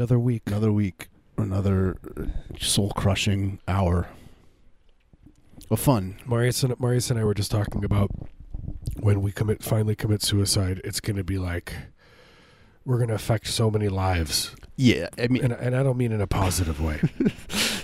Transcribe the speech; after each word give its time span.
Another 0.00 0.18
week. 0.18 0.44
Another 0.46 0.72
week. 0.72 1.08
Another 1.36 1.98
soul 2.58 2.88
crushing 2.96 3.58
hour 3.68 4.08
of 5.70 5.78
fun. 5.78 6.16
Marius 6.24 6.62
and 6.62 6.80
Marius 6.80 7.10
and 7.10 7.20
I 7.20 7.24
were 7.24 7.34
just 7.34 7.50
talking 7.50 7.84
about 7.84 8.10
when 8.98 9.20
we 9.20 9.30
commit 9.30 9.62
finally 9.62 9.94
commit 9.94 10.22
suicide, 10.22 10.80
it's 10.84 11.00
going 11.00 11.16
to 11.16 11.22
be 11.22 11.36
like 11.36 11.74
we're 12.86 12.96
going 12.96 13.10
to 13.10 13.14
affect 13.14 13.48
so 13.48 13.70
many 13.70 13.90
lives, 13.90 14.56
Yeah, 14.74 15.08
I 15.18 15.28
mean, 15.28 15.44
and 15.44 15.52
and 15.52 15.76
I 15.76 15.82
don't 15.82 15.98
mean 15.98 16.12
in 16.12 16.22
a 16.22 16.26
positive 16.26 16.80
way. 16.80 16.98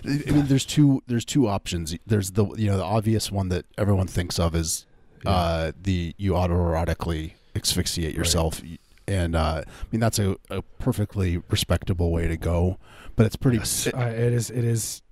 I 0.06 0.30
mean, 0.32 0.46
there's 0.46 0.64
two. 0.64 1.02
There's 1.06 1.26
two 1.26 1.46
options. 1.46 1.94
There's 2.06 2.30
the 2.30 2.46
you 2.56 2.68
know 2.70 2.78
the 2.78 2.84
obvious 2.84 3.30
one 3.30 3.50
that 3.50 3.66
everyone 3.76 4.06
thinks 4.06 4.38
of 4.38 4.54
is 4.54 4.86
uh, 5.26 5.72
the 5.78 6.14
you 6.16 6.32
autoerotically 6.32 7.32
asphyxiate 7.54 8.14
yourself, 8.14 8.62
and 9.08 9.34
uh, 9.36 9.62
I 9.66 9.72
mean 9.92 10.00
that's 10.00 10.18
a, 10.18 10.36
a 10.50 10.62
perfectly 10.78 11.38
respectable 11.50 12.10
way 12.12 12.26
to 12.28 12.36
go. 12.36 12.78
But 13.16 13.26
it's 13.26 13.36
pretty. 13.36 13.58
Yes, 13.58 13.86
it- 13.86 13.94
I, 13.94 14.08
it 14.10 14.32
is. 14.32 14.50
It 14.50 14.64
is. 14.64 15.02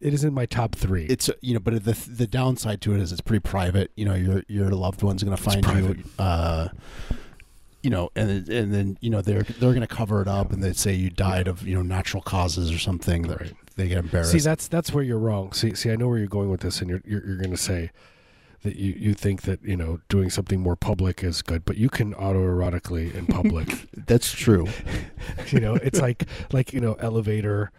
It 0.00 0.12
is 0.12 0.22
in 0.22 0.34
my 0.34 0.44
top 0.44 0.74
three. 0.74 1.06
it's 1.06 1.30
you 1.40 1.54
know, 1.54 1.60
but 1.60 1.82
the 1.84 1.92
the 2.10 2.26
downside 2.26 2.80
to 2.82 2.94
it 2.94 3.00
is 3.00 3.10
it's 3.12 3.20
pretty 3.22 3.40
private. 3.40 3.90
You 3.96 4.04
know, 4.04 4.14
your 4.14 4.42
your 4.48 4.70
loved 4.70 5.02
one's 5.02 5.22
going 5.22 5.36
to 5.36 5.42
find 5.42 5.62
private. 5.62 5.98
you. 5.98 6.04
Uh, 6.18 6.68
you 7.82 7.90
know, 7.90 8.10
and 8.16 8.48
and 8.48 8.72
then 8.74 8.98
you 9.00 9.08
know 9.10 9.20
they're 9.22 9.42
they're 9.42 9.72
going 9.72 9.80
to 9.80 9.86
cover 9.86 10.20
it 10.22 10.28
up 10.28 10.52
and 10.52 10.62
they 10.62 10.72
say 10.72 10.92
you 10.92 11.10
died 11.10 11.48
of 11.48 11.66
you 11.66 11.74
know 11.74 11.82
natural 11.82 12.22
causes 12.22 12.70
or 12.70 12.78
something. 12.78 13.22
That 13.22 13.40
Right. 13.40 13.52
They 13.76 13.88
get 13.88 13.98
embarrassed. 13.98 14.32
see, 14.32 14.38
that's 14.38 14.68
that's 14.68 14.92
where 14.92 15.02
you're 15.02 15.18
wrong. 15.18 15.52
See, 15.52 15.74
see, 15.74 15.90
I 15.90 15.96
know 15.96 16.08
where 16.08 16.18
you're 16.18 16.26
going 16.28 16.48
with 16.50 16.60
this, 16.60 16.80
and 16.80 16.88
you're 16.88 17.02
you're, 17.04 17.26
you're 17.26 17.36
going 17.38 17.50
to 17.50 17.56
say 17.56 17.90
that 18.64 18.76
you, 18.76 18.94
you 18.98 19.14
think 19.14 19.42
that 19.42 19.62
you 19.62 19.76
know 19.76 20.00
doing 20.08 20.28
something 20.30 20.60
more 20.60 20.74
public 20.76 21.22
is 21.22 21.40
good, 21.42 21.64
but 21.64 21.76
you 21.76 21.88
can 21.88 22.12
autoerotically 22.14 23.14
in 23.14 23.26
public. 23.26 23.68
that's 24.06 24.32
true, 24.32 24.66
you 25.50 25.60
know, 25.60 25.76
it's 25.76 26.00
like 26.00 26.24
like 26.52 26.72
you 26.72 26.80
know 26.80 26.94
elevator. 26.94 27.70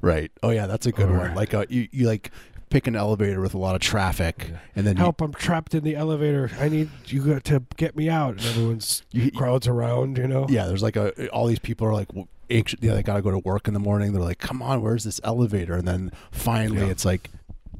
right? 0.00 0.30
Oh 0.42 0.50
yeah, 0.50 0.66
that's 0.66 0.86
a 0.86 0.92
good 0.92 1.10
Or- 1.10 1.18
one. 1.18 1.34
Like 1.34 1.54
uh, 1.54 1.66
you 1.68 1.88
you 1.92 2.06
like 2.06 2.30
pick 2.70 2.86
an 2.86 2.94
elevator 2.96 3.40
with 3.40 3.54
a 3.54 3.58
lot 3.58 3.74
of 3.74 3.80
traffic, 3.80 4.50
and 4.76 4.86
then 4.86 4.96
you- 4.96 5.02
Help! 5.02 5.20
I'm 5.20 5.32
trapped 5.32 5.74
in 5.74 5.84
the 5.84 5.96
elevator. 5.96 6.50
I 6.58 6.68
need 6.68 6.88
you 7.06 7.22
got 7.24 7.44
to 7.44 7.62
get 7.76 7.96
me 7.96 8.08
out. 8.08 8.32
And 8.38 8.46
everyone's 8.46 9.02
You- 9.12 9.30
crowds 9.30 9.66
around. 9.66 10.18
You 10.18 10.28
know. 10.28 10.46
yeah, 10.48 10.66
there's 10.66 10.82
like 10.82 10.96
a 10.96 11.28
all 11.30 11.46
these 11.46 11.58
people 11.58 11.86
are 11.86 11.92
like 11.94 12.08
anxious. 12.50 12.80
You 12.82 12.90
know, 12.90 12.94
they 12.94 13.02
got 13.02 13.16
to 13.16 13.22
go 13.22 13.30
to 13.30 13.38
work 13.38 13.68
in 13.68 13.74
the 13.74 13.80
morning. 13.80 14.12
They're 14.12 14.22
like, 14.22 14.38
"Come 14.38 14.62
on, 14.62 14.82
where's 14.82 15.04
this 15.04 15.20
elevator?" 15.24 15.74
And 15.74 15.86
then 15.88 16.12
finally, 16.30 16.82
Yeah. 16.86 16.92
it's 16.92 17.04
like, 17.04 17.30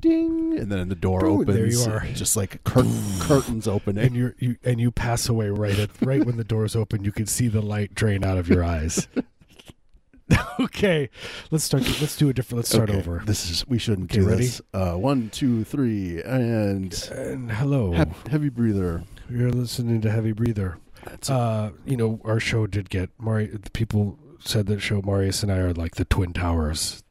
ding, 0.01 0.59
and 0.59 0.71
then 0.71 0.89
the 0.89 0.95
door 0.95 1.21
Boom, 1.21 1.41
opens. 1.43 1.57
there 1.57 1.67
you 1.67 1.83
are. 1.93 2.01
Just 2.15 2.37
like 2.37 2.63
curtain, 2.65 2.95
curtains 3.21 3.67
opening. 3.69 4.05
And 4.05 4.15
you 4.17 4.35
you 4.39 4.57
and 4.65 4.81
you 4.81 4.91
pass 4.91 5.29
away 5.29 5.49
right 5.51 5.79
at 5.79 5.91
right 6.03 6.25
when 6.25 6.37
the 6.37 6.45
doors 6.45 6.75
open. 6.77 7.05
You 7.05 7.13
can 7.13 7.27
see 7.27 7.49
the 7.49 7.61
light 7.63 7.95
drain 7.95 8.25
out 8.25 8.39
of 8.39 8.49
your 8.49 8.63
eyes. 8.65 9.09
okay, 10.61 11.09
let's 11.51 11.65
start. 11.65 11.83
Let's 12.01 12.17
do 12.17 12.29
a 12.29 12.33
different. 12.35 12.59
Let's 12.59 12.69
start 12.71 12.91
Okay, 12.91 12.99
over. 12.99 13.23
This 13.25 13.51
is 13.51 13.67
we 13.67 13.79
shouldn't 13.79 14.11
Okay, 14.13 14.21
do 14.21 14.29
ready? 14.29 14.45
this. 14.45 14.61
Uh, 14.75 14.95
one, 14.95 15.31
two, 15.31 15.65
three, 15.65 16.21
and 16.23 16.93
And 17.13 17.51
hello, 17.51 17.93
heavy 18.31 18.49
breather. 18.51 19.05
you're 19.31 19.51
listening 19.51 20.01
to 20.03 20.11
Heavy 20.11 20.33
Breather. 20.33 20.79
That's 21.05 21.31
Uh, 21.31 21.71
you 21.87 21.97
know, 21.97 22.21
our 22.25 22.41
show 22.41 22.67
did 22.67 22.91
get 22.91 23.11
Mari. 23.19 23.47
The 23.47 23.71
people 23.71 24.19
said 24.41 24.67
that 24.67 24.81
show 24.81 25.01
Marius 25.03 25.43
and 25.43 25.51
I 25.51 25.59
are 25.59 25.73
like 25.73 25.95
the 25.97 26.05
twin 26.05 26.33
towers. 26.33 27.03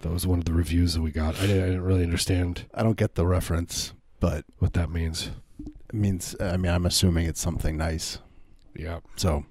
That 0.00 0.10
was 0.10 0.26
one 0.26 0.38
of 0.38 0.44
the 0.44 0.52
reviews 0.52 0.94
that 0.94 1.02
we 1.02 1.10
got. 1.10 1.36
I 1.36 1.46
didn't, 1.46 1.62
I 1.62 1.66
didn't 1.66 1.82
really 1.82 2.04
understand 2.04 2.66
I 2.74 2.82
don't 2.82 2.96
get 2.96 3.14
the 3.14 3.26
reference, 3.26 3.92
but 4.18 4.44
what 4.58 4.72
that 4.74 4.90
means. 4.90 5.30
it 5.88 5.94
means 5.94 6.34
I 6.40 6.56
mean 6.56 6.72
I'm 6.72 6.86
assuming 6.86 7.26
it's 7.26 7.40
something 7.40 7.76
nice. 7.76 8.18
Yeah. 8.74 9.00
So 9.16 9.44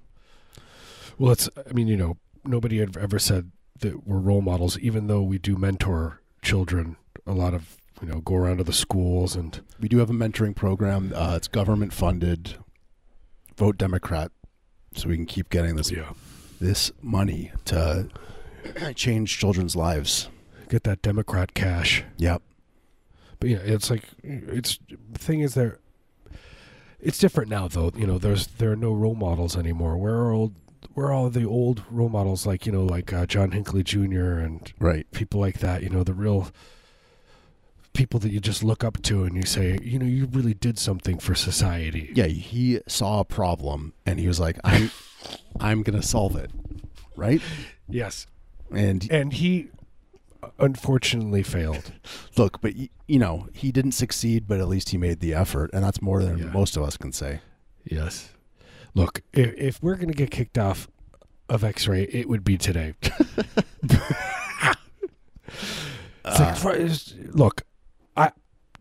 Well, 1.18 1.32
it's. 1.32 1.48
I 1.68 1.72
mean, 1.72 1.86
you 1.88 1.96
know, 1.96 2.16
nobody 2.44 2.78
had 2.78 2.96
ever 2.96 3.18
said 3.18 3.52
that 3.80 4.06
we're 4.06 4.18
role 4.18 4.40
models, 4.42 4.78
even 4.78 5.06
though 5.06 5.22
we 5.22 5.38
do 5.38 5.56
mentor 5.56 6.20
children. 6.42 6.96
A 7.26 7.32
lot 7.32 7.54
of 7.54 7.76
you 8.00 8.08
know 8.08 8.20
go 8.20 8.34
around 8.34 8.58
to 8.58 8.64
the 8.64 8.72
schools 8.72 9.36
and 9.36 9.60
we 9.78 9.88
do 9.88 9.98
have 9.98 10.10
a 10.10 10.14
mentoring 10.14 10.56
program. 10.56 11.12
Uh, 11.14 11.34
it's 11.36 11.48
government 11.48 11.92
funded. 11.92 12.56
Vote 13.56 13.76
Democrat, 13.76 14.32
so 14.94 15.08
we 15.10 15.16
can 15.16 15.26
keep 15.26 15.50
getting 15.50 15.76
this 15.76 15.90
yeah, 15.90 16.12
this 16.60 16.90
money 17.02 17.52
to 17.66 18.08
change 18.94 19.38
children's 19.38 19.76
lives. 19.76 20.28
Get 20.70 20.84
that 20.84 21.02
Democrat 21.02 21.52
cash. 21.52 22.04
Yep. 22.16 22.40
But 23.38 23.50
yeah, 23.50 23.58
it's 23.58 23.90
like 23.90 24.04
it's 24.22 24.78
the 24.88 25.18
thing 25.18 25.40
is 25.40 25.54
there. 25.54 25.78
It's 27.00 27.18
different 27.18 27.50
now, 27.50 27.68
though. 27.68 27.92
You 27.96 28.06
know, 28.06 28.18
there's 28.18 28.46
there 28.46 28.72
are 28.72 28.76
no 28.76 28.92
role 28.92 29.14
models 29.14 29.56
anymore. 29.56 29.96
Where 29.98 30.14
are 30.14 30.30
old? 30.32 30.54
Where 30.94 31.06
are 31.08 31.12
all 31.12 31.28
the 31.30 31.44
old 31.46 31.82
role 31.90 32.08
models 32.08 32.46
like 32.46 32.64
you 32.66 32.72
know, 32.72 32.84
like 32.84 33.12
uh, 33.12 33.26
John 33.26 33.50
Hinckley 33.52 33.82
Jr. 33.82 34.38
and 34.38 34.72
Right. 34.78 35.10
people 35.12 35.40
like 35.40 35.58
that? 35.58 35.82
You 35.82 35.88
know, 35.90 36.02
the 36.04 36.14
real 36.14 36.48
people 37.92 38.20
that 38.20 38.30
you 38.30 38.40
just 38.40 38.62
look 38.62 38.84
up 38.84 39.02
to 39.02 39.24
and 39.24 39.36
you 39.36 39.42
say, 39.42 39.78
you 39.82 39.98
know, 39.98 40.06
you 40.06 40.26
really 40.26 40.54
did 40.54 40.78
something 40.78 41.18
for 41.18 41.34
society. 41.34 42.10
Yeah, 42.14 42.26
he 42.26 42.80
saw 42.86 43.20
a 43.20 43.24
problem 43.24 43.94
and 44.06 44.20
he 44.20 44.28
was 44.28 44.38
like, 44.38 44.58
"I'm, 44.64 44.90
I'm 45.58 45.82
gonna 45.82 46.02
solve 46.02 46.36
it," 46.36 46.50
right? 47.16 47.40
Yes, 47.92 48.28
And 48.70 49.08
and 49.10 49.32
he 49.32 49.68
unfortunately 50.58 51.42
failed. 51.42 51.92
look, 52.36 52.60
but 52.60 52.74
you 52.76 53.18
know, 53.18 53.48
he 53.52 53.72
didn't 53.72 53.92
succeed, 53.92 54.46
but 54.46 54.60
at 54.60 54.68
least 54.68 54.90
he 54.90 54.96
made 54.98 55.20
the 55.20 55.34
effort, 55.34 55.70
and 55.72 55.82
that's 55.84 56.00
more 56.02 56.22
than 56.22 56.38
Yeah. 56.38 56.44
most 56.46 56.76
of 56.76 56.82
us 56.82 56.96
can 56.96 57.12
say. 57.12 57.40
Yes. 57.84 58.30
Look, 58.94 59.22
if, 59.32 59.54
if 59.56 59.82
we're 59.82 59.94
going 59.96 60.08
to 60.08 60.14
get 60.14 60.30
kicked 60.30 60.58
off 60.58 60.88
of 61.48 61.64
X-ray, 61.64 62.04
it 62.04 62.28
would 62.28 62.44
be 62.44 62.56
today. 62.58 62.94
It's 66.24 66.64
like, 66.64 67.34
look, 67.34 67.62
I 68.16 68.30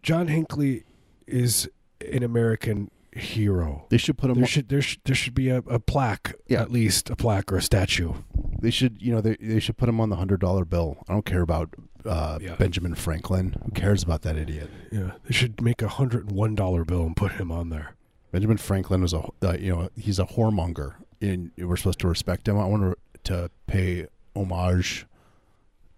John 0.03 0.28
Hinckley 0.28 0.84
is 1.26 1.70
an 2.12 2.22
American 2.24 2.91
hero. 3.14 3.86
They 3.90 3.97
should 3.97 4.18
put 4.18 4.30
him. 4.30 4.38
There 4.38 4.46
should 4.47 4.70
there 4.70 4.81
should, 4.81 5.02
there 5.06 5.16
should 5.16 5.34
be 5.34 5.50
a, 5.50 5.58
a 5.59 5.79
plaque, 5.79 6.34
Yeah. 6.47 6.61
at 6.61 6.72
least 6.72 7.09
a 7.09 7.16
plaque 7.16 7.52
or 7.52 7.58
a 7.58 7.61
statue. 7.61 8.14
They 8.61 8.72
should, 8.72 9.02
you 9.02 9.11
know, 9.14 9.22
they 9.22 9.35
they 9.40 9.59
should 9.59 9.78
put 9.78 9.90
him 9.90 10.00
on 10.02 10.09
the 10.09 10.16
hundred 10.17 10.40
dollar 10.41 10.66
bill. 10.66 10.97
I 11.08 11.14
don't 11.14 11.26
care 11.26 11.41
about 11.41 11.70
uh, 12.06 12.40
Yeah. 12.41 12.56
Benjamin 12.56 12.96
Franklin. 12.96 13.56
Who 13.66 13.72
cares 13.72 14.03
about 14.03 14.22
that 14.23 14.38
idiot? 14.38 14.70
Yeah, 14.91 15.11
they 15.26 15.34
should 15.34 15.61
make 15.61 15.82
a 15.82 15.88
hundred 15.88 16.28
and 16.28 16.32
one 16.35 16.56
dollar 16.56 16.85
bill 16.85 17.03
and 17.03 17.16
put 17.16 17.34
him 17.34 17.52
on 17.52 17.70
there. 17.70 17.96
Benjamin 18.32 18.58
Franklin 18.58 19.02
was 19.02 19.14
a, 19.14 19.28
uh, 19.41 19.53
you 19.59 19.73
know, 19.76 19.90
he's 19.97 20.20
a 20.20 20.26
whoremonger, 20.26 20.96
and 21.20 21.52
we're 21.58 21.78
supposed 21.78 22.00
to 22.00 22.08
respect 22.08 22.47
him. 22.47 22.59
I 22.59 22.66
want 22.66 22.96
to 23.23 23.50
pay 23.66 24.05
homage 24.35 25.08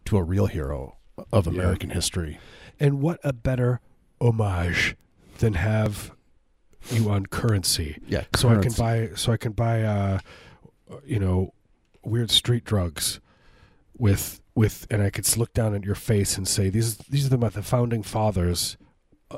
to 0.05 0.17
a 0.17 0.23
real 0.23 0.45
hero 0.47 0.95
of 1.33 1.45
Yeah. 1.45 1.53
American 1.53 1.89
history. 1.89 2.39
And 2.79 3.01
what 3.01 3.19
a 3.23 3.33
better 3.33 3.81
homage 4.21 4.95
than 5.39 5.53
have 5.55 6.11
you 6.89 7.09
on 7.09 7.25
currency. 7.25 7.97
Yeah, 8.07 8.23
so 8.35 8.49
I 8.49 8.57
can 8.57 8.73
buy 8.73 9.09
so 9.15 9.31
I 9.31 9.37
can 9.37 9.51
buy 9.51 9.83
uh 9.83 10.19
you 11.05 11.19
know 11.19 11.53
weird 12.03 12.31
street 12.31 12.63
drugs 12.63 13.19
with 13.97 14.41
with 14.55 14.87
and 14.89 15.01
I 15.01 15.09
could 15.09 15.37
look 15.37 15.53
down 15.53 15.75
at 15.75 15.83
your 15.83 15.95
face 15.95 16.37
and 16.37 16.47
say 16.47 16.69
these 16.69 16.97
these 16.97 17.25
are 17.25 17.37
the 17.37 17.49
the 17.49 17.63
founding 17.63 18.03
fathers 18.03 18.77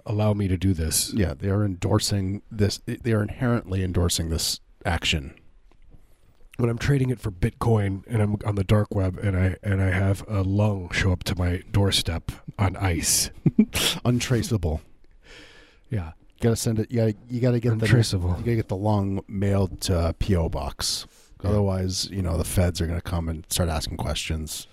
allow 0.05 0.33
me 0.33 0.47
to 0.47 0.57
do 0.57 0.73
this. 0.73 1.13
Yeah, 1.13 1.33
they 1.37 1.49
are 1.49 1.63
endorsing 1.63 2.41
this. 2.51 2.79
They 2.85 3.11
are 3.13 3.21
inherently 3.21 3.83
endorsing 3.83 4.29
this 4.29 4.59
action. 4.85 5.35
When 6.57 6.69
I'm 6.69 6.77
trading 6.77 7.09
it 7.09 7.19
for 7.19 7.31
Bitcoin 7.31 8.03
and 8.07 8.21
I'm 8.21 8.37
on 8.45 8.55
the 8.55 8.63
dark 8.63 8.93
web 8.93 9.17
and 9.17 9.35
I 9.35 9.57
and 9.63 9.81
I 9.81 9.89
have 9.89 10.23
a 10.27 10.43
lung 10.43 10.89
show 10.91 11.11
up 11.11 11.23
to 11.25 11.35
my 11.35 11.63
doorstep 11.71 12.31
on 12.59 12.75
ice. 12.77 13.31
Untraceable. 14.05 14.81
Yeah. 15.89 16.11
You 16.43 16.49
gotta 16.49 16.55
send 16.57 16.79
it. 16.79 16.91
You 16.91 16.97
gotta. 16.97 17.15
You 17.29 17.39
gotta 17.39 17.59
get 17.59 17.79
the. 17.79 17.87
You 17.87 18.19
gotta 18.19 18.55
get 18.55 18.67
the 18.67 18.75
long 18.75 19.23
mailed 19.29 19.79
to 19.81 20.09
a 20.09 20.13
PO 20.13 20.49
box. 20.49 21.07
Yeah. 21.41 21.51
Otherwise, 21.51 22.09
you 22.11 22.21
know, 22.21 22.37
the 22.37 22.43
feds 22.43 22.81
are 22.81 22.87
gonna 22.87 23.01
come 23.01 23.29
and 23.29 23.45
start 23.49 23.69
asking 23.69 23.95
questions. 23.97 24.67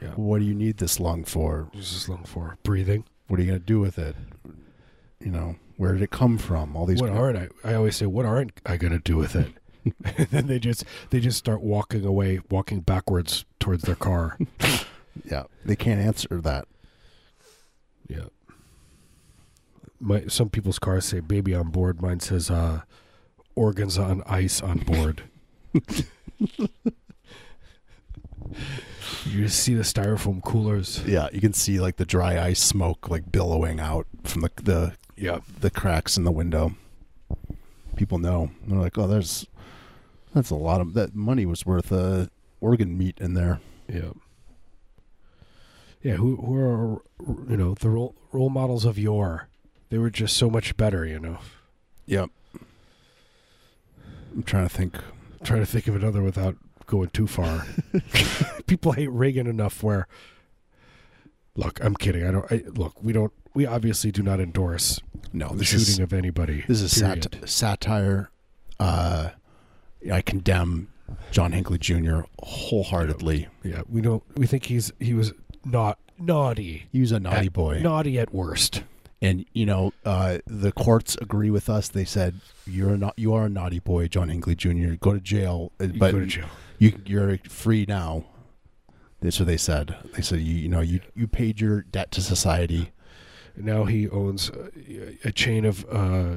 Yeah. 0.00 0.10
What 0.10 0.38
do 0.38 0.44
you 0.44 0.54
need 0.54 0.76
this 0.76 1.00
lung 1.00 1.24
for? 1.24 1.70
This 1.74 2.08
lung 2.08 2.22
for? 2.24 2.56
Breathing. 2.62 3.04
What 3.26 3.40
are 3.40 3.42
you 3.42 3.48
gonna 3.48 3.58
do 3.58 3.80
with 3.80 3.98
it? 3.98 4.14
You 5.18 5.32
know, 5.32 5.56
where 5.76 5.92
did 5.92 6.02
it 6.02 6.10
come 6.10 6.38
from? 6.38 6.76
All 6.76 6.86
these. 6.86 7.00
what 7.00 7.10
aren't 7.10 7.36
I? 7.36 7.48
I 7.64 7.74
always 7.74 7.96
say, 7.96 8.06
what 8.06 8.24
aren't 8.24 8.52
I 8.64 8.76
going 8.76 8.92
to 8.92 8.98
do 8.98 9.16
with 9.16 9.34
it? 9.34 9.52
and 9.84 10.26
then 10.30 10.46
they 10.46 10.58
just 10.58 10.84
they 11.10 11.18
just 11.18 11.38
start 11.38 11.62
walking 11.62 12.04
away, 12.04 12.40
walking 12.50 12.80
backwards 12.80 13.44
towards 13.58 13.82
their 13.84 13.96
car. 13.96 14.38
Yeah, 15.24 15.44
they 15.64 15.74
can't 15.74 16.00
answer 16.00 16.40
that. 16.42 16.68
yeah. 18.06 18.26
My 20.00 20.26
some 20.28 20.48
people's 20.50 20.78
cars 20.78 21.04
say 21.06 21.20
"baby 21.20 21.54
on 21.54 21.70
board." 21.70 22.00
Mine 22.00 22.20
says 22.20 22.50
uh, 22.50 22.82
"organs 23.54 23.98
on 23.98 24.22
ice 24.26 24.60
on 24.62 24.78
board." 24.78 25.22
you 29.26 29.42
just 29.44 29.60
see 29.60 29.74
the 29.74 29.82
styrofoam 29.82 30.42
coolers. 30.42 31.02
Yeah, 31.06 31.28
you 31.32 31.40
can 31.40 31.52
see 31.52 31.80
like 31.80 31.96
the 31.96 32.06
dry 32.06 32.40
ice 32.40 32.60
smoke 32.62 33.08
like 33.08 33.30
billowing 33.30 33.80
out 33.80 34.06
from 34.24 34.42
the 34.42 34.50
the 34.62 34.92
Yeah. 35.16 35.40
the 35.60 35.70
cracks 35.70 36.16
in 36.16 36.24
the 36.24 36.30
window. 36.32 36.74
People 37.96 38.18
know. 38.18 38.50
They're 38.66 38.78
like, 38.78 38.96
oh, 38.96 39.06
there's 39.08 39.46
That's 40.34 40.50
a 40.50 40.54
lot 40.54 40.80
of 40.80 40.94
that 40.94 41.14
money 41.14 41.44
was 41.46 41.66
worth 41.66 41.92
uh, 41.92 42.26
organ 42.60 42.96
meat 42.96 43.18
in 43.20 43.34
there. 43.34 43.60
Yeah. 43.88 44.12
Yeah, 46.02 46.14
who 46.14 46.36
who 46.36 46.54
are 46.56 47.02
you 47.50 47.56
know 47.56 47.74
the 47.74 47.90
role 47.90 48.14
role 48.30 48.50
models 48.50 48.84
of 48.84 48.98
yore? 48.98 49.48
They 49.90 49.98
were 49.98 50.10
just 50.10 50.36
so 50.36 50.50
much 50.50 50.76
better, 50.76 51.04
you 51.06 51.18
know. 51.18 51.38
Yep. 52.06 52.30
I'm 54.34 54.42
trying 54.42 54.68
to 54.68 54.74
think. 54.74 54.96
I'm 55.40 55.46
trying 55.46 55.60
to 55.60 55.66
think 55.66 55.88
of 55.88 55.96
another 55.96 56.22
without 56.22 56.56
going 56.86 57.08
too 57.10 57.26
far. 57.26 57.64
People 58.66 58.92
hate 58.92 59.10
Reagan 59.10 59.46
enough 59.46 59.82
where. 59.82 60.06
Look, 61.56 61.82
I'm 61.82 61.96
kidding. 61.96 62.24
I 62.26 62.30
don't. 62.30 62.52
I, 62.52 62.62
look, 62.66 63.02
we 63.02 63.12
don't. 63.12 63.32
We 63.54 63.66
obviously 63.66 64.12
do 64.12 64.22
not 64.22 64.38
endorse 64.38 65.00
No, 65.32 65.48
the 65.48 65.64
shooting 65.64 65.80
is 65.88 65.98
of 65.98 66.12
anybody. 66.12 66.64
this 66.68 66.80
is 66.80 66.96
sat- 66.96 67.48
satire. 67.48 68.30
Uh, 68.78 69.30
I 70.12 70.20
condemn 70.22 70.88
John 71.32 71.50
Hinckley 71.50 71.78
Jr. 71.78 72.20
wholeheartedly. 72.40 73.48
Yeah, 73.64 73.82
we 73.88 74.00
don't. 74.02 74.22
We 74.36 74.46
think 74.46 74.66
he's 74.66 74.92
he 75.00 75.14
was 75.14 75.32
not 75.64 75.98
naughty. 76.18 76.86
He 76.92 77.00
was 77.00 77.10
a 77.10 77.18
naughty 77.18 77.46
At- 77.46 77.52
boy, 77.52 77.80
Naughty 77.82 78.18
at 78.20 78.32
worst. 78.32 78.82
And 79.20 79.44
you 79.52 79.66
know 79.66 79.92
uh, 80.04 80.38
the 80.46 80.72
courts 80.72 81.16
agree 81.20 81.50
with 81.50 81.68
us. 81.68 81.88
They 81.88 82.04
said 82.04 82.40
you're 82.66 82.96
not. 82.96 83.14
You 83.16 83.34
are 83.34 83.46
a 83.46 83.48
naughty 83.48 83.78
boy, 83.80 84.08
John 84.08 84.28
Hinckley 84.28 84.54
Jr. 84.54 84.94
Go 85.00 85.12
to 85.14 85.20
jail, 85.20 85.72
uh, 85.80 85.84
You 85.84 85.98
but 85.98 86.12
go 86.12 86.20
to 86.20 86.26
jail. 86.26 86.46
you 86.78 87.00
you're 87.06 87.38
free 87.48 87.84
now. 87.88 88.24
That's 89.20 89.38
what 89.40 89.46
they 89.46 89.56
said. 89.56 89.96
They 90.14 90.22
said 90.22 90.40
you 90.40 90.54
you 90.54 90.68
know 90.68 90.80
you 90.80 91.00
you 91.14 91.26
paid 91.26 91.60
your 91.60 91.82
debt 91.82 92.10
to 92.12 92.20
society. 92.22 92.92
Now 93.56 93.84
he 93.86 94.08
owns 94.08 94.50
uh, 94.50 94.68
a 95.24 95.32
chain 95.32 95.64
of 95.64 95.84
uh, 95.90 96.36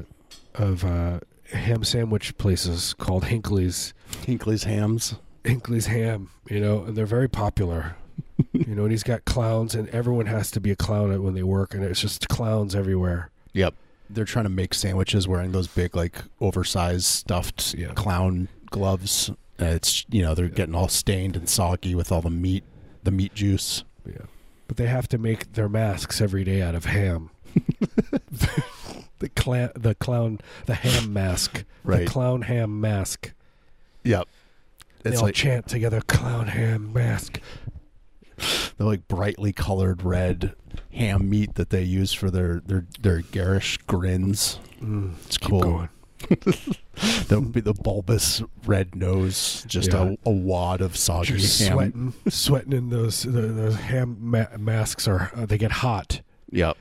of 0.54 0.84
uh, 0.84 1.20
ham 1.52 1.84
sandwich 1.84 2.36
places 2.38 2.94
called 2.94 3.26
Hinckley's 3.26 3.94
Hinckley's 4.26 4.64
hams. 4.64 5.14
Hinckley's 5.44 5.86
Ham. 5.86 6.30
You 6.48 6.60
know, 6.60 6.84
and 6.84 6.96
they're 6.96 7.06
very 7.06 7.28
popular. 7.28 7.96
you 8.52 8.74
know, 8.74 8.82
and 8.82 8.90
he's 8.90 9.02
got 9.02 9.24
clowns, 9.24 9.74
and 9.74 9.88
everyone 9.90 10.26
has 10.26 10.50
to 10.52 10.60
be 10.60 10.70
a 10.70 10.76
clown 10.76 11.22
when 11.22 11.34
they 11.34 11.42
work, 11.42 11.74
and 11.74 11.82
it's 11.84 12.00
just 12.00 12.28
clowns 12.28 12.74
everywhere. 12.74 13.30
Yep. 13.52 13.74
They're 14.10 14.24
trying 14.24 14.44
to 14.44 14.50
make 14.50 14.74
sandwiches 14.74 15.26
wearing 15.26 15.52
those 15.52 15.68
big, 15.68 15.96
like 15.96 16.22
oversized 16.40 17.04
stuffed 17.06 17.74
Yeah. 17.74 17.92
clown 17.94 18.48
gloves. 18.70 19.30
Uh, 19.60 19.64
it's 19.66 20.04
you 20.10 20.22
know 20.22 20.34
they're 20.34 20.48
getting 20.48 20.74
all 20.74 20.88
stained 20.88 21.36
and 21.36 21.48
soggy 21.48 21.94
with 21.94 22.10
all 22.12 22.20
the 22.22 22.30
meat, 22.30 22.64
the 23.04 23.10
meat 23.10 23.34
juice. 23.34 23.84
Yeah, 24.06 24.26
but 24.68 24.76
they 24.76 24.86
have 24.86 25.08
to 25.08 25.18
make 25.18 25.52
their 25.54 25.68
masks 25.68 26.20
every 26.20 26.44
day 26.44 26.60
out 26.62 26.74
of 26.74 26.84
ham. 26.86 27.30
the 29.18 29.28
clown, 29.36 29.70
the 29.74 29.94
clown, 29.94 30.40
the 30.66 30.74
ham 30.74 31.12
mask, 31.12 31.64
Right. 31.84 32.00
the 32.00 32.06
clown 32.10 32.42
ham 32.42 32.80
mask. 32.80 33.32
Yep. 34.04 34.26
They 35.02 35.10
It's 35.10 35.18
all 35.20 35.26
like 35.26 35.34
chant 35.34 35.68
together, 35.68 36.00
"Clown 36.00 36.48
ham 36.48 36.92
mask." 36.92 37.40
The 38.76 38.84
like 38.84 39.06
brightly 39.08 39.52
colored 39.52 40.02
red 40.02 40.54
ham 40.92 41.28
meat 41.30 41.54
that 41.54 41.70
they 41.70 41.82
use 41.82 42.12
for 42.12 42.30
their 42.30 42.60
their 42.66 42.86
their 43.00 43.20
garish 43.20 43.76
grins. 43.78 44.58
Mm, 44.80 45.14
It's 45.26 45.38
cool. 45.38 45.88
The 47.28 47.40
the 47.64 47.72
bulbous 47.74 48.42
red 48.66 48.94
nose, 48.94 49.64
just 49.66 49.92
Yeah. 49.92 50.14
a, 50.24 50.28
a 50.28 50.30
wad 50.30 50.80
of 50.80 50.96
soggy 50.96 51.38
Just 51.38 51.60
ham. 51.62 51.72
sweating, 51.72 52.14
sweating 52.28 52.72
in 52.74 52.90
those 52.90 53.22
the, 53.22 53.30
those 53.30 53.76
ham 53.76 54.18
ma- 54.20 54.46
masks 54.58 55.08
are 55.08 55.30
uh, 55.34 55.46
they 55.46 55.58
get 55.58 55.72
hot, 55.72 56.20
Yep. 56.50 56.76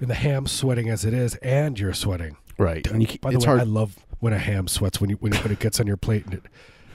and 0.00 0.08
the 0.08 0.14
ham 0.14 0.46
sweating 0.46 0.88
as 0.88 1.04
it 1.04 1.12
is, 1.12 1.34
and 1.36 1.78
you're 1.78 1.92
sweating. 1.92 2.36
Right. 2.56 2.86
And 2.86 3.02
you, 3.02 3.18
By 3.20 3.32
the 3.32 3.40
way, 3.40 3.44
hard. 3.44 3.60
I 3.60 3.64
love 3.64 3.98
when 4.20 4.32
a 4.32 4.38
ham 4.38 4.68
sweats 4.68 5.00
when 5.00 5.10
you 5.10 5.16
when, 5.16 5.32
when 5.34 5.50
it 5.52 5.58
gets 5.58 5.80
on 5.80 5.86
your 5.86 5.96
plate 5.98 6.24
and 6.24 6.34
it 6.34 6.42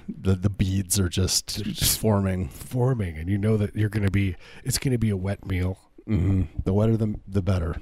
the 0.08 0.36
the 0.36 0.50
beads 0.50 1.00
are 1.00 1.10
just, 1.10 1.64
just 1.64 2.00
forming. 2.00 2.50
forming, 2.50 3.18
and 3.18 3.30
you 3.30 3.38
know 3.38 3.58
that 3.58 3.76
you're 3.76 3.90
going 3.90 4.06
to 4.06 4.12
be 4.12 4.36
it's 4.64 4.78
going 4.78 4.92
to 4.92 4.98
be 4.98 5.10
a 5.10 5.18
wet 5.18 5.46
meal. 5.46 5.78
hmm 6.06 6.44
The 6.64 6.74
wetter 6.74 6.98
the 6.98 7.20
the 7.28 7.42
better. 7.42 7.78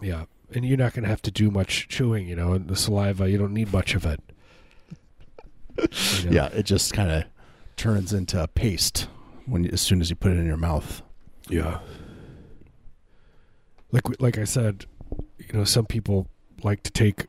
Yeah, 0.00 0.24
and 0.54 0.64
you're 0.64 0.76
not 0.76 0.92
going 0.94 1.04
to 1.04 1.08
have 1.08 1.22
to 1.22 1.30
do 1.30 1.50
much 1.50 1.88
chewing. 1.88 2.26
You 2.28 2.36
know, 2.36 2.52
and 2.52 2.68
the 2.68 2.76
saliva 2.76 3.30
you 3.30 3.38
don't 3.38 3.54
need 3.54 3.72
much 3.72 3.94
of 3.94 4.04
it. 4.06 4.20
You 6.22 6.30
know? 6.30 6.32
Yeah, 6.32 6.46
it 6.46 6.62
just 6.62 6.94
kind 6.94 7.10
of 7.10 7.24
turns 7.76 8.14
into 8.14 8.42
a 8.42 8.48
paste 8.48 9.08
when 9.44 9.64
you, 9.64 9.70
as 9.74 9.82
soon 9.82 10.00
as 10.00 10.08
you 10.08 10.16
put 10.16 10.32
it 10.32 10.38
in 10.38 10.46
your 10.46 10.56
mouth. 10.56 11.02
Yeah. 11.50 11.80
Like 13.92 14.20
like 14.20 14.38
I 14.38 14.44
said, 14.44 14.86
you 15.38 15.52
know, 15.52 15.64
some 15.64 15.84
people 15.86 16.28
like 16.62 16.82
to 16.84 16.90
take 16.90 17.26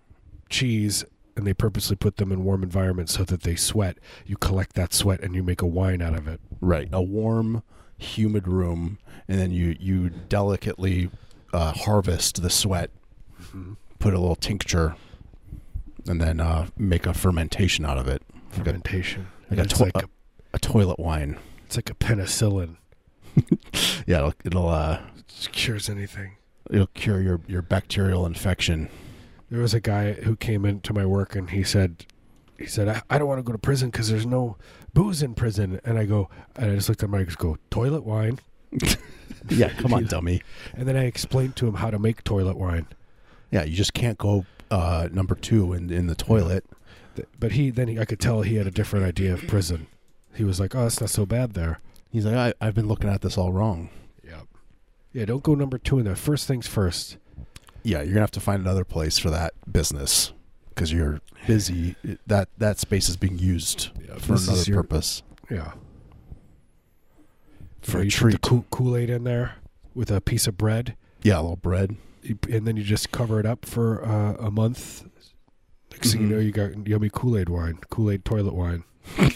cheese 0.50 1.04
and 1.38 1.48
they 1.48 1.54
purposely 1.54 1.96
put 1.96 2.18
them 2.18 2.32
in 2.34 2.44
warm 2.44 2.64
environments 2.64 3.14
so 3.14 3.24
that 3.24 3.44
they 3.44 3.56
sweat. 3.56 3.98
You 4.26 4.36
collect 4.36 4.74
that 4.74 4.92
sweat 4.94 5.22
and 5.22 5.34
you 5.36 5.44
make 5.44 5.62
a 5.62 5.66
wine 5.68 6.02
out 6.02 6.16
of 6.16 6.28
it. 6.28 6.42
Right, 6.60 6.90
a 6.92 7.02
warm, 7.02 7.64
humid 7.98 8.48
room, 8.48 8.98
and 9.28 9.40
then 9.40 9.52
you 9.52 9.78
you 9.80 10.10
delicately 10.10 11.10
uh, 11.54 11.72
harvest 11.72 12.42
the 12.42 12.50
sweat, 12.50 12.90
put 14.00 14.14
a 14.14 14.20
little 14.20 14.36
tincture, 14.36 14.96
and 16.08 16.20
then 16.20 16.40
uh, 16.40 16.68
make 16.78 17.06
a 17.06 17.14
fermentation 17.14 17.86
out 17.86 17.98
of 17.98 18.08
it, 18.08 18.22
like 18.52 18.62
a, 18.62 18.64
Fermentation. 18.66 19.28
like 19.50 19.60
a, 19.60 19.66
to- 19.66 19.84
like 19.84 19.96
a, 19.96 20.10
a 20.56 20.60
toilet 20.60 21.00
wine. 21.00 21.38
it's 21.66 21.76
like 21.78 21.90
a 21.90 21.96
penicillin. 21.96 22.78
Yeah, 24.08 24.18
it'll 24.20 24.34
it'll, 24.46 24.70
uh, 24.70 25.00
It 25.18 25.50
cures 25.52 25.90
anything. 25.90 26.38
it'll 26.72 26.88
cure 26.88 27.22
your 27.22 27.42
your 27.48 27.62
bacterial 27.62 28.26
infection. 28.26 28.90
There 29.50 29.62
was 29.62 29.74
a 29.74 29.80
guy 29.80 30.14
who 30.14 30.36
came 30.36 30.66
into 30.66 30.94
my 30.94 31.06
work 31.06 31.36
and 31.36 31.50
he 31.50 31.64
said, 31.64 32.06
he 32.58 32.66
said, 32.66 32.88
I, 32.88 33.02
I 33.10 33.18
don't 33.18 33.28
want 33.28 33.40
to 33.40 33.44
go 33.44 33.52
to 33.54 33.58
prison 33.58 33.90
because 33.90 34.10
there's 34.10 34.26
no 34.26 34.58
booze 34.94 35.22
in 35.22 35.36
prison. 35.36 35.80
And 35.86 35.98
I 35.98 36.06
go, 36.06 36.30
and 36.56 36.72
I 36.72 36.76
just 36.76 36.90
looked 36.90 37.04
at 37.04 37.10
and 37.10 37.26
just 37.26 37.38
go, 37.38 37.58
toilet 37.70 38.04
wine. 38.04 38.40
Yeah, 39.50 39.70
come 39.70 39.94
on, 39.94 40.06
dummy. 40.08 40.42
And 40.74 40.88
then 40.88 40.96
I 40.96 41.06
explained 41.06 41.56
to 41.58 41.68
him 41.68 41.76
how 41.76 41.90
to 41.90 42.00
make 42.00 42.24
toilet 42.24 42.58
wine. 42.58 42.88
Yeah, 43.52 43.64
you 43.64 43.76
just 43.76 43.94
can't 43.94 44.18
go 44.18 44.46
uh, 44.70 45.08
number 45.12 45.36
two 45.36 45.74
in 45.74 45.90
in 45.90 46.08
the 46.08 46.16
toilet. 46.16 46.66
But 47.40 47.54
he 47.54 47.70
then 47.70 47.88
he, 47.88 48.00
I 48.00 48.06
could 48.06 48.20
tell 48.20 48.42
he 48.42 48.56
had 48.56 48.68
a 48.68 48.72
different 48.72 49.06
idea 49.06 49.34
of 49.34 49.48
prison. 49.48 49.88
He 50.36 50.44
was 50.44 50.60
like, 50.60 50.76
"Oh, 50.76 50.86
it's 50.86 51.02
not 51.02 51.10
so 51.10 51.26
bad 51.26 51.54
there." 51.54 51.80
He's 52.12 52.26
like, 52.26 52.36
I, 52.36 52.66
I've 52.66 52.76
been 52.76 52.88
looking 52.88 53.10
at 53.10 53.22
this 53.22 53.38
all 53.38 53.52
wrong. 53.52 53.90
Yeah, 54.24 54.42
yeah. 55.14 55.26
Don't 55.26 55.44
go 55.44 55.56
number 55.56 55.78
two 55.78 56.00
in 56.00 56.06
there. 56.06 56.16
First 56.16 56.48
things 56.48 56.68
first. 56.68 57.18
Yeah, 57.88 58.00
you're 58.02 58.10
gonna 58.16 58.20
have 58.22 58.32
to 58.32 58.42
find 58.42 58.62
another 58.62 58.84
place 58.84 59.18
for 59.18 59.30
that 59.30 59.54
business 59.72 60.34
because 60.70 60.92
you're 60.92 61.22
busy. 61.48 61.96
That 62.28 62.50
that 62.58 62.80
space 62.80 63.08
is 63.08 63.16
being 63.16 63.40
used 63.40 63.90
Yeah, 64.06 64.18
for 64.18 64.34
another 64.34 64.62
your- 64.64 64.84
purpose. 64.84 65.24
Yeah. 65.50 65.72
For 67.82 68.00
You 68.00 68.02
a 68.02 68.06
put 68.06 68.12
treat. 68.12 68.42
the 68.42 68.64
Kool 68.70 68.98
Aid 68.98 69.10
in 69.10 69.24
there 69.24 69.56
with 69.96 70.12
a 70.12 70.20
piece 70.20 70.48
of 70.48 70.58
bread, 70.58 70.96
Yeah, 71.24 71.40
a 71.40 71.42
little 71.42 71.56
bread. 71.56 71.96
and 72.52 72.68
then 72.68 72.76
you 72.76 72.84
just 72.84 73.12
cover 73.12 73.40
it 73.40 73.46
up 73.46 73.66
for 73.66 74.04
uh, 74.06 74.34
a 74.34 74.52
month. 74.52 75.06
Next 75.94 76.12
thing 76.12 76.22
you 76.24 76.28
Mhm. 76.28 76.32
know, 76.32 76.40
you 76.40 76.52
got 76.52 76.88
yummy 76.88 77.10
Kool 77.10 77.38
Aid 77.38 77.48
wine, 77.50 77.80
Kool 77.90 78.12
Aid 78.12 78.26
toilet 78.26 78.54
wine. 78.54 78.84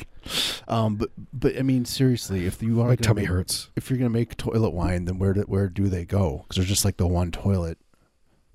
Um, 0.68 0.96
but 0.98 1.10
but 1.34 1.58
I 1.58 1.64
mean, 1.64 1.84
seriously, 1.84 2.46
if 2.46 2.62
you 2.62 2.80
are 2.82 2.90
My 2.90 2.96
tummy 2.96 3.24
make- 3.24 3.30
hurts. 3.30 3.70
if 3.76 3.90
you're 3.90 3.98
gonna 3.98 4.12
make 4.12 4.38
toilet 4.38 4.70
wine, 4.70 5.06
then 5.06 5.18
where 5.18 5.34
do, 5.34 5.42
where 5.42 5.68
do 5.68 5.90
they 5.90 6.06
go? 6.06 6.44
Because 6.44 6.58
there's 6.58 6.70
just 6.70 6.86
like 6.86 6.98
the 6.98 7.08
one 7.08 7.32
toilet. 7.32 7.80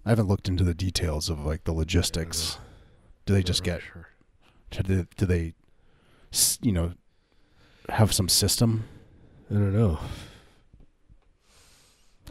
I 0.07 0.11
haven't 0.11 0.29
looked 0.29 0.47
into 0.49 0.63
the 0.65 0.73
details 0.75 1.29
of 1.29 1.45
like 1.45 1.65
the 1.65 1.73
logistics. 1.73 2.59
Do 3.27 3.35
they 3.35 3.43
just 3.43 3.65
get? 3.65 3.83
Sure. 3.83 4.09
Do 4.71 4.83
they, 4.83 5.07
do 5.17 5.27
they, 5.27 5.55
you 6.63 6.71
know, 6.73 6.93
have 7.89 8.13
some 8.13 8.29
system? 8.29 8.85
I 9.51 9.55
don't 9.55 9.75
know. 9.77 9.99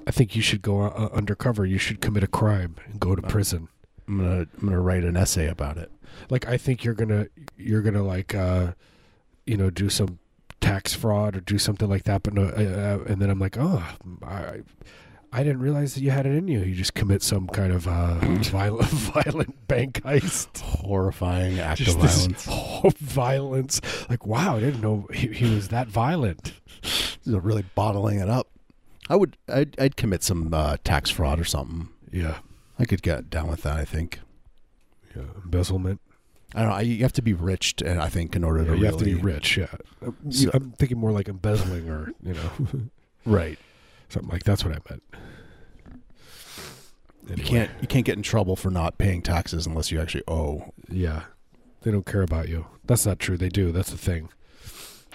I 0.08 0.12
think 0.12 0.36
you 0.36 0.41
should 0.41 0.62
go 0.62 0.82
uh, 0.84 1.10
undercover. 1.13 1.65
You 1.65 1.77
should 1.77 2.00
commit 2.01 2.24
a 2.24 2.27
crime 2.27 2.75
and 2.86 3.00
go 3.00 3.15
to 3.15 3.25
Uh, 3.25 3.29
prison. 3.29 3.67
I'm 4.08 4.17
gonna 4.20 4.39
I'm 4.41 4.65
gonna 4.70 4.79
write 4.79 5.03
an 5.03 5.17
essay 5.17 5.48
about 5.48 5.77
it. 5.77 5.91
like 6.29 6.48
I 6.48 6.58
think 6.58 6.84
you're 6.84 6.94
gonna 6.94 7.27
you're 7.58 7.82
gonna 7.82 8.03
like 8.03 8.36
uh 8.36 8.74
you 9.48 9.58
know 9.58 9.70
do 9.72 9.89
some 9.89 10.20
tax 10.62 10.94
fraud 10.94 11.36
or 11.36 11.41
do 11.41 11.58
something 11.58 11.89
like 11.89 12.03
that 12.03 12.22
but 12.24 12.34
no 12.34 12.44
uh, 12.44 13.00
uh, 13.01 13.03
and 13.12 13.20
then 13.22 13.29
I'm 13.32 13.39
like 13.39 13.58
oh 13.58 13.84
I 14.24 14.62
I 15.38 15.44
didn't 15.44 15.60
realize 15.60 15.94
that 15.96 16.01
you 16.01 16.12
had 16.12 16.25
it 16.25 16.34
in 16.36 16.48
you 16.48 16.60
you 16.62 16.74
just 16.75 16.94
commit 16.94 17.22
some 17.22 17.48
kind 17.48 17.74
of 17.74 17.88
uh 17.88 18.15
violent 18.50 18.89
violent 18.89 19.68
bank 19.68 20.01
heist 20.04 20.60
Horrifying 20.60 21.60
act 21.60 21.80
just 21.82 21.98
of 21.98 22.01
this 22.01 22.15
violence. 22.25 22.46
whole 22.50 22.94
violence 22.98 23.82
like 24.10 24.25
wow 24.25 24.56
I 24.56 24.60
didn't 24.62 24.82
know 24.82 25.08
he, 25.13 25.27
he 25.27 25.54
was 25.54 25.68
that 25.70 25.88
violent 25.88 26.54
They're 27.25 27.39
really 27.39 27.65
bottling 27.75 28.20
it 28.20 28.30
up. 28.30 28.48
I 29.10 29.15
would 29.15 29.38
I'd, 29.51 29.75
I'd 29.80 29.96
commit 29.98 30.24
some 30.24 30.54
uh, 30.54 30.77
tax 30.84 31.10
fraud 31.10 31.39
or 31.39 31.46
something. 31.46 31.89
yeah 32.12 32.39
I 32.80 32.86
could 32.86 33.01
get 33.01 33.30
down 33.30 33.48
with 33.48 33.62
that. 33.63 33.77
I 33.77 33.86
think. 33.86 34.20
yeah 35.15 35.24
embezzlement 35.44 36.00
I 36.54 36.60
don't 36.62 36.70
know. 36.70 36.75
I, 36.75 36.82
you 36.82 37.04
have 37.04 37.12
to 37.13 37.22
be 37.22 37.34
rich, 37.34 37.75
and 37.86 38.00
I 38.00 38.08
think 38.08 38.34
in 38.36 38.44
order 38.46 38.60
Yeah, 38.60 38.65
to 38.65 38.70
you 38.70 38.74
really 38.75 38.86
have 38.88 38.98
to 39.00 39.06
be 39.06 39.15
rich 39.15 39.58
yeah 39.58 39.68
I'm, 40.01 40.32
So- 40.32 40.51
I'm 40.54 40.72
thinking 40.74 40.98
more 40.98 41.12
like 41.12 41.27
embezzling 41.27 41.89
or 41.89 42.12
you 42.24 42.34
know 42.34 42.50
right. 43.25 43.60
Something 44.15 44.31
like 44.31 44.43
that's 44.43 44.63
what 44.63 44.74
I 44.74 44.79
meant 44.89 45.03
You 47.38 47.43
can't 47.43 47.72
you 47.81 47.88
can't 47.88 48.05
get 48.05 48.15
in 48.17 48.24
trouble 48.24 48.55
for 48.55 48.69
not 48.72 48.98
paying 48.98 49.22
taxes 49.22 49.65
unless 49.65 49.91
you 49.91 50.00
actually 50.00 50.24
owe. 50.27 50.72
Yeah. 50.89 51.24
They 51.81 51.91
don't 51.91 52.05
care 52.05 52.22
about 52.22 52.50
you. 52.50 52.65
That's 52.86 53.05
not 53.05 53.19
true. 53.19 53.36
They 53.38 53.50
do. 53.50 53.72
That's 53.72 53.89
the 53.91 53.98
thing. 53.98 54.29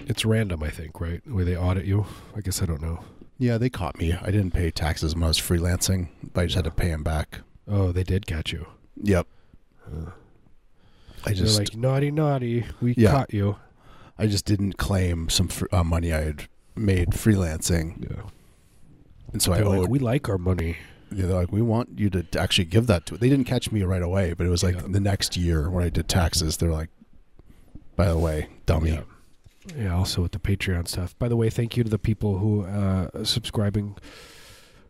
It's 0.07 0.25
random, 0.25 0.61
I 0.63 0.69
think, 0.69 0.99
right? 0.99 1.21
The 1.25 1.33
way 1.33 1.43
they 1.43 1.55
audit 1.57 1.85
you. 1.85 2.05
I 2.35 2.41
guess 2.41 2.61
I 2.61 2.65
don't 2.65 2.81
know. 2.81 3.03
Yeah, 3.37 3.57
they 3.57 3.69
caught 3.69 3.97
me. 3.97 4.13
I 4.13 4.29
didn't 4.31 4.51
pay 4.51 4.71
taxes 4.71 5.15
when 5.15 5.23
I 5.23 5.27
was 5.27 5.39
freelancing, 5.39 6.09
but 6.33 6.41
I 6.41 6.45
just 6.45 6.55
had 6.55 6.65
to 6.65 6.71
pay 6.71 6.89
them 6.89 7.03
back. 7.03 7.39
Oh, 7.67 7.91
they 7.91 8.03
did 8.03 8.25
catch 8.27 8.51
you. 8.53 8.67
Yep. 9.01 9.27
Uh, 9.85 10.11
I 11.25 11.33
just 11.33 11.55
They're 11.57 11.65
like 11.65 11.75
naughty, 11.75 12.11
naughty. 12.11 12.65
We 12.81 12.93
Yeah. 12.97 13.11
caught 13.11 13.33
you. 13.33 13.55
I 14.17 14.27
just 14.27 14.45
didn't 14.45 14.77
claim 14.77 15.29
some 15.29 15.47
fr- 15.47 15.65
uh, 15.71 15.83
money 15.83 16.11
I 16.13 16.21
had 16.21 16.47
made 16.75 17.09
freelancing, 17.11 18.09
Yeah. 18.09 18.23
And 19.33 19.41
so 19.41 19.53
I 19.53 19.57
They're 19.57 19.65
owed. 19.67 19.79
like, 19.81 19.89
we 19.89 19.99
like 19.99 20.29
our 20.29 20.37
money. 20.37 20.77
Yeah, 21.13 21.25
they're 21.25 21.35
like, 21.37 21.51
we 21.51 21.61
want 21.61 21.99
you 21.99 22.09
to 22.09 22.25
actually 22.39 22.65
give 22.65 22.87
that 22.87 23.05
to. 23.07 23.17
They 23.17 23.27
didn't 23.29 23.45
catch 23.45 23.71
me 23.71 23.83
right 23.83 24.01
away, 24.01 24.33
but 24.33 24.45
it 24.45 24.49
was 24.49 24.63
like 24.63 24.75
Yeah. 24.75 24.83
the 24.87 24.99
next 24.99 25.35
year 25.35 25.69
when 25.69 25.83
I 25.83 25.89
did 25.89 26.07
taxes. 26.07 26.57
They're 26.57 26.71
like, 26.71 26.89
by 27.95 28.07
the 28.07 28.17
way, 28.17 28.47
dummy. 28.65 28.91
Yeah. 28.91 29.01
Yeah, 29.77 29.95
also 29.95 30.23
with 30.23 30.31
the 30.31 30.39
Patreon 30.39 30.87
stuff. 30.87 31.17
By 31.19 31.27
the 31.27 31.35
way, 31.35 31.49
thank 31.51 31.77
you 31.77 31.83
to 31.83 31.89
the 31.89 31.99
people 31.99 32.39
who 32.39 32.63
uh 32.65 33.09
are 33.13 33.25
subscribing 33.25 33.95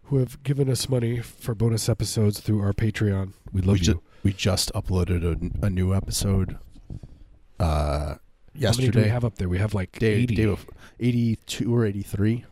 who 0.04 0.18
have 0.20 0.42
given 0.44 0.70
us 0.70 0.88
money 0.90 1.20
for 1.20 1.54
bonus 1.56 1.90
episodes 1.90 2.40
through 2.40 2.62
our 2.62 2.72
Patreon. 2.74 3.34
We 3.52 3.62
love 3.62 3.74
we, 3.76 3.80
you. 3.80 3.86
ju- 3.86 4.02
we 4.24 4.32
just 4.34 4.72
uploaded 4.74 5.24
a, 5.26 5.66
a 5.66 5.70
new 5.70 5.94
episode 5.94 6.58
uh, 7.60 7.66
How 7.66 8.08
many 8.14 8.20
do 8.54 8.60
yesterday. 8.60 9.04
we 9.04 9.10
have 9.10 9.26
up 9.26 9.36
there? 9.36 9.50
We 9.50 9.58
have 9.58 9.74
like 9.74 9.92
day, 10.00 10.14
80. 10.14 10.36
day 10.36 10.46
bef- 10.46 10.68
82 11.00 11.76
or 11.76 11.86
83. 11.86 12.46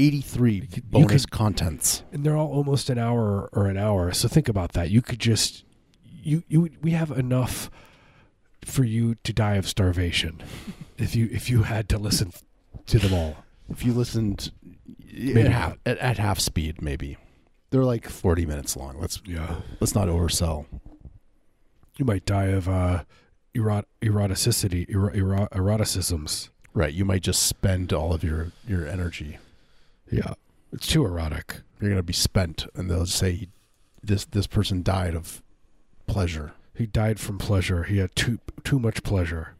83 0.00 0.60
could- 0.60 0.76
you 0.76 0.82
bonus 0.90 1.24
could- 1.24 1.30
contents. 1.32 2.02
and 2.12 2.24
they're 2.24 2.36
all 2.36 2.48
almost 2.52 2.90
an 2.90 2.98
hour 2.98 3.48
or 3.52 3.66
an 3.66 3.76
hour. 3.76 4.12
So 4.12 4.28
think 4.28 4.48
about 4.48 4.72
that. 4.72 4.90
You 4.90 5.02
could 5.02 5.18
just 5.20 5.64
you 6.22 6.42
you 6.48 6.70
we 6.82 6.90
have 6.92 7.10
enough 7.10 7.70
for 8.64 8.84
you 8.84 9.14
to 9.24 9.32
die 9.32 9.56
of 9.56 9.66
starvation 9.68 10.42
if 10.98 11.14
you 11.16 11.28
if 11.32 11.48
you 11.50 11.62
had 11.64 11.88
to 11.90 11.98
listen 11.98 12.32
to 12.86 12.98
them 12.98 13.12
all. 13.14 13.36
If 13.68 13.84
you 13.84 13.92
listened 13.92 14.50
at 15.36 15.46
half, 15.46 15.76
at, 15.86 15.98
at 15.98 16.18
half 16.18 16.40
speed, 16.40 16.82
maybe 16.82 17.16
they're 17.70 17.84
like 17.84 18.08
40 18.08 18.46
minutes 18.46 18.76
long. 18.76 18.98
Let's 19.00 19.20
Yeah. 19.24 19.56
let's 19.80 19.94
not 19.94 20.08
oversell. 20.08 20.66
You 21.96 22.04
might 22.04 22.24
die 22.26 22.46
of 22.46 22.68
uh 22.68 23.04
erot 23.54 23.84
eroticity 24.02 24.86
ero, 24.88 25.10
ero, 25.14 25.48
eroticisms. 25.52 26.48
Right, 26.72 26.92
you 26.94 27.04
might 27.04 27.22
just 27.22 27.42
spend 27.44 27.92
all 27.92 28.12
of 28.12 28.22
your 28.24 28.52
your 28.66 28.86
energy. 28.86 29.38
Yeah. 30.10 30.34
It's 30.72 30.86
too 30.86 31.04
erotic. 31.04 31.56
You're 31.80 31.90
gonna 31.90 32.02
be 32.02 32.12
spent, 32.12 32.66
and 32.74 32.90
they'll 32.90 33.06
say 33.06 33.48
this 34.02 34.24
this 34.26 34.46
person 34.46 34.82
died 34.82 35.14
of 35.14 35.42
pleasure, 36.06 36.52
He 36.74 36.86
died 36.86 37.18
from 37.20 37.38
pleasure. 37.38 37.84
He 37.84 37.98
had 37.98 38.14
too 38.16 38.38
too 38.64 38.78
much 38.78 39.02
pleasure. 39.02 39.54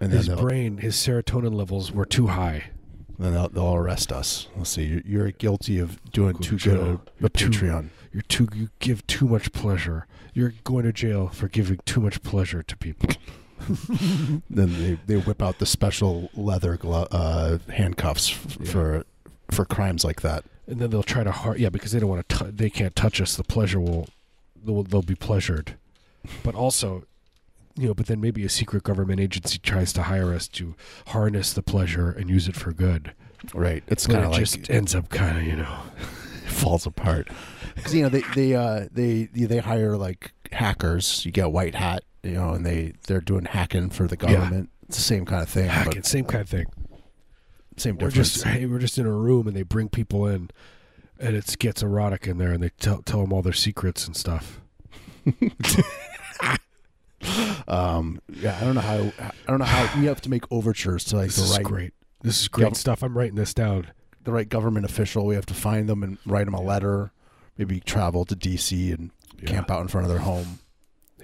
and 0.00 0.10
then 0.10 0.18
His 0.18 0.26
they'll, 0.28 0.40
brain, 0.40 0.78
his 0.78 0.96
serotonin 0.96 1.54
levels 1.54 1.92
were 1.92 2.04
too 2.06 2.28
high. 2.28 2.70
then 3.18 3.32
they'll, 3.32 3.48
they'll 3.48 3.74
arrest 3.74 4.10
us. 4.12 4.48
Let's 4.56 4.70
see, 4.70 4.84
you're, 4.84 5.02
you're 5.04 5.30
guilty 5.30 5.78
of 5.78 6.02
doing 6.10 6.32
Go 6.34 6.38
too 6.40 6.58
to 6.58 6.68
good 6.70 6.80
a, 6.80 6.84
a 6.84 7.00
You're 7.20 7.28
too- 7.28 7.50
Patreon. 7.50 7.88
You're 8.12 8.22
too 8.22 8.48
you 8.54 8.68
give 8.78 9.06
too 9.08 9.26
much 9.26 9.52
pleasure. 9.52 10.06
You're 10.34 10.54
going 10.64 10.84
to 10.84 10.92
jail 10.92 11.28
for 11.28 11.48
giving 11.48 11.78
too 11.84 12.00
much 12.00 12.22
pleasure 12.22 12.62
to 12.62 12.76
people. 12.76 13.08
then 14.50 14.72
they, 14.82 14.98
they 15.06 15.16
whip 15.16 15.42
out 15.42 15.58
the 15.58 15.66
special 15.66 16.30
leather 16.34 16.76
glo- 16.76 17.08
uh, 17.10 17.58
handcuffs 17.70 18.30
f- 18.32 18.56
Yeah. 18.60 18.70
for 18.70 19.04
for 19.54 19.64
crimes 19.64 20.04
like 20.04 20.20
that. 20.22 20.44
and 20.66 20.78
then 20.80 20.90
they'll 20.90 21.02
try 21.02 21.22
to 21.24 21.30
har 21.30 21.56
yeah 21.56 21.68
because 21.68 21.92
they 21.92 22.00
don't 22.00 22.08
want 22.08 22.28
to 22.28 22.44
they 22.50 22.70
can't 22.70 22.96
touch 22.96 23.20
us 23.20 23.36
the 23.36 23.44
pleasure 23.44 23.80
will 23.80 24.08
they'll, 24.64 24.82
they'll 24.82 25.02
be 25.02 25.14
pleasured 25.14 25.76
but 26.42 26.54
also 26.54 27.04
you 27.76 27.86
know 27.86 27.94
but 27.94 28.06
then 28.06 28.20
maybe 28.20 28.44
a 28.44 28.48
secret 28.48 28.82
government 28.82 29.20
agency 29.20 29.58
tries 29.58 29.92
to 29.92 30.02
hire 30.04 30.32
us 30.32 30.48
to 30.48 30.74
harness 31.08 31.52
the 31.52 31.62
pleasure 31.62 32.10
and 32.10 32.30
use 32.30 32.48
it 32.48 32.56
for 32.56 32.72
good 32.72 33.12
Right. 33.52 33.82
It's 33.88 34.06
but 34.06 34.14
kind 34.14 34.24
it 34.24 34.26
of 34.28 34.32
like 34.32 34.40
just 34.40 34.70
ends 34.70 34.94
up 34.94 35.10
kind 35.10 35.36
of 35.36 35.44
you 35.44 35.56
know 35.56 35.76
falls 36.46 36.86
apart. 36.86 37.28
Because 37.74 37.94
you 37.94 38.02
know 38.02 38.08
they 38.08 38.22
they 38.34 38.54
uh 38.54 38.86
they 38.90 39.24
they 39.32 39.58
hire 39.58 39.96
like 39.96 40.32
hackers. 40.52 41.26
You 41.26 41.32
get 41.32 41.50
white 41.52 41.74
hat, 41.74 42.04
you 42.22 42.32
know, 42.32 42.50
and 42.54 42.64
they 42.64 42.94
they're 43.06 43.20
doing 43.20 43.44
hacking 43.44 43.90
for 43.90 44.06
the 44.06 44.16
government. 44.16 44.42
Yeah. 44.42 44.48
government. 44.48 44.70
It's 44.88 44.96
the 44.96 45.02
same 45.02 45.24
kind 45.26 45.42
of 45.42 45.48
thing, 45.48 45.68
hacking 45.68 45.92
but 45.94 46.06
same 46.06 46.24
kind 46.24 46.42
of 46.42 46.48
thing 46.48 46.66
same 47.76 47.96
we're 47.96 48.08
difference. 48.08 48.34
just 48.34 48.44
hey 48.44 48.66
we're 48.66 48.78
just 48.78 48.98
in 48.98 49.06
a 49.06 49.12
room 49.12 49.46
and 49.48 49.56
they 49.56 49.62
bring 49.62 49.88
people 49.88 50.26
in 50.26 50.50
and 51.18 51.34
it 51.36 51.56
gets 51.58 51.82
erotic 51.82 52.26
in 52.26 52.38
there 52.38 52.52
and 52.52 52.62
they 52.62 52.70
tell 52.80 53.02
tell 53.02 53.20
them 53.20 53.32
all 53.32 53.42
their 53.42 53.52
secrets 53.52 54.06
and 54.06 54.16
stuff 54.16 54.60
um, 57.68 58.20
yeah, 58.34 58.58
I 58.60 58.64
don't 58.64 58.74
know 58.74 58.80
how. 58.82 58.96
I 59.18 59.32
don't 59.46 59.58
know 59.58 59.64
how 59.64 59.98
we 59.98 60.06
have 60.06 60.20
to 60.22 60.28
make 60.30 60.44
overtures 60.52 61.04
to 61.04 61.16
like 61.16 61.26
this 61.28 61.36
the 61.36 61.42
is 61.44 61.52
right 61.56 61.64
great 61.64 61.94
this 62.22 62.40
is 62.42 62.48
great 62.48 62.72
Gov- 62.72 62.76
stuff 62.76 63.02
i'm 63.02 63.16
writing 63.16 63.34
this 63.36 63.54
down 63.54 63.86
the 64.24 64.32
right 64.32 64.48
government 64.48 64.86
official. 64.86 65.26
We 65.26 65.34
have 65.34 65.44
to 65.46 65.54
find 65.54 65.86
them 65.88 66.02
and 66.02 66.16
write 66.24 66.46
them 66.46 66.54
a 66.54 66.60
letter. 66.62 67.12
Maybe 67.58 67.78
travel 67.80 68.24
to 68.24 68.34
D.C. 68.34 68.90
and 68.90 69.10
Yeah. 69.38 69.48
camp 69.50 69.70
out 69.70 69.82
in 69.82 69.88
front 69.88 70.06
of 70.06 70.10
their 70.10 70.22
home. 70.22 70.60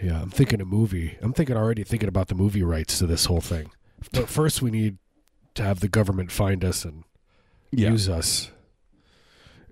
Yeah, 0.03 0.21
I'm 0.21 0.29
thinking 0.31 0.61
a 0.61 0.67
movie. 0.67 1.17
I'm 1.23 1.33
thinking 1.33 1.57
already 1.57 1.83
thinking 1.83 2.11
about 2.11 2.29
the 2.29 2.35
movie 2.35 2.63
rights 2.63 2.99
to 2.99 3.07
this 3.07 3.25
whole 3.25 3.41
thing. 3.41 3.71
But 4.13 4.29
first, 4.29 4.61
we 4.61 4.71
need 4.71 4.99
to 5.55 5.63
have 5.63 5.81
the 5.81 5.89
government 5.89 6.31
find 6.33 6.65
us 6.65 6.85
and 6.85 7.05
use 7.73 8.09
us. 8.09 8.51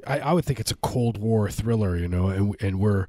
I, 0.06 0.20
I 0.20 0.32
would 0.32 0.44
think 0.44 0.60
it's 0.60 0.70
a 0.70 0.76
Cold 0.76 1.18
War 1.18 1.50
thriller, 1.50 1.96
you 1.96 2.08
know, 2.08 2.28
and 2.28 2.54
and 2.60 2.78
we're, 2.80 3.06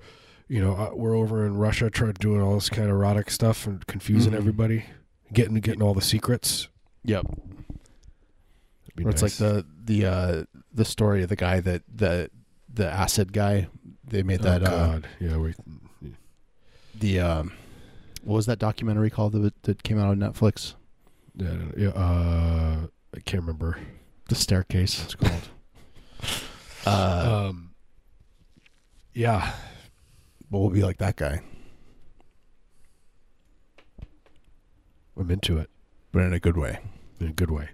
you 0.48 0.60
know, 0.62 0.76
uh, 0.76 0.92
we're 0.96 1.16
over 1.16 1.46
in 1.46 1.56
Russia 1.58 1.90
trying 1.90 2.14
to 2.14 2.20
doing 2.20 2.42
all 2.42 2.56
this 2.56 2.70
kind 2.70 2.90
of 2.90 2.96
erotic 2.96 3.30
stuff 3.30 3.66
and 3.68 3.86
confusing 3.88 4.34
Mhm. 4.34 4.38
everybody, 4.38 4.86
getting 5.32 5.54
getting 5.56 5.82
all 5.82 5.94
the 5.94 6.02
secrets. 6.02 6.68
Yep. 7.04 7.26
It'd 8.98 9.08
it's 9.08 9.22
like 9.22 9.34
the 9.34 9.66
the 9.86 10.06
uh, 10.06 10.44
the 10.74 10.86
story 10.86 11.24
of 11.24 11.30
the 11.30 11.36
guy 11.36 11.60
that 11.62 11.84
the 11.94 12.30
the 12.74 12.90
acid 12.90 13.34
guy. 13.34 13.68
They 14.04 14.24
made 14.24 14.42
that 14.42 14.64
oh 14.64 14.66
uh, 14.66 14.88
God, 14.88 15.08
yeah, 15.20 15.38
we 15.38 15.54
the 17.00 17.20
um, 17.20 17.54
what 18.24 18.36
was 18.36 18.46
that 18.48 18.60
documentary 18.60 19.10
called 19.12 19.34
that, 19.34 19.64
that 19.64 19.84
came 19.84 20.00
out 20.00 20.10
on 20.10 20.18
Netflix? 20.18 20.74
Yeah, 21.36 21.90
uh, 21.90 22.88
I 23.16 23.20
can't 23.22 23.44
remember. 23.44 23.78
The 24.30 24.36
Staircase. 24.36 25.04
It's 25.04 25.16
called. 25.16 25.50
Uh, 26.86 27.48
um, 27.50 27.72
yeah, 29.14 29.52
but 30.50 30.60
we'll 30.60 30.70
be 30.70 30.82
like 30.82 30.98
that 30.98 31.18
guy, 31.18 31.42
I'm 35.18 35.30
into 35.30 35.58
it. 35.58 35.70
but 36.14 36.24
in 36.24 36.32
a 36.34 36.40
good 36.40 36.56
way. 36.56 36.80
in 37.20 37.28
a 37.28 37.34
good 37.34 37.52
way, 37.52 37.70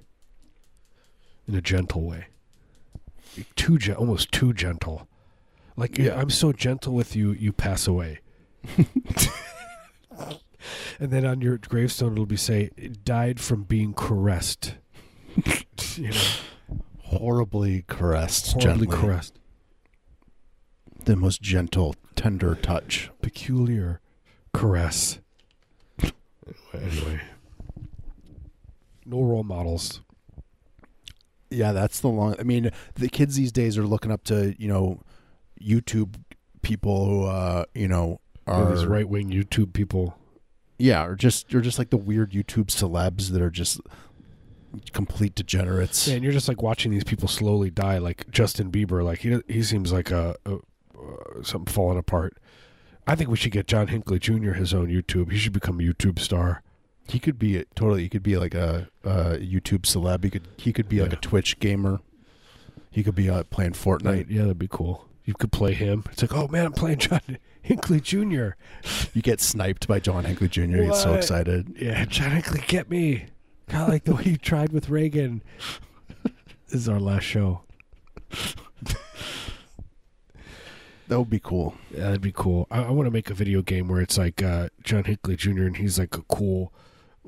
in 1.47 1.53
a 1.53 1.62
gentle 1.62 2.01
way. 2.01 2.25
Too 3.55 3.77
gen- 3.77 3.95
almost 3.95 4.31
too 4.31 4.53
gentle. 4.53 5.07
Like 5.77 6.00
yeah, 6.00 6.19
I'm 6.19 6.31
so 6.31 6.51
gentle 6.51 6.93
with 6.93 7.15
you, 7.15 7.31
you 7.33 7.53
pass 7.53 7.85
away. 7.88 8.19
and 11.00 11.12
then 11.12 11.25
on 11.25 11.41
your 11.41 11.57
gravestone 11.57 12.13
it'll 12.13 12.25
be 12.25 12.38
say, 12.38 12.69
"Died 13.03 13.39
from 13.39 13.63
being 13.63 13.93
caressed." 13.93 14.75
you 15.95 16.10
know, 16.10 16.22
Horribly 17.03 17.84
caressed, 17.88 18.53
horribly 18.53 18.88
gently. 18.88 18.88
caressed, 18.88 19.39
The 21.05 21.15
most 21.15 21.41
gentle, 21.41 21.95
tender 22.15 22.55
touch. 22.55 23.12
peculiar 23.22 24.01
caress. 24.53 25.19
anyway, 26.74 27.22
no 29.05 29.22
role 29.22 29.43
models. 29.43 30.01
Yeah, 31.51 31.72
that's 31.74 32.00
the 32.00 32.07
long. 32.07 32.36
I 32.39 32.43
mean, 32.43 32.72
the 32.95 33.07
kids 33.07 33.36
these 33.36 33.51
days 33.51 33.77
are 33.77 33.86
looking 33.86 34.12
up 34.12 34.24
to 34.25 34.55
you 34.57 34.67
know, 34.67 35.01
YouTube 35.62 36.15
people 36.63 37.05
who 37.05 37.24
uh 37.25 37.63
you 37.75 37.88
know 37.88 38.19
All 38.48 38.63
are 38.63 38.75
these 38.75 38.86
right 38.86 39.07
wing 39.07 39.29
YouTube 39.29 39.74
people. 39.74 40.17
Yeah, 40.77 41.05
or 41.05 41.15
just 41.15 41.51
you're 41.51 41.62
just 41.62 41.79
like 41.79 41.89
the 41.89 41.98
weird 41.98 42.32
YouTube 42.32 42.67
celebs 42.67 43.29
that 43.32 43.41
are 43.41 43.50
just 43.50 43.79
complete 44.94 45.36
degenerates. 45.36 46.08
Yeah, 46.08 46.15
and 46.15 46.24
you're 46.24 46.34
just 46.34 46.48
like 46.48 46.62
watching 46.62 46.91
these 46.91 47.03
people 47.03 47.27
slowly 47.27 47.70
die, 47.70 47.98
like 47.98 48.29
Justin 48.32 48.72
Bieber. 48.72 49.03
Like 49.03 49.20
he 49.20 49.39
he 49.48 49.63
seems 49.63 49.91
like 49.94 50.12
a, 50.12 50.36
a 50.46 50.55
uh, 50.55 51.44
something 51.44 51.72
falling 51.74 51.98
apart. 51.98 52.38
I 53.08 53.15
think 53.15 53.29
we 53.29 53.38
should 53.38 53.51
get 53.51 53.67
John 53.67 53.88
Hinckley 53.88 54.17
Jr. 54.20 54.53
his 54.53 54.74
own 54.74 54.88
YouTube. 54.88 55.32
He 55.32 55.38
should 55.38 55.53
become 55.53 55.79
a 55.79 55.84
YouTube 55.84 56.20
star. 56.20 56.63
He 57.08 57.20
could 57.20 57.38
be 57.38 57.58
a, 57.58 57.65
totally. 57.75 58.01
He 58.01 58.10
could 58.10 58.24
be 58.24 58.36
like 58.38 58.55
a, 58.55 58.89
a 59.03 59.38
YouTube 59.38 59.82
celeb. 59.84 60.24
He 60.24 60.29
could. 60.32 60.48
He 60.58 60.74
could 60.74 60.89
be 60.89 61.01
like 61.01 61.12
Yeah. 61.12 61.17
a 61.20 61.22
Twitch 61.22 61.60
gamer. 61.60 62.00
He 62.89 63.03
could 63.03 63.13
be 63.15 63.29
uh, 63.29 63.44
playing 63.44 63.74
Fortnite. 63.74 64.27
Yeah, 64.29 64.41
that'd 64.44 64.58
be 64.58 64.67
cool. 64.70 65.08
You 65.25 65.34
could 65.34 65.51
play 65.51 65.74
him. 65.74 66.03
It's 66.12 66.22
like, 66.22 66.34
oh 66.34 66.48
man, 66.48 66.65
I'm 66.67 66.72
playing 66.72 66.98
John 67.00 67.20
Hinckley 67.65 68.00
Jr. 68.00 68.50
You 69.13 69.22
get 69.24 69.41
sniped 69.41 69.88
by 69.88 70.00
John 70.00 70.24
Hinckley 70.25 70.48
Jr. 70.50 70.62
You 70.62 70.86
get 70.88 70.95
so 70.95 71.12
What? 71.12 71.17
excited. 71.19 71.75
Yeah, 71.79 72.05
John 72.05 72.31
Hinckley, 72.31 72.62
get 72.67 72.89
me. 72.89 73.25
Kind 73.67 73.84
of 73.84 73.89
like 73.89 74.03
the 74.03 74.13
way 74.15 74.24
you 74.24 74.38
tried 74.38 74.72
with 74.72 74.89
Reagan. 74.89 75.41
this 76.24 76.81
is 76.81 76.88
our 76.89 77.00
last 77.00 77.24
show. 77.24 77.62
That 81.07 81.19
would 81.19 81.29
be 81.29 81.39
cool. 81.39 81.75
Yeah, 81.91 82.05
that'd 82.05 82.22
be 82.22 82.31
cool. 82.31 82.67
I, 82.72 82.84
I 82.84 82.89
want 82.91 83.05
to 83.07 83.12
make 83.12 83.29
a 83.29 83.36
video 83.36 83.62
game 83.62 83.88
where 83.88 84.01
it's 84.01 84.17
like 84.17 84.41
uh, 84.41 84.69
John 84.84 85.03
Hinckley 85.03 85.36
Jr. 85.36 85.63
and 85.63 85.77
he's 85.77 86.00
like 86.00 86.15
a 86.17 86.24
cool, 86.24 86.74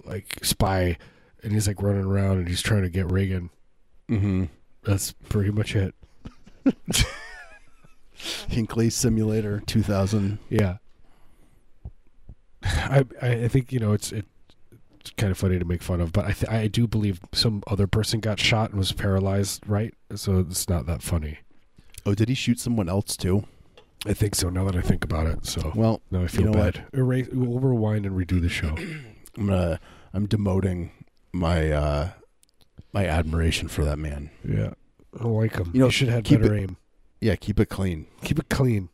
like 0.04 0.40
spy, 0.44 0.98
and 1.44 1.52
he's 1.54 1.68
like 1.68 1.82
running 1.82 2.06
around 2.06 2.38
and 2.40 2.48
he's 2.48 2.62
trying 2.64 2.82
to 2.84 2.90
get 2.90 3.12
Reagan. 3.12 3.52
Mm-hmm. 4.10 4.46
That's 4.84 5.14
pretty 5.30 5.52
much 5.52 5.76
it. 5.76 5.94
Hinckley 8.50 8.90
Simulator 8.90 9.62
2000. 9.66 10.40
Yeah. 10.50 10.78
I 12.64 13.06
I 13.22 13.48
think 13.48 13.72
you 13.72 13.80
know 13.80 13.94
it's 13.94 14.12
it, 14.12 14.26
it's 15.00 15.12
kind 15.12 15.32
of 15.32 15.38
funny 15.38 15.60
to 15.60 15.66
make 15.66 15.82
fun 15.84 16.02
of, 16.02 16.12
but 16.12 16.26
I 16.26 16.32
th- 16.32 16.52
I 16.52 16.68
do 16.68 16.88
believe 16.88 17.20
some 17.32 17.64
other 17.68 17.88
person 17.88 18.20
got 18.20 18.40
shot 18.40 18.72
and 18.72 18.80
was 18.80 18.92
paralyzed, 18.92 19.64
right? 19.68 19.94
So 20.16 20.40
it's 20.40 20.68
not 20.68 20.86
that 20.88 21.02
funny. 21.02 21.40
Oh, 22.06 22.14
did 22.16 22.30
he 22.30 22.36
shoot 22.36 22.60
someone 22.60 22.90
else 22.90 23.16
too? 23.16 23.46
I 24.06 24.14
think 24.14 24.36
so. 24.36 24.50
Now 24.50 24.66
that 24.66 24.76
I 24.76 24.82
think 24.82 25.04
about 25.04 25.28
it, 25.28 25.46
so 25.46 25.72
Well, 25.76 26.02
now 26.12 26.24
I 26.24 26.28
feel 26.28 26.46
know 26.46 26.54
bad. 26.54 26.86
Erase, 26.94 27.28
we'll 27.32 27.60
rewind 27.60 28.06
and 28.06 28.16
redo 28.18 28.42
the 28.42 28.50
show. 28.50 28.76
I'm 29.38 29.48
gonna 29.48 29.80
I'm 30.14 30.28
demoting 30.28 30.90
my 31.32 31.72
uh 31.72 32.10
my 32.92 33.06
admiration 33.06 33.68
for 33.68 33.86
that 33.86 34.00
man. 34.00 34.30
yeah, 34.44 34.74
I 35.20 35.26
like 35.28 35.56
him. 35.56 35.72
You 35.74 35.82
know, 35.82 35.86
You 35.86 35.92
should 35.92 36.10
have 36.10 36.24
better 36.24 36.56
it- 36.56 36.62
aim. 36.64 36.78
Yeah, 37.20 37.36
keep 37.36 37.60
it 37.60 37.68
clean. 37.70 38.08
Keep 38.24 38.40
it 38.40 38.50
clean. 38.50 38.90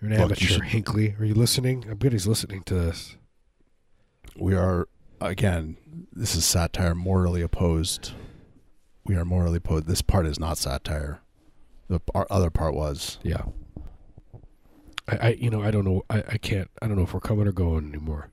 You're 0.00 0.10
an 0.10 0.16
you 0.18 0.24
amateur, 0.24 0.46
should- 0.46 0.64
Hinckley. 0.64 1.14
Are 1.18 1.24
you 1.24 1.34
listening? 1.34 1.84
I'm 1.88 1.96
good. 1.96 2.12
He's 2.12 2.26
listening 2.26 2.62
to 2.64 2.74
this. 2.74 3.16
We 4.36 4.54
are 4.54 4.88
again. 5.20 5.76
This 6.12 6.34
is 6.34 6.44
satire, 6.44 6.94
morally 6.94 7.42
opposed. 7.42 8.12
We 9.04 9.14
are 9.16 9.24
morally 9.24 9.58
opposed. 9.58 9.86
This 9.86 10.02
part 10.02 10.26
is 10.26 10.38
not 10.40 10.58
satire. 10.58 11.20
The 11.88 12.00
our 12.14 12.26
other 12.30 12.50
part 12.50 12.74
was. 12.74 13.18
Yeah. 13.22 13.42
I, 15.08 15.16
I 15.16 15.28
you 15.38 15.50
know, 15.50 15.62
I 15.62 15.70
don't 15.70 15.84
know. 15.84 16.02
I, 16.10 16.18
I 16.28 16.38
can't. 16.38 16.70
I 16.80 16.88
don't 16.88 16.96
know 16.96 17.02
if 17.02 17.12
we're 17.14 17.20
coming 17.20 17.46
or 17.46 17.52
going 17.52 17.88
anymore. 17.88 18.30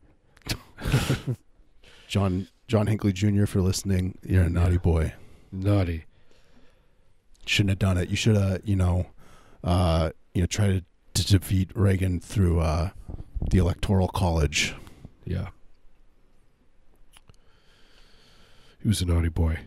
John 2.08 2.48
John 2.68 2.88
Hinckley 2.88 3.14
Jr. 3.14 3.44
If 3.44 3.54
you're 3.54 3.64
listening, 3.64 4.18
you're 4.24 4.44
a 4.44 4.50
naughty 4.50 4.74
Yeah. 4.74 4.80
boy. 4.80 5.14
Naughty. 5.52 6.06
Shouldn't 7.50 7.72
have 7.72 7.80
done 7.80 7.98
it. 7.98 8.10
You 8.10 8.16
should 8.16 8.36
have, 8.36 8.62
you 8.64 8.76
know, 8.76 9.08
uh, 9.64 10.12
you 10.36 10.42
know, 10.42 10.46
tried 10.46 10.86
to, 11.16 11.24
to 11.24 11.40
defeat 11.40 11.72
Reagan 11.74 12.20
through 12.20 12.60
uh, 12.60 12.92
the 13.50 13.58
electoral 13.58 14.08
college. 14.08 14.76
Yeah. 15.26 15.48
He 18.80 18.88
was 18.88 19.02
a 19.02 19.06
naughty 19.06 19.30
boy. 19.30 19.62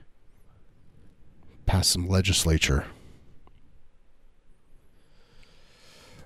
Pass 1.66 1.88
some 1.88 2.06
legislature. 2.06 2.84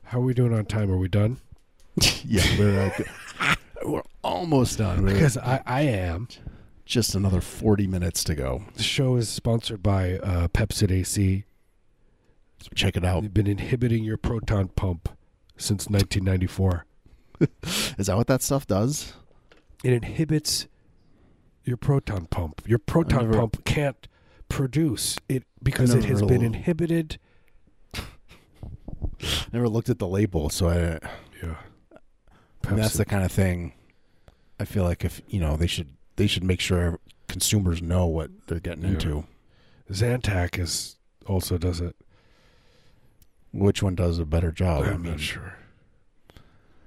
How 0.04 0.18
are 0.18 0.24
we 0.24 0.34
doing 0.34 0.52
on 0.52 0.66
time? 0.66 0.90
Are 0.90 0.98
we 0.98 1.08
done? 1.08 1.38
yeah, 2.26 2.44
we're 2.58 2.92
uh, 3.40 3.54
we're 3.86 4.02
almost 4.22 4.76
done. 4.76 5.04
We're 5.04 5.14
Because 5.14 5.38
I, 5.38 5.62
I 5.64 5.80
am. 5.80 6.28
Just 6.86 7.14
another 7.14 7.40
forty 7.40 7.86
minutes 7.86 8.24
to 8.24 8.34
go. 8.34 8.62
The 8.74 8.82
show 8.82 9.16
is 9.16 9.28
sponsored 9.28 9.82
by 9.82 10.18
uh, 10.18 10.48
Pepcid 10.48 10.90
AC. 10.90 11.44
Check 12.74 12.96
it 12.96 13.04
out. 13.04 13.22
They've 13.22 13.34
been 13.34 13.46
inhibiting 13.46 14.02
your 14.04 14.16
proton 14.16 14.68
pump 14.68 15.08
since 15.56 15.88
1994. 15.88 16.86
Is 17.98 18.06
that 18.06 18.16
what 18.16 18.26
that 18.28 18.42
stuff 18.42 18.66
does? 18.66 19.12
It 19.84 19.92
inhibits 19.92 20.66
your 21.64 21.76
proton 21.76 22.26
pump. 22.26 22.62
Your 22.66 22.78
proton 22.78 23.26
never- 23.26 23.38
pump 23.38 23.64
can't 23.64 24.08
produce 24.48 25.16
it 25.28 25.44
because 25.62 25.92
it 25.92 26.04
has 26.04 26.22
been 26.22 26.42
inhibited. 26.42 27.18
Never 29.52 29.68
looked 29.68 29.88
at 29.88 29.98
the 29.98 30.06
label, 30.08 30.50
so 30.50 30.68
I. 30.68 30.98
Yeah. 31.42 31.56
And 32.68 32.78
that's 32.78 32.94
the 32.94 33.04
kind 33.04 33.24
of 33.24 33.32
thing. 33.32 33.72
I 34.58 34.64
feel 34.64 34.84
like 34.84 35.04
if 35.04 35.20
you 35.28 35.40
know 35.40 35.56
they 35.56 35.66
should 35.66 35.95
they 36.16 36.26
should 36.26 36.44
make 36.44 36.60
sure 36.60 36.98
consumers 37.28 37.80
know 37.82 38.06
what 38.06 38.30
they're 38.46 38.60
getting 38.60 38.84
Yeah. 38.84 38.90
into. 38.90 39.24
Zantac 39.90 40.58
is 40.58 40.96
also 41.26 41.58
does 41.58 41.80
it. 41.80 41.94
Which 43.52 43.82
one 43.82 43.94
does 43.94 44.18
a 44.18 44.26
better 44.26 44.52
job? 44.52 44.84
I 44.84 44.90
I'm 44.90 45.02
mean, 45.02 45.12
not 45.12 45.20
sure. 45.20 45.56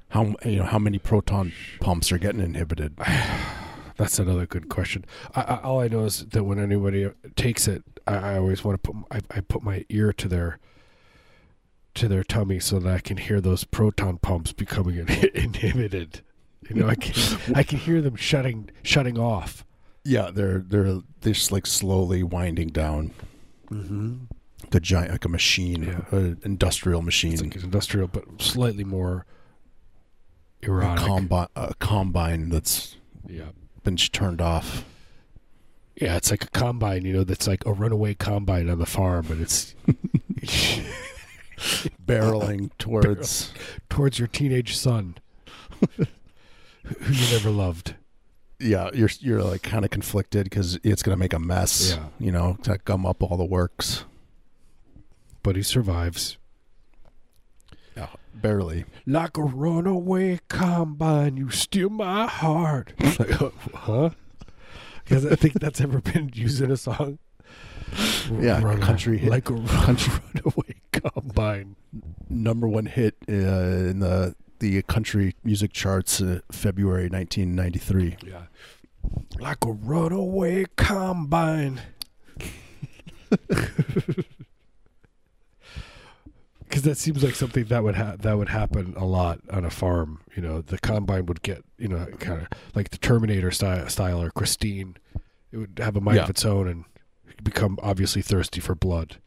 how 0.10 0.36
you 0.46 0.58
know 0.58 0.63
how 0.65 0.80
many 0.80 1.00
proton 1.00 1.54
pumps 1.80 2.12
are 2.12 2.18
getting 2.18 2.42
inhibited? 2.42 2.98
That's 3.98 4.18
another 4.20 4.46
good 4.46 4.70
question. 4.70 5.04
I, 5.36 5.42
I, 5.42 5.56
all 5.62 5.82
I 5.82 5.88
know 5.89 6.06
is 6.06 6.26
that 6.28 6.44
when 6.46 6.58
anybody 6.60 7.10
takes 7.36 7.68
it, 7.68 7.84
I, 8.08 8.15
I 8.34 8.38
always 8.38 8.63
want 8.63 8.82
to 8.82 8.92
put 8.92 9.06
I, 9.12 9.38
I 9.38 9.42
put 9.42 9.62
my 9.63 9.86
ear 9.89 10.13
to 10.13 10.28
their 10.28 10.60
to 11.96 12.08
their 12.08 12.24
tummy 12.24 12.60
so 12.60 12.80
that 12.80 12.94
I 12.94 13.00
can 13.00 13.18
hear 13.18 13.42
those 13.42 13.63
proton 13.63 14.18
pumps 14.20 14.52
becoming 14.54 14.98
inhibited. 15.34 16.22
You 16.67 16.76
know, 16.76 16.88
I 16.88 16.95
can 16.95 17.39
I 17.56 17.63
can 17.63 17.78
hear 17.80 18.02
them 18.02 18.15
shutting 18.15 18.69
shutting 18.84 19.17
off. 19.17 19.63
Yeah, 20.04 20.32
they're 20.34 20.60
they're 20.60 21.00
they're 21.22 21.34
just 21.34 21.52
like 21.52 21.65
slowly 21.67 22.24
winding 22.24 22.69
down. 22.69 23.12
Mm-hmm. 23.69 24.15
Like 24.63 24.76
a 24.76 24.80
giant, 24.80 25.12
like 25.12 25.26
a 25.26 25.30
machine, 25.30 25.84
Yeah. 25.84 26.02
an 26.17 26.39
industrial 26.43 27.02
machine, 27.02 27.34
It's 27.34 27.41
like 27.41 27.56
industrial, 27.56 28.08
but 28.08 28.24
slightly 28.41 28.84
more 28.84 29.26
a 30.62 30.65
erotic. 30.65 31.06
combine, 31.06 31.48
a 31.56 31.74
combine 31.76 32.50
that's 32.50 32.95
yeah, 33.28 33.50
been 33.84 33.95
turned 33.95 34.41
off. 34.41 34.84
yeah, 35.95 36.17
it's 36.17 36.30
like 36.32 36.43
a 36.43 36.50
combine. 36.50 37.06
You 37.06 37.13
know, 37.13 37.24
that's 37.24 37.48
like 37.48 37.65
a 37.65 37.72
runaway 37.74 38.13
combine 38.15 38.69
on 38.69 38.80
the 38.80 38.86
farm, 38.86 39.26
but 39.30 39.38
it's 39.39 39.74
barreling 42.06 42.69
towards. 42.78 43.54
towards 43.89 44.19
your 44.19 44.28
teenage 44.28 44.76
son, 44.78 45.15
who 46.99 47.13
you 47.13 47.32
never 47.32 47.49
loved. 47.49 47.95
Yeah, 48.60 48.89
you're 48.93 49.10
you're 49.19 49.41
like 49.43 49.63
kind 49.63 49.86
of 49.86 49.91
conflicted 49.91 50.43
because 50.45 50.80
it's 50.84 51.02
gonna 51.02 51.15
make 51.17 51.34
a 51.34 51.39
mess. 51.39 51.91
Yeah. 51.95 52.08
you 52.19 52.32
know, 52.32 52.58
to 52.63 52.78
gum 52.84 53.06
up 53.06 53.23
all 53.23 53.38
the 53.38 53.45
works. 53.45 54.06
But 55.43 55.56
he 55.56 55.63
survives. 55.63 56.38
Yeah, 57.95 58.08
barely. 58.34 58.86
Like 59.06 59.38
a 59.38 59.43
runaway 59.43 60.39
combine, 60.49 61.38
you 61.38 61.49
steal 61.49 61.89
my 61.89 62.28
heart. 62.28 62.93
like, 63.19 63.32
huh? 63.73 64.10
Because 65.04 65.25
I 65.25 65.36
think 65.36 65.60
that's 65.60 65.80
ever 65.82 66.02
been 66.02 66.30
used 66.34 66.62
in 66.62 66.69
a 66.71 66.78
song. 66.78 67.17
Yeah, 68.39 68.62
Run- 68.62 68.82
country 68.82 69.17
hit. 69.17 69.30
Like 69.30 69.49
a 69.49 69.60
country 69.65 70.13
runaway 70.36 70.75
combine. 70.91 71.75
Number 72.30 72.67
one 72.67 72.86
hit 72.86 73.15
uh, 73.28 73.32
in 73.32 73.99
the 73.99 74.36
the 74.60 74.82
country 74.84 75.36
music 75.43 75.74
charts, 75.74 76.22
uh, 76.22 76.39
February 76.52 77.10
1993. 77.10 78.17
Yeah. 78.26 78.43
Like 79.39 79.63
a 79.65 79.72
runaway 79.72 80.65
combine. 80.76 81.82
Because 86.63 86.84
that 86.84 86.98
seems 87.00 87.24
like 87.24 87.34
something 87.34 87.63
that 87.65 87.84
would 87.84 87.95
ha- 87.95 88.15
that 88.19 88.38
would 88.38 88.50
happen 88.50 88.93
a 88.95 89.04
lot 89.06 89.39
on 89.50 89.65
a 89.65 89.72
farm. 89.72 90.22
You 90.36 90.43
know, 90.43 90.62
the 90.62 90.78
combine 90.78 91.26
would 91.26 91.41
get 91.41 91.63
you 91.80 91.88
know 91.88 92.06
kind 92.19 92.41
of 92.43 92.48
like 92.76 92.91
the 92.91 93.00
Terminator 93.00 93.50
style, 93.50 93.89
style 93.89 94.22
or 94.22 94.30
Christine. 94.30 94.98
It 95.52 95.58
would 95.58 95.80
have 95.82 95.95
a 95.95 96.02
mind 96.02 96.17
Yeah. 96.17 96.24
of 96.26 96.30
its 96.30 96.45
own 96.45 96.67
and 96.67 96.86
become 97.43 97.80
obviously 97.82 98.22
thirsty 98.22 98.62
for 98.62 98.76
blood. 98.76 99.17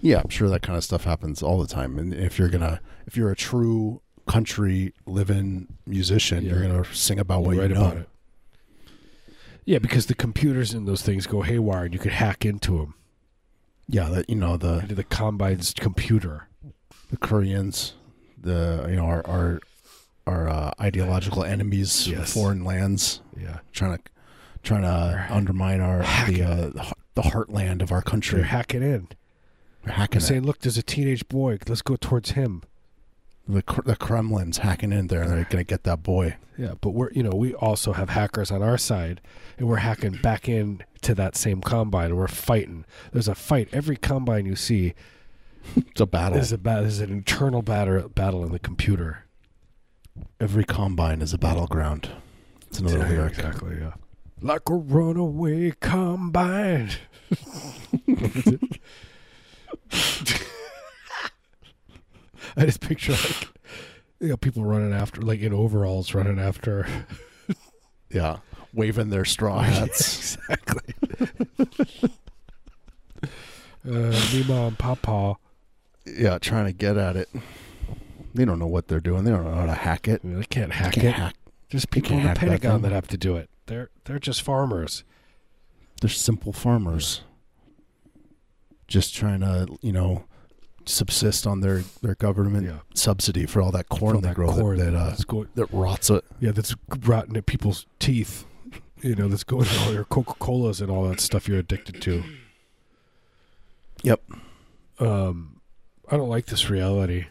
Yeah, 0.00 0.22
I'm 0.24 0.28
sure 0.30 0.48
that 0.48 0.62
kind 0.62 0.76
of 0.76 0.82
stuff 0.82 1.04
happens 1.04 1.40
all 1.40 1.60
the 1.60 1.68
time. 1.68 1.98
And 2.00 2.12
if 2.12 2.36
you're 2.36 2.48
gonna, 2.48 2.80
if 3.06 3.16
you're 3.16 3.30
a 3.30 3.36
true 3.36 4.01
country 4.26 4.92
living 5.06 5.68
musician, 5.86 6.44
you're 6.44 6.62
gonna 6.62 6.84
sing 6.94 7.18
about 7.18 7.42
what 7.44 7.56
you 7.56 7.68
know. 7.68 7.80
about 7.80 7.96
it. 7.98 8.08
Yeah, 9.64 9.78
because 9.78 10.06
the 10.06 10.14
computers 10.14 10.74
in 10.74 10.86
those 10.86 11.02
things 11.02 11.26
go 11.26 11.42
haywire, 11.42 11.84
and 11.84 11.94
you 11.94 12.00
could 12.00 12.12
hack 12.12 12.44
into 12.44 12.78
them 12.78 12.94
Yeah, 13.88 14.08
that 14.08 14.28
you 14.28 14.36
know 14.36 14.56
the 14.56 14.80
into 14.80 14.94
the 14.94 15.04
combine's 15.04 15.72
computer. 15.74 16.48
the 17.10 17.16
Koreans, 17.16 17.94
the 18.40 18.86
you 18.88 18.96
know 18.96 19.04
our 19.04 19.26
our 19.26 19.60
our 20.26 20.48
uh, 20.48 20.70
ideological 20.80 21.44
enemies, 21.44 22.08
Yes. 22.08 22.32
foreign 22.32 22.64
lands, 22.64 23.20
Yeah, 23.40 23.58
trying 23.72 23.98
to 23.98 24.02
trying 24.62 24.82
to 24.82 25.26
undermine 25.30 25.80
our 25.80 26.02
Hacking. 26.02 26.36
the 26.38 26.44
uh, 26.44 26.92
the 27.14 27.22
heartland 27.22 27.82
of 27.82 27.92
our 27.92 28.02
country. 28.02 28.38
they're 28.38 28.46
hacking 28.48 28.82
in. 28.82 29.08
They're 29.84 29.94
hacking 29.94 30.20
saying, 30.20 30.42
"Look, 30.44 30.60
there's 30.60 30.78
a 30.78 30.82
teenage 30.82 31.28
boy. 31.28 31.58
Let's 31.68 31.82
go 31.82 31.96
towards 31.96 32.32
him." 32.32 32.62
The 33.48 33.62
the 33.84 33.96
Kremlin's 33.96 34.58
hacking 34.58 34.92
in 34.92 35.08
there, 35.08 35.22
and 35.22 35.30
they're 35.32 35.44
gonna 35.50 35.64
get 35.64 35.82
that 35.84 36.02
boy. 36.02 36.36
Yeah, 36.56 36.74
but 36.80 36.90
we're 36.90 37.10
you 37.12 37.22
know 37.24 37.30
we 37.34 37.54
also 37.54 37.92
have 37.92 38.10
hackers 38.10 38.50
on 38.52 38.62
our 38.62 38.78
side, 38.78 39.20
and 39.58 39.66
we're 39.68 39.76
hacking 39.78 40.12
back 40.22 40.48
in 40.48 40.82
to 41.02 41.14
that 41.16 41.34
same 41.36 41.60
combine, 41.60 42.06
and 42.10 42.16
we're 42.16 42.28
fighting. 42.28 42.84
There's 43.12 43.26
a 43.28 43.34
fight. 43.34 43.68
Every 43.72 43.96
combine 43.96 44.46
you 44.46 44.54
see 44.54 44.94
It's 45.76 46.00
a 46.00 46.06
battle. 46.06 46.38
is 46.38 46.52
a 46.52 46.58
ba- 46.58 46.78
is 46.82 47.00
an 47.00 47.10
internal 47.10 47.62
battle 47.62 48.08
battle 48.08 48.44
in 48.44 48.52
the 48.52 48.58
computer. 48.60 49.24
Every 50.40 50.64
combine 50.64 51.20
is 51.20 51.32
a 51.32 51.38
battleground. 51.38 52.10
It's 52.68 52.78
another 52.78 52.98
Yeah, 52.98 53.08
lyric. 53.08 53.38
exactly. 53.38 53.78
Yeah, 53.80 53.94
like 54.40 54.68
a 54.68 54.74
runaway 54.74 55.72
combine. 55.80 56.90
I 62.56 62.64
just 62.66 62.80
picture 62.80 63.12
like 63.12 63.48
you 64.20 64.28
know 64.28 64.36
people 64.36 64.64
running 64.64 64.92
after 64.92 65.20
like 65.22 65.40
in 65.40 65.52
overalls 65.52 66.14
running 66.14 66.38
after 66.38 66.86
Yeah, 68.10 68.38
waving 68.74 69.08
their 69.08 69.24
straw 69.24 69.60
hats. 69.62 70.36
exactly. 70.48 70.94
uh, 73.88 74.20
Mima 74.32 74.66
and 74.66 74.78
Papa. 74.78 75.36
yeah, 76.06 76.38
trying 76.38 76.66
to 76.66 76.72
get 76.72 76.96
at 76.98 77.16
it. 77.16 77.28
They 78.34 78.44
don't 78.44 78.58
know 78.58 78.66
what 78.66 78.88
they're 78.88 79.00
doing. 79.00 79.24
They 79.24 79.30
don't 79.30 79.44
know 79.44 79.54
how 79.54 79.66
to 79.66 79.74
hack 79.74 80.08
it. 80.08 80.20
They 80.24 80.44
can't 80.44 80.72
hack 80.72 80.92
Can't 80.94 81.06
it. 81.06 81.12
hack. 81.14 81.34
There's 81.70 81.86
people 81.86 82.12
in 82.12 82.22
the 82.22 82.28
hack 82.28 82.36
that 82.40 82.40
Pentagon 82.48 82.82
that 82.82 82.92
have 82.92 83.08
to 83.08 83.16
do 83.16 83.36
it. 83.36 83.48
They're 83.66 83.90
they're 84.04 84.18
just 84.18 84.42
farmers. 84.42 85.04
They're 86.00 86.10
simple 86.10 86.52
farmers, 86.52 87.22
just 88.88 89.14
trying 89.14 89.40
to 89.40 89.78
you 89.80 89.92
know 89.92 90.24
subsist 90.84 91.46
on 91.46 91.60
their 91.60 91.82
their 92.02 92.14
government 92.14 92.66
Yeah. 92.66 92.78
subsidy 92.94 93.46
for 93.46 93.60
all 93.62 93.70
that 93.72 93.88
corn 93.88 94.16
they 94.16 94.28
that 94.28 94.34
grow 94.34 94.52
corn 94.52 94.78
that 94.78 94.90
that, 94.92 94.94
uh, 94.96 95.16
going, 95.26 95.48
that 95.54 95.66
rots 95.72 96.10
it. 96.10 96.24
yeah, 96.40 96.52
that's 96.52 96.74
rotting 97.04 97.36
at 97.36 97.46
people's 97.46 97.86
teeth. 97.98 98.44
You 99.00 99.14
know, 99.16 99.26
that's 99.28 99.44
going 99.44 99.66
in 99.66 99.76
all 99.80 99.92
your 99.92 100.04
Coca 100.04 100.34
Colas 100.34 100.80
and 100.80 100.90
all 100.90 101.08
that 101.08 101.18
stuff 101.20 101.48
you're 101.48 101.58
addicted 101.58 102.00
to. 102.02 102.22
Yep. 104.04 104.20
Um, 105.00 105.60
I 106.10 106.16
don't 106.16 106.28
like 106.28 106.46
this 106.46 106.70
reality. 106.70 107.26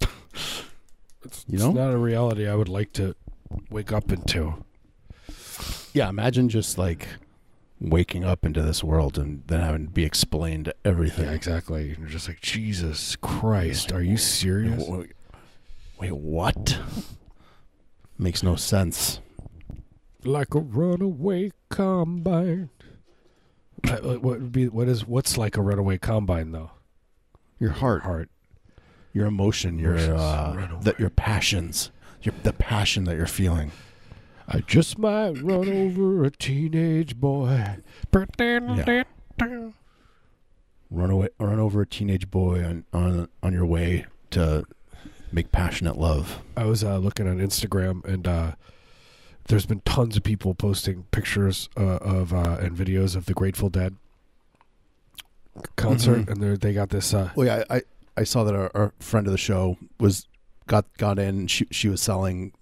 It's, 0.00 1.44
You 1.48 1.54
it's 1.54 1.62
know? 1.62 1.72
not 1.72 1.92
a 1.92 1.98
reality 1.98 2.46
I 2.48 2.54
would 2.54 2.68
like 2.68 2.92
to 2.94 3.14
wake 3.70 3.92
up 3.92 4.10
into. 4.12 4.64
Yeah, 5.92 6.08
imagine 6.08 6.48
just 6.48 6.76
like 6.78 7.08
waking 7.90 8.24
up 8.24 8.44
into 8.44 8.62
this 8.62 8.82
world 8.82 9.18
and 9.18 9.42
then 9.46 9.60
having 9.60 9.86
to 9.86 9.92
be 9.92 10.04
explained 10.04 10.72
everything. 10.84 11.26
Yeah, 11.26 11.32
exactly. 11.32 11.94
You're 11.98 12.08
just 12.08 12.28
like, 12.28 12.40
Jesus 12.40 13.16
Christ, 13.16 13.92
are 13.92 14.02
you 14.02 14.16
serious? 14.16 14.84
Wait, 14.88 15.12
wait, 15.98 16.12
what? 16.16 16.78
Makes 18.18 18.42
no 18.42 18.56
sense. 18.56 19.20
Like 20.24 20.54
a 20.54 20.60
runaway 20.60 21.50
combine. 21.68 22.70
What 23.86 24.22
would 24.22 24.52
be? 24.52 24.68
What 24.68 24.88
is? 24.88 25.06
What's 25.06 25.36
like 25.36 25.56
a 25.58 25.62
runaway 25.62 25.98
combine 25.98 26.52
though? 26.52 26.70
Your 27.58 27.72
heart, 27.72 28.02
Heart. 28.02 28.30
your 29.12 29.26
emotion, 29.26 29.78
your 29.78 29.96
uh, 29.96 30.78
that 30.80 30.98
your 30.98 31.10
passions, 31.10 31.90
your 32.22 32.34
the 32.44 32.54
passion 32.54 33.04
that 33.04 33.16
you're 33.16 33.26
feeling. 33.26 33.72
I 34.48 34.60
just 34.60 34.98
might 34.98 35.40
run 35.42 35.68
over 35.68 36.24
a 36.24 36.30
teenage 36.30 37.16
boy. 37.16 37.76
Run 40.90 41.10
away, 41.10 41.28
run 41.40 41.58
over 41.58 41.80
a 41.80 41.86
teenage 41.86 42.30
boy 42.30 42.62
on 42.64 42.84
on 42.92 43.28
on 43.42 43.52
your 43.52 43.66
way 43.66 44.06
to 44.30 44.64
make 45.32 45.50
passionate 45.50 45.96
love. 45.98 46.40
I 46.56 46.64
was 46.64 46.84
uh, 46.84 46.98
looking 46.98 47.26
on 47.26 47.38
Instagram, 47.38 48.04
and 48.04 48.28
uh, 48.28 48.52
there's 49.48 49.66
been 49.66 49.80
tons 49.84 50.16
of 50.16 50.22
people 50.22 50.54
posting 50.54 51.04
pictures 51.10 51.68
uh, 51.76 51.96
of 51.96 52.32
uh, 52.32 52.58
and 52.60 52.76
videos 52.76 53.16
of 53.16 53.26
the 53.26 53.34
Grateful 53.34 53.70
Dead 53.70 53.96
concert, 55.76 56.26
Mhm. 56.26 56.28
and 56.30 56.42
they 56.42 56.56
they 56.56 56.72
got 56.74 56.90
this. 56.90 57.12
Uh, 57.14 57.30
Well, 57.34 57.46
yeah, 57.46 57.64
I, 57.70 57.76
I, 57.76 57.82
I 58.18 58.24
saw 58.24 58.44
that 58.44 58.54
our, 58.54 58.70
our 58.74 58.92
friend 59.00 59.26
of 59.26 59.32
the 59.32 59.38
show 59.38 59.78
was 59.98 60.28
got 60.66 60.84
got 60.98 61.18
in. 61.18 61.46
She 61.48 61.66
she 61.72 61.88
was 61.88 62.00
selling 62.00 62.52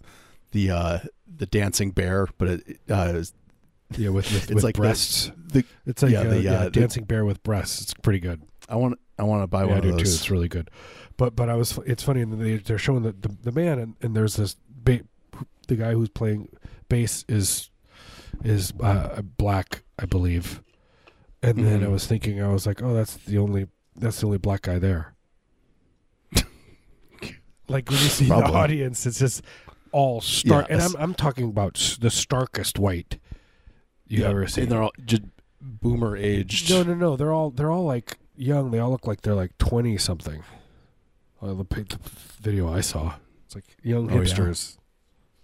the 0.53 0.71
uh, 0.71 0.99
the 1.37 1.47
dancing 1.47 1.91
bear, 1.91 2.29
but 2.39 2.49
it 2.49 2.81
uh, 2.89 3.23
yeah, 3.97 4.09
with 4.11 4.31
with, 4.33 4.45
It's 4.45 4.55
with 4.55 4.65
like 4.65 4.77
breasts. 4.77 5.31
the 5.53 5.65
it's 5.87 6.03
like 6.03 6.13
yeah, 6.13 6.21
uh, 6.21 6.25
the, 6.25 6.41
yeah, 6.41 6.53
uh, 6.53 6.65
the- 6.65 6.71
dancing 6.71 7.05
bear 7.05 7.25
with 7.25 7.43
breasts. 7.43 7.83
It's 7.83 7.95
pretty 7.95 8.21
good. 8.21 8.43
I 8.69 8.77
want 8.77 8.99
I 9.19 9.25
want 9.25 9.43
to 9.43 9.47
buy 9.47 9.63
yeah, 9.63 9.67
one 9.69 9.75
I 9.75 9.79
of 9.79 9.83
do 9.85 9.91
too. 9.91 9.97
those. 9.99 10.15
It's 10.15 10.31
really 10.31 10.49
good. 10.49 10.71
But 11.17 11.37
but 11.37 11.49
I 11.49 11.55
was 11.55 11.79
it's 11.87 12.03
funny 12.03 12.23
and 12.23 12.41
they 12.41 12.57
they're 12.57 12.79
showing 12.79 13.03
the 13.03 13.13
the, 13.13 13.37
the 13.43 13.53
man 13.53 13.79
and, 13.79 13.97
and 14.01 14.17
there's 14.17 14.37
this 14.37 14.57
ba- 14.69 15.03
the 15.69 15.77
guy 15.77 15.93
who's 15.93 16.09
playing 16.09 16.49
bass 16.89 17.25
is 17.29 17.71
is 18.45 18.73
uh, 18.81 19.21
black 19.23 19.83
I 19.99 20.07
believe. 20.07 20.63
And 21.43 21.59
then 21.67 21.83
I 21.85 21.89
was 21.89 22.07
thinking 22.07 22.41
I 22.41 22.53
was 22.53 22.67
like, 22.67 22.81
"Oh, 22.83 22.95
that's 22.95 23.17
the 23.17 23.39
only 23.39 23.67
that's 23.97 24.21
the 24.21 24.27
only 24.27 24.39
black 24.39 24.63
guy 24.63 24.79
there." 24.79 25.15
like 27.69 27.89
when 27.91 27.99
you 27.99 28.09
see 28.09 28.27
the 28.27 28.35
audience 28.35 29.07
it's 29.07 29.19
just 29.19 29.43
all 29.93 30.21
stark 30.21 30.69
Yeah, 30.69 30.75
and 30.75 30.83
I'm 30.83 30.97
I'm 30.99 31.15
talking 31.15 31.49
about 31.49 31.97
the 32.01 32.11
starkest 32.11 32.79
white 32.79 33.19
you 34.07 34.23
Yeah, 34.23 34.29
ever 34.31 34.47
seen. 34.47 34.65
And 34.65 34.73
they're 34.73 34.83
all 34.83 34.93
just 35.05 35.23
boomer 35.61 36.17
aged. 36.17 36.71
No, 36.71 36.83
no, 36.83 36.95
no. 36.95 37.17
They're 37.17 37.33
all 37.33 37.51
they're 37.51 37.71
all 37.71 37.85
like 37.85 38.19
young. 38.37 38.71
They 38.71 38.79
all 38.79 38.91
look 38.91 39.07
like 39.07 39.21
they're 39.23 39.35
like 39.35 39.57
twenty 39.59 39.97
something. 39.99 40.43
Uh, 41.41 41.55
the, 41.55 41.65
the 41.65 41.99
video 42.41 42.73
I 42.73 42.81
saw, 42.81 43.15
it's 43.47 43.55
like 43.57 43.65
young 43.83 44.11
Oh, 44.11 44.15
yeah. 44.15 44.21
hipsters. 44.23 44.79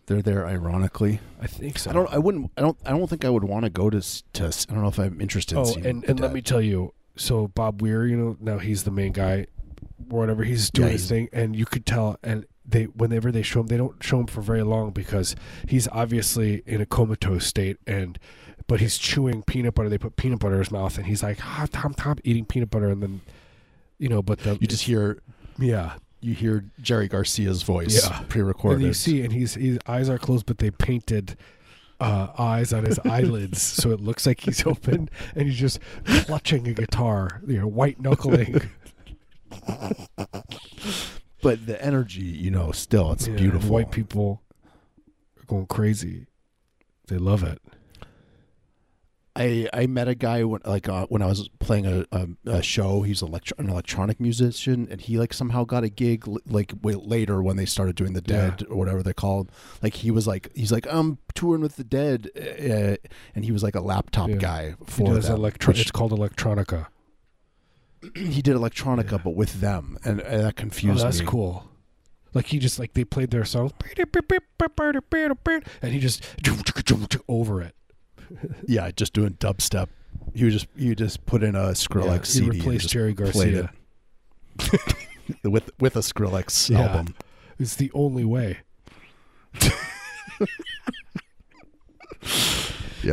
They're 0.07 0.23
there 0.23 0.47
ironically. 0.47 1.21
I 1.41 1.47
think 1.47 1.79
so. 1.79 1.91
I 1.91 1.93
don't. 1.93 2.09
I 2.11 2.19
wouldn't. 2.19 2.51
I 2.57 2.63
don't. 2.63 2.79
I 2.87 2.91
don't 2.91 3.09
think 3.11 3.25
I 3.25 3.31
would 3.31 3.45
want 3.45 3.65
to 3.65 3.71
go 3.71 3.91
to. 3.91 4.01
To. 4.35 4.45
I 4.47 4.73
don't 4.73 4.83
know 4.83 4.89
if 4.89 4.99
I'm 4.99 5.21
interested. 5.21 5.57
in 5.57 5.61
Oh, 5.61 5.65
seeing 5.65 5.85
and, 5.85 6.05
and 6.05 6.21
let 6.21 6.33
me 6.33 6.41
tell 6.41 6.63
you. 6.63 6.95
So 7.17 7.49
Bob 7.49 7.83
Weir, 7.83 8.07
you 8.07 8.17
know, 8.17 8.37
now 8.41 8.59
he's 8.59 8.85
the 8.85 8.91
main 8.93 9.13
guy, 9.13 9.47
whatever. 10.09 10.45
He's 10.45 10.71
doing 10.71 10.87
Yeah, 10.89 10.93
his 10.93 11.09
thing, 11.09 11.29
and 11.33 11.55
you 11.57 11.67
could 11.67 11.85
tell. 11.85 12.17
And 12.23 12.47
they, 12.71 12.85
whenever 12.85 13.33
they 13.33 13.41
show 13.43 13.61
him, 13.61 13.69
they 13.69 13.79
don't 13.79 14.03
show 14.05 14.21
him 14.21 14.27
for 14.27 14.43
very 14.43 14.63
long 14.63 14.91
because 14.91 15.35
he's 15.67 15.89
obviously 15.89 16.63
in 16.67 16.81
a 16.83 16.87
comatose 16.87 17.47
state, 17.47 17.79
and 17.87 18.19
but 18.67 18.81
he's 18.81 18.99
chewing 18.99 19.43
peanut 19.43 19.75
butter. 19.75 19.89
They 19.89 19.97
put 19.97 20.17
peanut 20.17 20.41
butter 20.41 20.55
in 20.57 20.61
his 20.61 20.71
mouth, 20.71 20.99
and 20.99 21.07
he's 21.07 21.23
like, 21.23 21.39
ah, 21.43 21.67
tom, 21.73 21.95
tom, 21.95 22.19
eating 22.25 22.45
peanut 22.45 22.69
butter, 22.71 22.89
and 22.91 23.03
then, 23.03 23.21
you 23.99 24.09
know, 24.11 24.21
but 24.23 24.41
the, 24.41 24.59
You 24.61 24.67
just 24.67 24.85
hear. 24.85 25.23
yeah, 25.59 25.95
You 26.21 26.35
hear 26.35 26.65
Jerry 26.83 27.09
Garcia's 27.09 27.63
voice 27.63 28.07
Yeah. 28.07 28.23
pre-recorded. 28.29 28.77
And 28.81 28.87
you 28.89 28.93
see, 28.93 29.23
and 29.23 29.33
he's 29.33 29.55
his 29.55 29.79
eyes 29.87 30.11
are 30.11 30.19
closed, 30.19 30.45
but 30.45 30.59
they 30.59 30.71
painted 30.71 31.37
uh, 32.01 32.29
eyes 32.39 32.73
on 32.75 32.85
his 32.85 32.99
eyelids, 33.01 33.63
so 33.83 33.91
it 33.91 34.01
looks 34.01 34.27
like 34.27 34.41
he's 34.41 34.67
open, 34.67 35.09
and 35.35 35.49
he's 35.49 35.59
just 35.59 35.81
clutching 36.27 36.69
a 36.69 36.75
guitar, 36.75 37.41
you 37.47 37.59
know, 37.59 37.67
white 37.67 37.99
knuckling. 37.99 38.61
but 41.43 41.67
the 41.67 41.83
energy, 41.85 42.23
you 42.23 42.51
know, 42.51 42.73
still 42.73 43.13
it's 43.13 43.27
Yeah, 43.29 43.37
beautiful. 43.37 43.71
White 43.71 43.91
people 43.91 44.43
are 45.39 45.45
going 45.47 45.67
crazy. 45.67 46.27
They 47.09 47.17
love 47.19 47.43
it. 47.43 47.61
I 49.37 49.69
I 49.73 49.87
met 49.87 50.09
a 50.09 50.17
guy 50.17 50.43
when 50.43 50.61
like 50.65 50.89
uh, 50.89 51.07
when 51.07 51.23
I 51.23 51.27
was 51.27 51.49
playing 51.61 51.87
a, 51.87 52.05
a, 52.11 52.27
a 52.47 52.63
show. 52.63 53.03
He's 53.03 53.23
electro- 53.23 53.55
an 53.59 53.69
electronic 53.71 54.19
musician, 54.19 54.89
and 54.91 55.01
he 55.01 55.17
like 55.17 55.33
somehow 55.33 55.63
got 55.65 55.85
a 55.85 55.89
gig 55.89 56.25
l- 56.27 56.39
like 56.49 56.73
way 56.83 56.95
later 56.95 57.41
when 57.41 57.57
they 57.57 57.65
started 57.67 57.95
doing 57.95 58.15
the 58.15 58.23
Yeah. 58.27 58.51
Dead 58.51 58.65
or 58.69 58.77
whatever 58.77 59.01
they 59.03 59.13
called. 59.13 59.53
Like 59.81 59.95
he 59.95 60.11
was 60.11 60.27
like 60.27 60.49
he's 60.57 60.73
like 60.73 60.89
I'm 60.91 61.19
touring 61.35 61.63
with 61.63 61.77
the 61.77 61.85
Dead, 61.85 62.31
uh, 62.37 62.97
and 63.37 63.45
he 63.45 63.53
was 63.53 63.63
like 63.63 63.77
a 63.77 63.81
laptop 63.81 64.29
Yeah. 64.29 64.37
guy 64.37 64.75
for 64.85 65.15
them. 65.15 65.33
electro- 65.37 65.73
it's 65.73 65.93
called 65.93 66.11
electronica. 66.11 66.87
He 68.15 68.43
did 68.43 68.55
electronica, 68.57 69.13
Yeah. 69.13 69.19
but 69.25 69.35
with 69.35 69.61
them, 69.61 69.99
and, 70.05 70.21
and 70.21 70.43
that 70.43 70.49
Oh, 70.49 70.53
confused 70.53 71.05
that's 71.05 71.21
me. 71.21 71.27
cool. 71.27 71.69
Like 72.35 72.47
he 72.47 72.59
just 72.59 72.79
like 72.79 72.93
they 72.95 73.05
played 73.05 73.31
their 73.31 73.45
song, 73.45 73.73
and 73.97 75.93
he 75.93 75.99
just 75.99 76.25
over 77.29 77.63
it. 77.63 77.75
Yeah, 78.67 78.91
just 78.91 79.13
doing 79.15 79.35
dubstep. 79.35 79.89
He 80.35 80.45
was 80.45 80.53
just 80.55 80.67
you 80.77 80.95
just 80.95 81.25
put 81.27 81.43
in 81.43 81.55
a 81.55 81.69
Skrillex 81.71 82.19
Yeah, 82.19 82.23
CD 82.25 82.45
he 82.45 82.51
replaced 82.51 82.89
Jerry 82.91 83.15
Garcia. 83.15 83.73
it 85.43 85.49
with 85.49 85.71
with 85.81 85.97
a 85.97 86.01
Skrillex 86.01 86.69
Yeah. 86.71 86.81
album. 86.83 87.15
It's 87.59 87.77
the 87.77 87.91
only 87.95 88.25
way. 88.25 88.59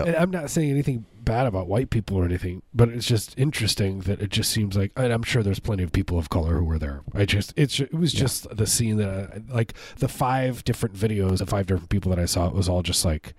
And 0.04 0.16
I'm 0.16 0.32
not 0.32 0.50
saying 0.50 0.70
anything 0.70 1.06
bad 1.24 1.48
about 1.48 1.68
white 1.68 1.90
people 1.90 2.18
or 2.18 2.26
anything, 2.26 2.62
but 2.74 2.90
it's 2.90 3.08
just 3.08 3.34
interesting 3.38 4.02
that 4.02 4.22
it 4.22 4.30
just 4.30 4.52
seems 4.52 4.76
like, 4.78 4.92
and 4.96 5.12
I'm 5.12 5.24
sure 5.24 5.42
there's 5.42 5.60
plenty 5.60 5.82
of 5.84 5.92
people 5.92 6.20
of 6.20 6.30
color 6.30 6.58
who 6.58 6.64
were 6.66 6.78
there. 6.78 7.02
I 7.14 7.26
just, 7.26 7.54
it's, 7.56 7.80
it 7.80 7.94
was 7.94 8.14
Yeah. 8.14 8.20
just 8.22 8.56
the 8.56 8.68
scene 8.68 8.98
that, 8.98 9.10
I, 9.50 9.54
like 9.54 9.74
the 9.98 10.08
five 10.08 10.64
different 10.64 10.96
videos 10.96 11.42
of 11.42 11.50
five 11.50 11.66
different 11.66 11.90
people 11.90 12.12
that 12.12 12.20
I 12.20 12.26
saw, 12.26 12.48
it 12.48 12.54
was 12.54 12.70
all 12.70 12.84
just 12.84 13.04
like 13.06 13.34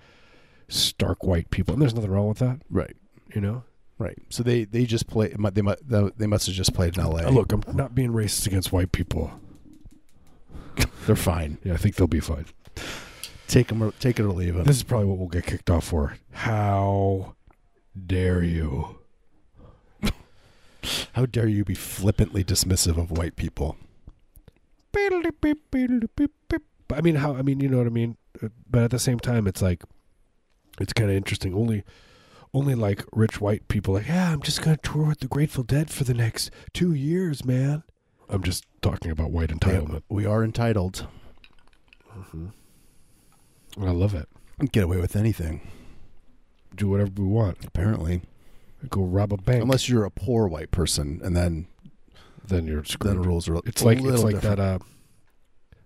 stark 0.69 1.23
white 1.25 1.51
people, 1.51 1.75
and 1.75 1.81
there's 1.83 1.95
nothing 1.95 2.11
wrong 2.11 2.29
with 2.29 2.39
that, 2.39 2.61
Right. 2.71 2.97
you 3.35 3.41
know. 3.41 3.63
Right. 3.99 4.19
So 4.29 4.43
they 4.43 4.65
they 4.65 4.85
just 4.85 5.07
play. 5.07 5.29
They 5.29 5.63
might 5.63 5.79
they 6.19 6.27
must 6.27 6.47
have 6.47 6.55
just 6.55 6.75
played 6.75 6.99
in 6.99 7.03
L.A. 7.03 7.31
Look, 7.31 7.51
I'm 7.53 7.63
not 7.75 7.95
being 7.95 8.11
racist 8.13 8.47
against 8.47 8.71
white 8.71 8.93
people. 8.93 9.31
they're 11.07 11.17
fine. 11.17 11.57
Yeah, 11.65 11.73
I 11.73 11.77
think 11.79 11.95
they'll 11.95 12.07
be 12.07 12.21
fine. 12.21 12.45
Take 13.49 13.69
them 13.69 13.83
or 13.83 13.93
take 13.93 14.19
it 14.19 14.25
or 14.25 14.33
leave 14.33 14.57
it. 14.57 14.67
This 14.67 14.77
is 14.77 14.83
probably 14.83 15.07
what 15.07 15.19
we'll 15.19 15.29
get 15.29 15.47
kicked 15.47 15.71
off 15.71 15.85
for. 15.85 16.17
How 16.33 17.35
dare 18.07 18.43
you? 18.43 18.99
How 21.15 21.27
dare 21.27 21.49
you 21.49 21.65
be 21.65 21.75
flippantly 21.75 22.45
dismissive 22.45 22.99
of 22.99 23.11
white 23.11 23.37
people? 23.37 23.77
But 24.93 26.99
I 26.99 27.01
mean, 27.01 27.17
how? 27.17 27.35
I 27.35 27.43
mean, 27.43 27.61
you 27.61 27.69
know 27.69 27.79
what 27.79 27.87
I 27.87 27.91
mean. 27.91 28.17
Uh, 28.43 28.49
But 28.71 28.83
at 28.85 28.91
the 28.91 28.99
same 28.99 29.19
time, 29.19 29.47
it's 29.47 29.63
like, 29.63 29.83
it's 30.81 30.93
kind 30.93 31.11
of 31.11 31.17
interesting. 31.17 31.55
Only, 31.55 31.85
only 32.55 32.75
like 32.75 33.05
rich 33.13 33.41
white 33.41 33.67
people, 33.69 33.95
like, 33.95 34.09
yeah, 34.09 34.33
I'm 34.33 34.43
just 34.43 34.63
gonna 34.63 34.77
tour 34.77 35.09
with 35.09 35.21
the 35.21 35.29
Grateful 35.29 35.65
Dead 35.65 35.91
for 35.91 36.05
the 36.05 36.15
next 36.15 36.51
two 36.73 36.93
years, 36.95 37.45
man. 37.45 37.83
I'm 38.29 38.43
just 38.43 38.65
talking 38.83 39.11
about 39.11 39.31
white 39.31 39.51
entitlement. 39.51 40.03
We 40.09 40.27
are 40.27 40.45
entitled. 40.45 41.07
And 42.33 42.53
I 43.81 43.91
love 43.91 44.15
it. 44.15 44.29
Get 44.73 44.85
away 44.85 44.97
with 44.99 45.17
anything, 45.17 45.61
Do 46.75 46.89
whatever 46.89 47.11
we 47.17 47.25
want. 47.27 47.65
apparently. 47.65 48.23
Go 48.89 49.03
rob 49.03 49.33
a 49.33 49.37
bank. 49.37 49.63
Unless 49.63 49.89
you're 49.89 50.05
a 50.05 50.11
poor 50.11 50.47
white 50.49 50.71
person, 50.71 51.21
and 51.25 51.37
then 51.37 51.67
then 52.47 52.67
you're 52.67 52.77
then 52.83 52.85
screwed. 52.85 53.15
the 53.17 53.21
rules 53.21 53.49
are 53.49 53.57
It's 53.67 53.83
a 53.83 53.85
like 53.85 53.99
it's 53.99 54.23
like 54.23 54.37
different. 54.37 54.57
that 54.59 54.59
uh 54.59 54.79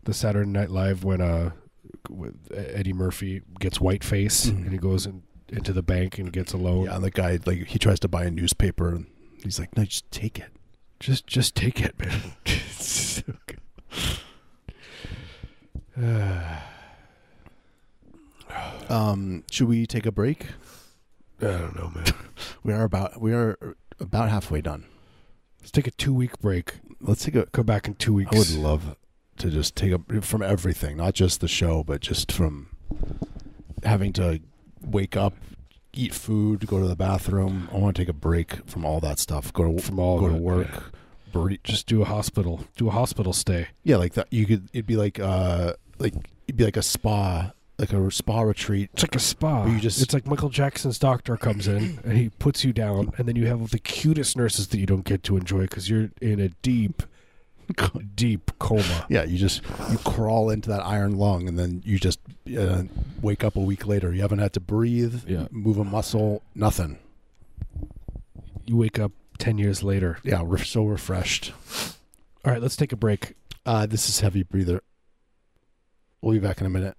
the 0.04 0.12
Saturday 0.14 0.48
Night 0.50 0.70
Live 0.70 1.02
when 1.04 1.20
uh 1.20 1.50
with 2.08 2.34
Eddie 2.54 2.92
Murphy 2.92 3.42
gets 3.58 3.78
whiteface 3.78 4.46
Mhm. 4.46 4.62
and 4.64 4.72
he 4.72 4.78
goes 4.78 5.06
in, 5.06 5.22
into 5.48 5.72
the 5.72 5.82
bank 5.82 6.18
and 6.18 6.32
gets 6.32 6.52
a 6.52 6.56
loan. 6.56 6.84
Yeah, 6.84 6.96
and 6.96 7.04
the 7.04 7.10
guy 7.10 7.38
like 7.46 7.66
he 7.68 7.78
tries 7.78 7.98
to 8.00 8.08
buy 8.08 8.24
a 8.24 8.30
newspaper, 8.30 8.90
and 8.94 9.06
he's 9.42 9.58
like, 9.58 9.76
"No, 9.76 9.84
just 9.84 10.10
take 10.10 10.38
it." 10.38 10.50
Just 11.00 11.26
just 11.26 11.54
take 11.54 11.80
it, 11.80 11.98
man. 11.98 12.20
So. 12.80 13.22
Um, 18.88 19.44
should 19.50 19.68
we 19.68 19.86
take 19.86 20.06
a 20.06 20.12
break? 20.12 20.46
I 21.40 21.44
don't 21.46 21.76
know, 21.76 21.90
man. 21.94 22.06
We 22.62 22.72
are 22.72 22.84
about 22.84 23.20
we 23.20 23.32
are 23.32 23.76
about 23.98 24.28
halfway 24.28 24.60
done. 24.60 24.84
Let's 25.60 25.70
take 25.70 25.86
a 25.86 25.90
two 25.90 26.12
week 26.12 26.38
break. 26.40 26.74
Let's 27.00 27.24
take 27.24 27.34
a. 27.34 27.46
Come 27.46 27.66
back 27.66 27.86
in 27.86 27.94
two 27.94 28.12
weeks. 28.14 28.34
I 28.34 28.38
would 28.38 28.50
love 28.50 28.96
to 29.38 29.50
just 29.50 29.76
take 29.76 29.92
a 29.92 30.20
from 30.22 30.42
everything, 30.42 30.96
not 30.98 31.14
just 31.14 31.40
the 31.40 31.48
show, 31.48 31.82
but 31.82 32.00
just 32.00 32.30
from 32.32 32.68
having 33.82 34.12
to 34.14 34.40
wake 34.82 35.16
up, 35.16 35.34
eat 35.92 36.14
food, 36.14 36.66
go 36.66 36.80
to 36.80 36.86
the 36.86 36.96
bathroom. 36.96 37.68
I 37.72 37.76
want 37.78 37.96
to 37.96 38.02
take 38.02 38.08
a 38.08 38.14
break 38.14 38.66
from 38.68 38.84
all 38.84 39.00
that 39.00 39.18
stuff. 39.18 39.52
Go 39.52 39.72
to 39.72 39.82
from 39.82 39.98
all 39.98 40.20
go 40.20 40.28
to 40.28 40.34
work. 40.34 40.92
Breathe. 41.32 41.60
Just 41.62 41.86
do 41.86 42.02
a 42.02 42.04
hospital. 42.04 42.64
Do 42.76 42.88
a 42.88 42.90
hospital 42.90 43.32
stay. 43.32 43.68
Yeah, 43.84 43.96
like 43.96 44.14
that. 44.14 44.28
You 44.30 44.46
could. 44.46 44.68
It'd 44.72 44.86
be 44.86 44.96
like 44.96 45.20
uh, 45.20 45.74
like 45.98 46.14
it'd 46.46 46.56
be 46.56 46.64
like 46.64 46.76
a 46.76 46.82
spa, 46.82 47.52
like 47.80 47.92
a 47.92 48.10
spa 48.10 48.42
retreat. 48.42 48.90
It's 48.92 49.02
like 49.02 49.16
a 49.16 49.18
spa. 49.20 49.64
You 49.66 49.80
just- 49.80 50.00
it's 50.02 50.14
like 50.14 50.26
Michael 50.26 50.50
Jackson's 50.50 50.98
doctor 50.98 51.36
comes 51.36 51.66
in 51.66 51.98
and 52.04 52.16
he 52.16 52.28
puts 52.28 52.64
you 52.64 52.72
down, 52.72 53.12
and 53.18 53.26
then 53.26 53.36
you 53.36 53.46
have 53.46 53.70
the 53.70 53.78
cutest 53.78 54.36
nurses 54.36 54.68
that 54.68 54.78
you 54.78 54.86
don't 54.86 55.04
get 55.04 55.22
to 55.24 55.36
enjoy 55.36 55.62
because 55.62 55.88
you're 55.90 56.10
in 56.20 56.38
a 56.40 56.50
deep, 56.62 57.02
deep 58.14 58.50
coma. 58.58 59.06
Yeah, 59.08 59.24
you 59.24 59.38
just 59.38 59.62
you 59.90 59.98
crawl 59.98 60.50
into 60.50 60.68
that 60.70 60.84
iron 60.84 61.16
lung, 61.16 61.48
and 61.48 61.58
then 61.58 61.82
you 61.84 61.98
just 61.98 62.20
uh, 62.56 62.82
wake 63.22 63.42
up 63.44 63.56
a 63.56 63.60
week 63.60 63.86
later. 63.86 64.12
You 64.12 64.22
haven't 64.22 64.38
had 64.40 64.52
to 64.54 64.60
breathe, 64.60 65.24
Yeah. 65.28 65.46
move 65.50 65.78
a 65.78 65.84
muscle, 65.84 66.42
nothing. 66.54 66.98
You 68.66 68.76
wake 68.76 68.98
up 68.98 69.12
ten 69.38 69.58
years 69.58 69.82
later. 69.82 70.18
Yeah, 70.22 70.42
we're 70.42 70.58
so 70.58 70.84
refreshed. 70.84 71.52
All 72.44 72.52
right, 72.52 72.60
let's 72.62 72.76
take 72.76 72.92
a 72.92 72.96
break. 72.96 73.34
Uh, 73.66 73.86
this 73.86 74.08
is 74.08 74.20
heavy 74.20 74.42
breather. 74.42 74.82
We'll 76.22 76.34
be 76.34 76.38
back 76.38 76.60
in 76.60 76.66
a 76.66 76.70
minute. 76.70 76.96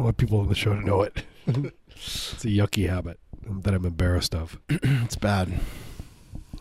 Don't 0.00 0.06
want 0.06 0.16
people 0.16 0.40
on 0.40 0.48
the 0.48 0.54
show 0.54 0.72
to 0.72 0.80
know 0.80 1.02
it. 1.02 1.24
it's 1.46 2.42
a 2.42 2.48
yucky 2.48 2.88
habit 2.88 3.20
that 3.46 3.74
I'm 3.74 3.84
embarrassed 3.84 4.34
of. 4.34 4.58
It's 4.82 5.14
bad. 5.16 5.60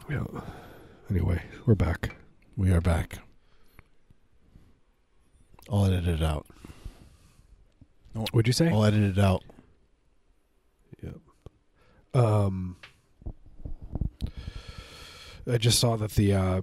Yeah. 0.10 0.26
Anyway, 1.10 1.42
we're 1.66 1.76
back. 1.76 2.18
We 2.58 2.72
are 2.74 2.82
back. 2.82 3.20
I'll 5.72 5.86
edit 5.86 6.06
it 6.06 6.22
out. 6.22 6.48
What'd 8.32 8.48
you 8.48 8.52
say? 8.54 8.68
I'll 8.70 8.84
edit 8.84 9.18
it 9.18 9.24
out. 9.24 9.44
Yep. 11.02 11.16
Um. 12.14 12.76
I 15.50 15.58
just 15.58 15.80
saw 15.80 15.96
that 15.96 16.12
the 16.12 16.34
uh, 16.34 16.62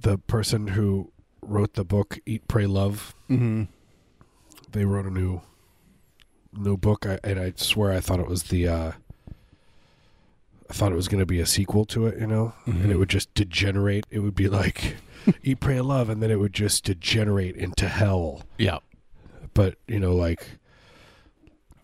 the 0.00 0.18
person 0.18 0.68
who 0.68 1.12
wrote 1.42 1.74
the 1.74 1.84
book 1.84 2.18
Eat, 2.26 2.48
Pray, 2.48 2.66
Love, 2.66 3.14
Mm-hmm. 3.30 3.64
they 4.72 4.84
wrote 4.84 5.06
a 5.06 5.10
new 5.10 5.42
new 6.52 6.76
book, 6.76 7.06
I, 7.06 7.18
and 7.24 7.38
I 7.38 7.52
swear 7.56 7.92
I 7.92 8.00
thought 8.00 8.20
it 8.20 8.26
was 8.28 8.44
the 8.44 8.68
uh, 8.68 8.92
I 10.70 10.72
thought 10.72 10.92
it 10.92 10.96
was 10.96 11.08
going 11.08 11.20
to 11.20 11.26
be 11.26 11.40
a 11.40 11.46
sequel 11.46 11.84
to 11.86 12.06
it, 12.06 12.18
you 12.20 12.26
know, 12.26 12.52
and 12.66 12.90
it 12.90 12.96
would 12.96 13.08
just 13.08 13.32
degenerate. 13.34 14.04
It 14.10 14.18
would 14.20 14.34
be 14.34 14.48
like 14.48 14.96
Eat, 15.42 15.60
Pray, 15.60 15.80
Love, 15.80 16.08
and 16.10 16.22
then 16.22 16.30
it 16.30 16.38
would 16.38 16.52
just 16.52 16.84
degenerate 16.84 17.56
into 17.56 17.88
hell. 17.88 18.42
Yeah. 18.58 18.78
But 19.54 19.76
you 19.86 19.98
know, 19.98 20.14
like 20.14 20.46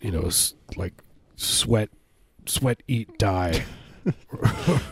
you 0.01 0.11
know, 0.11 0.31
like 0.77 0.93
sweat, 1.37 1.89
sweat, 2.47 2.83
eat, 2.87 3.19
die, 3.19 3.65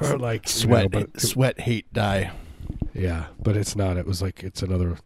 or 0.00 0.18
like 0.18 0.44
know, 0.44 0.50
Sweat, 0.50 0.90
but- 0.90 1.20
sweat, 1.20 1.60
hate, 1.60 1.92
die. 1.92 2.32
Yeah, 2.94 3.26
but 3.40 3.56
it's 3.56 3.76
not. 3.76 3.96
It 3.96 4.06
was 4.06 4.20
like 4.22 4.42
it's 4.42 4.62
another. 4.62 4.98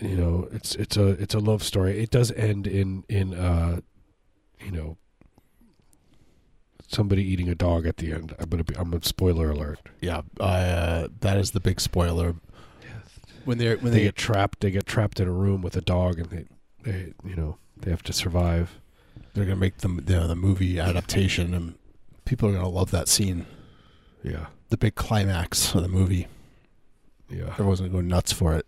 You 0.00 0.16
know, 0.16 0.48
it's 0.52 0.74
it's 0.74 0.96
a 0.96 1.08
it's 1.08 1.34
a 1.34 1.38
love 1.38 1.62
story. 1.62 1.98
It 2.02 2.10
does 2.10 2.30
end 2.32 2.66
in 2.66 3.04
in 3.08 3.32
uh, 3.34 3.80
you 4.64 4.70
know, 4.70 4.98
somebody 6.88 7.22
eating 7.24 7.48
a 7.48 7.54
dog 7.54 7.86
at 7.86 7.96
the 7.96 8.12
end. 8.12 8.34
I'm 8.38 8.48
gonna 8.48 8.64
be. 8.64 8.74
I'm 8.76 8.92
a 8.92 9.02
spoiler 9.02 9.50
alert. 9.50 9.80
Yeah. 10.00 10.22
Uh, 10.38 11.08
that 11.20 11.38
is 11.38 11.52
the 11.52 11.60
big 11.60 11.80
spoiler. 11.80 12.34
When 13.44 13.58
they're 13.58 13.76
when 13.78 13.92
They 13.92 13.98
they 14.00 14.04
get 14.04 14.16
trapped. 14.16 14.60
They 14.60 14.70
get 14.70 14.86
trapped 14.86 15.20
in 15.20 15.28
a 15.28 15.32
room 15.32 15.62
with 15.62 15.76
a 15.76 15.80
dog, 15.80 16.18
and 16.18 16.26
they 16.30 16.46
they 16.82 17.14
you 17.24 17.36
know 17.36 17.58
they 17.76 17.90
have 17.90 18.02
to 18.04 18.12
survive. 18.12 18.78
they're 19.34 19.44
gonna 19.44 19.56
make 19.56 19.78
them 19.78 20.00
the, 20.04 20.26
the 20.26 20.36
movie 20.36 20.78
adaptation, 20.80 21.54
and 21.54 21.74
people 22.24 22.48
are 22.48 22.52
gonna 22.52 22.68
love 22.68 22.90
that 22.90 23.08
scene. 23.08 23.46
Yeah, 24.22 24.46
The 24.70 24.76
big 24.76 24.96
climax 24.96 25.74
of 25.74 25.82
the 25.82 25.88
movie. 25.88 26.26
yeah. 27.30 27.50
Everyone's 27.52 27.78
gonna 27.80 27.92
go 27.92 28.00
nuts 28.00 28.32
for 28.32 28.54
it. 28.54 28.66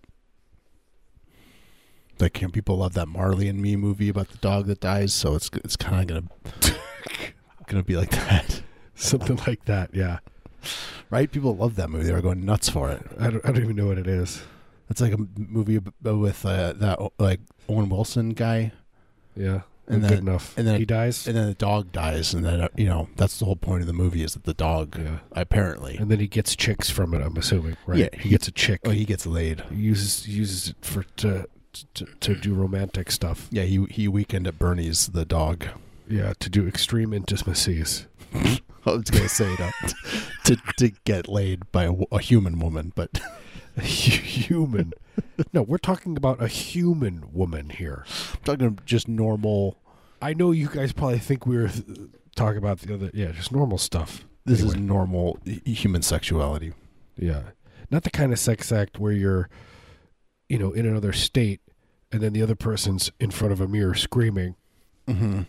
Like 2.21 2.41
you 2.41 2.49
know, 2.49 2.53
people 2.53 2.77
love 2.79 2.95
that 2.95 3.07
Marley 3.09 3.49
and 3.49 3.61
Me 3.61 3.77
movie 3.77 4.09
about 4.09 4.29
the 4.29 4.39
dog 4.39 4.67
that 4.67 4.81
dies, 4.81 5.13
so 5.15 5.35
it's 5.35 5.51
it's 5.65 5.77
kind 5.77 6.11
of 6.11 6.31
gonna 6.63 6.75
gonna 7.67 7.83
be 7.85 7.97
like 7.97 8.11
that, 8.11 8.63
Something 8.95 9.39
like 9.47 9.65
that. 9.67 9.95
Yeah. 9.95 10.19
right? 11.11 11.31
People 11.31 11.55
love 11.57 11.77
that 11.77 11.91
movie; 11.91 12.05
they're 12.05 12.21
going 12.21 12.45
nuts 12.45 12.69
for 12.69 12.91
it. 12.91 13.03
I 13.21 13.31
don't. 13.31 13.45
I 13.47 13.53
don't 13.53 13.63
even 13.63 13.77
know 13.77 13.87
what 13.87 13.99
it 13.99 14.07
is. 14.07 14.43
It's 14.91 15.01
like 15.01 15.13
a 15.13 15.19
movie 15.37 15.81
with 16.03 16.45
uh, 16.47 16.73
that 16.75 16.99
like 17.19 17.41
Owen 17.69 17.89
Wilson 17.91 18.31
guy, 18.31 18.73
Yeah. 19.37 19.61
And 19.91 20.03
good 20.03 20.11
then- 20.11 20.19
enough. 20.19 20.57
and 20.59 20.67
then- 20.67 20.79
he 20.79 20.85
dies. 20.85 21.27
and 21.27 21.35
then 21.37 21.47
the 21.47 21.55
dog 21.55 21.93
dies, 21.93 22.35
and 22.35 22.45
then 22.45 22.61
uh, 22.63 22.69
you 22.77 22.87
know 22.87 23.09
that's 23.17 23.39
the 23.39 23.45
whole 23.47 23.57
point 23.57 23.81
of 23.83 23.87
the 23.87 23.93
movie 23.95 24.23
is 24.23 24.33
that 24.35 24.45
the 24.45 24.53
dog 24.55 24.99
yeah. 24.99 25.19
apparently, 25.33 25.97
And 25.97 26.11
then 26.11 26.21
he 26.21 26.27
gets 26.27 26.55
chicks 26.57 26.91
from 26.91 27.15
it. 27.15 27.23
I'm 27.23 27.37
assuming, 27.37 27.77
right? 27.87 27.99
Yeah, 27.99 28.09
he, 28.13 28.25
he- 28.25 28.29
gets 28.31 28.49
a 28.49 28.51
chick. 28.53 28.81
oh, 28.85 28.91
he 28.91 29.05
gets 29.05 29.25
laid. 29.27 29.63
He 29.71 29.77
uses 29.77 30.27
uses 30.29 30.69
it 30.71 30.77
for 30.83 31.05
to 31.19 31.47
to, 31.95 32.07
to 32.21 32.35
do 32.35 32.55
romantic 32.55 33.11
stuff. 33.11 33.49
Yeah, 33.51 33.65
he 33.65 33.85
he 33.91 34.09
weekend 34.09 34.47
at 34.47 34.59
Bernie's 34.59 35.09
the 35.09 35.25
dog. 35.25 35.67
Yeah, 36.09 36.33
to 36.41 36.49
do 36.51 36.67
extreme 36.67 37.13
intimacies. 37.13 38.07
I 38.35 38.59
was 38.85 39.11
gonna 39.11 39.29
say 39.29 39.55
that 39.57 39.95
to 40.45 40.57
to 40.79 40.91
get 41.05 41.29
laid 41.29 41.71
by 41.73 41.91
a 42.13 42.19
human 42.21 42.59
woman, 42.59 42.93
but 42.95 43.21
A 43.77 43.83
human. 43.83 44.93
no, 45.53 45.63
we're 45.63 45.79
talking 45.79 46.17
about 46.17 46.43
a 46.43 46.49
human 46.49 47.29
woman 47.33 47.71
here. 47.71 48.05
I'm 48.35 48.41
talking 48.45 48.79
just 48.85 49.07
normal. 49.07 49.77
I 50.21 50.35
know 50.35 50.51
you 50.51 50.69
guys 50.69 50.93
probably 50.93 51.21
think 51.21 51.47
we 51.47 51.57
were 51.59 51.69
th- 51.69 51.85
talking 52.35 52.59
about 52.59 52.81
the 52.81 52.95
other. 52.95 53.11
Yeah, 53.15 53.31
just 53.31 53.53
normal 53.53 53.79
stuff. 53.79 54.25
This 54.45 54.63
is 54.63 54.75
normal 54.75 55.39
h- 55.47 55.61
human 55.65 56.03
sexuality. 56.03 56.73
Yeah, 57.17 57.43
not 57.91 58.03
the 58.03 58.11
kind 58.11 58.33
of 58.33 58.41
sex 58.41 58.73
act 58.73 58.99
where 58.99 59.13
you're, 59.13 59.49
you 60.49 60.59
know, 60.59 60.73
in 60.73 60.85
another 60.85 61.13
state, 61.13 61.61
and 62.13 62.21
then 62.23 62.33
the 62.33 62.43
other 62.43 62.55
person's 62.55 63.11
in 63.21 63.31
front 63.31 63.53
of 63.53 63.61
a 63.61 63.69
mirror 63.69 63.95
screaming. 63.95 64.55
Mm-hmm. 65.07 65.43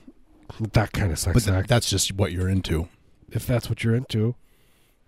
That 0.74 0.92
kind 0.94 1.12
of 1.12 1.20
sex 1.20 1.34
But 1.34 1.44
th- 1.44 1.56
act. 1.60 1.70
that's 1.70 1.90
just 1.90 2.12
what 2.14 2.32
you're 2.32 2.50
into, 2.50 2.88
if 3.30 3.46
that's 3.46 3.70
what 3.70 3.84
you're 3.84 3.96
into, 3.96 4.36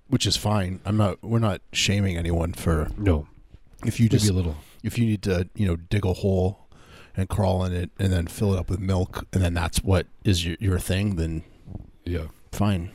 which 0.07 0.25
is 0.27 0.37
fine. 0.37 0.79
I'm 0.85 0.97
not. 0.97 1.23
We're 1.23 1.39
not 1.39 1.61
shaming 1.73 2.15
anyone 2.17 2.53
for 2.53 2.89
no, 2.97 3.27
if 3.85 3.99
you 3.99 4.05
maybe 4.05 4.17
just 4.17 4.29
a 4.29 4.33
little. 4.33 4.57
if 4.83 4.97
you 4.99 5.05
need 5.05 5.23
to 5.23 5.49
you 5.55 5.65
know 5.65 5.75
dig 5.77 6.05
a 6.05 6.13
hole 6.13 6.67
and 7.17 7.27
crawl 7.27 7.65
in 7.65 7.73
it 7.73 7.89
and 7.99 8.13
then 8.13 8.27
fill 8.27 8.53
it 8.53 8.59
up 8.59 8.69
with 8.69 8.79
milk 8.79 9.25
and 9.33 9.41
then 9.43 9.53
that's 9.53 9.79
what 9.83 10.05
is 10.23 10.45
your 10.45 10.57
your 10.59 10.79
thing. 10.79 11.15
Then 11.15 11.43
Yeah. 12.05 12.27
fine. 12.51 12.91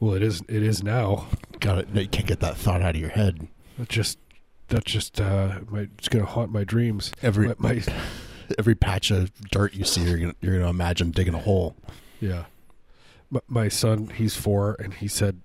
Well, 0.00 0.14
it 0.14 0.22
is. 0.22 0.42
It 0.48 0.62
is 0.62 0.82
now. 0.82 1.26
Got 1.60 1.78
it. 1.78 1.88
You 1.94 2.08
can't 2.08 2.26
get 2.26 2.40
that 2.40 2.56
thought 2.56 2.82
out 2.82 2.94
of 2.94 3.00
your 3.00 3.10
head. 3.10 3.48
Just. 3.88 4.18
That 4.68 4.84
just. 4.84 5.20
Uh, 5.20 5.60
my, 5.68 5.88
it's 5.98 6.08
gonna 6.08 6.24
haunt 6.26 6.50
my 6.52 6.64
dreams. 6.64 7.12
Every 7.22 7.48
My, 7.48 7.54
my 7.58 7.82
every 8.58 8.74
patch 8.74 9.10
of 9.10 9.32
dirt 9.50 9.74
you 9.74 9.84
see, 9.84 10.02
you're 10.02 10.18
gonna 10.18 10.34
you're 10.40 10.56
gonna 10.58 10.70
imagine 10.70 11.10
digging 11.10 11.34
a 11.34 11.38
hole. 11.40 11.76
yeah. 12.20 12.44
My, 13.30 13.40
my 13.48 13.68
son, 13.68 14.08
he's 14.08 14.36
four, 14.36 14.76
and 14.78 14.94
he 14.94 15.08
said, 15.08 15.40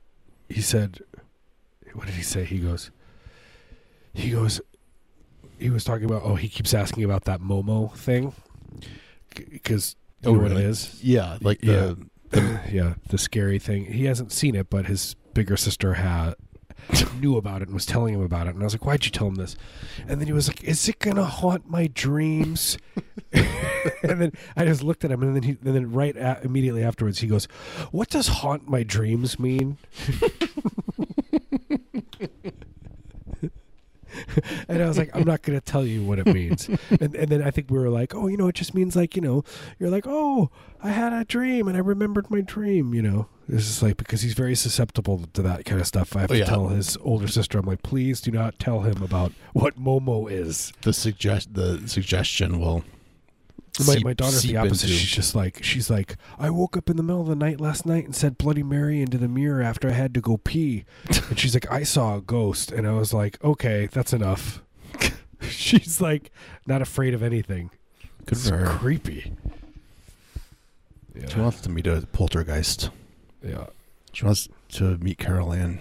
he 0.50 0.62
said, 0.62 1.00
what 1.94 2.06
did 2.06 2.16
he 2.16 2.22
say? 2.22 2.44
He 2.44 2.60
goes. 2.60 2.92
He 4.14 4.32
goes. 4.32 4.62
He 5.58 5.70
was 5.70 5.84
talking 5.84 6.06
about. 6.06 6.22
Oh, 6.24 6.36
he 6.36 6.48
keeps 6.50 6.74
asking 6.74 7.04
about 7.04 7.26
that 7.26 7.42
Momo 7.42 7.94
thing. 7.96 8.34
Because 9.36 9.96
you 10.24 10.30
Oh, 10.30 10.34
know 10.34 10.40
what 10.42 10.50
really? 10.52 10.64
it 10.64 10.70
is. 10.70 11.04
Yeah, 11.04 11.38
like 11.42 11.64
Yeah. 11.64 11.94
the 12.32 12.60
yeah, 12.72 12.94
the 13.10 13.18
scary 13.18 13.60
thing. 13.60 13.86
He 13.86 14.06
hasn't 14.06 14.32
seen 14.32 14.56
it, 14.56 14.70
but 14.70 14.86
his 14.86 15.16
bigger 15.34 15.58
sister 15.58 15.96
had 15.96 16.36
knew 17.20 17.38
about 17.38 17.62
it 17.62 17.68
and 17.68 17.74
was 17.74 17.86
telling 17.86 18.14
him 18.14 18.22
about 18.22 18.48
it. 18.48 18.56
And 18.56 18.62
I 18.62 18.66
was 18.66 18.74
like, 18.74 18.86
"Why'd 18.86 19.06
you 19.06 19.12
tell 19.12 19.28
him 19.28 19.36
this?" 19.36 19.56
And 20.08 20.20
then 20.20 20.28
he 20.28 20.34
was 20.34 20.48
like, 20.48 20.64
"Is 20.64 20.88
it 20.88 21.00
gonna 21.00 21.26
haunt 21.26 21.70
my 21.70 21.88
dreams?" 21.88 22.78
and 23.34 24.22
then 24.22 24.34
I 24.56 24.66
just 24.66 24.84
looked 24.84 25.06
at 25.06 25.12
him, 25.12 25.24
and 25.24 25.36
then 25.36 25.44
he, 25.44 25.58
and 25.64 25.76
then 25.76 25.92
right 25.92 26.16
a 26.16 26.40
immediately 26.44 26.84
afterwards, 26.84 27.20
he 27.20 27.28
goes, 27.28 27.46
"What 27.92 28.10
does 28.10 28.28
haunt 28.28 28.70
my 28.70 28.84
dreams 28.84 29.40
mean?" 29.40 29.78
and 34.68 34.82
I 34.82 34.88
was 34.88 34.98
like, 34.98 35.16
I'm 35.16 35.24
not 35.24 35.42
going 35.42 35.60
to 35.60 35.66
tell 35.66 35.86
you 35.86 36.04
what 36.04 36.20
it 36.20 36.28
means. 36.28 36.68
and, 37.00 37.16
and 37.16 37.30
then 37.30 37.42
I 37.42 37.52
think 37.52 37.70
we 37.70 37.78
were 37.78 37.90
like, 37.90 38.16
oh, 38.16 38.28
you 38.28 38.38
know, 38.38 38.48
it 38.48 38.56
just 38.56 38.74
means 38.74 38.96
like, 38.96 39.16
you 39.16 39.22
know, 39.22 39.44
you're 39.78 39.90
like, 39.90 40.06
oh, 40.08 40.50
I 40.82 40.92
had 40.92 41.14
a 41.14 41.26
dream 41.26 41.68
and 41.68 41.78
I 41.78 41.80
remembered 41.80 42.30
my 42.30 42.42
dream, 42.42 42.94
you 42.94 43.02
know. 43.02 43.28
This 43.52 43.68
is 43.68 43.82
like 43.82 43.98
because 43.98 44.22
he's 44.22 44.36
very 44.36 44.54
susceptible 44.54 45.26
to 45.34 45.42
that 45.42 45.66
kind 45.66 45.82
of 45.82 45.88
stuff. 45.88 46.16
I 46.16 46.22
have 46.22 46.30
Oh, 46.30 46.34
to 46.36 46.40
yeah. 46.40 46.46
tell 46.46 46.68
his 46.68 46.98
older 47.02 47.28
sister, 47.28 47.58
I'm 47.58 47.66
like, 47.66 47.82
please 47.82 48.22
do 48.22 48.30
not 48.30 48.60
tell 48.60 48.82
him 48.82 49.02
about 49.02 49.32
what 49.54 49.76
Momo 49.76 50.30
is. 50.32 50.72
the 50.84 50.94
suggest 50.94 51.56
the 51.56 51.82
suggestion 51.88 52.60
will. 52.60 52.84
My, 53.80 53.96
seep- 53.96 54.04
my 54.04 54.14
daughter's 54.14 54.44
the 54.44 54.56
opposite. 54.58 54.90
into- 54.90 55.00
She's 55.00 55.10
just 55.10 55.34
like 55.34 55.64
she's 55.64 55.90
like 55.90 56.16
I 56.38 56.52
woke 56.52 56.78
up 56.78 56.92
in 56.92 56.98
the 56.98 57.02
middle 57.02 57.22
of 57.22 57.28
the 57.28 57.36
night 57.36 57.60
last 57.60 57.88
night 57.88 58.06
and 58.06 58.16
said 58.16 58.38
Bloody 58.38 58.62
Mary 58.62 59.02
into 59.02 59.18
the 59.18 59.28
mirror 59.28 59.64
after 59.64 59.90
I 59.90 59.94
had 59.94 60.14
to 60.14 60.22
go 60.22 60.38
pee, 60.38 60.86
and 61.08 61.40
she's 61.40 61.56
like 61.56 61.72
I 61.72 61.82
saw 61.84 62.18
a 62.18 62.22
ghost, 62.22 62.72
and 62.72 62.86
I 62.86 62.92
was 62.92 63.14
like 63.14 63.44
okay, 63.44 63.88
that's 63.92 64.14
enough. 64.14 64.62
she's 65.50 66.00
like 66.00 66.30
not 66.68 66.84
afraid 66.84 67.16
of 67.16 67.24
anything. 67.24 67.72
Good 68.26 68.38
It's 68.38 68.50
for 68.50 68.58
her. 68.58 68.66
creepy. 68.78 69.32
She 71.28 71.40
wants 71.40 71.62
to 71.62 71.70
meet 71.70 71.88
a 71.88 72.06
poltergeist. 72.12 72.90
Yeah. 73.44 73.68
She 74.14 74.26
wants 74.26 74.50
to 74.74 74.98
meet 74.98 75.18
Carol 75.18 75.54
Anne. 75.54 75.80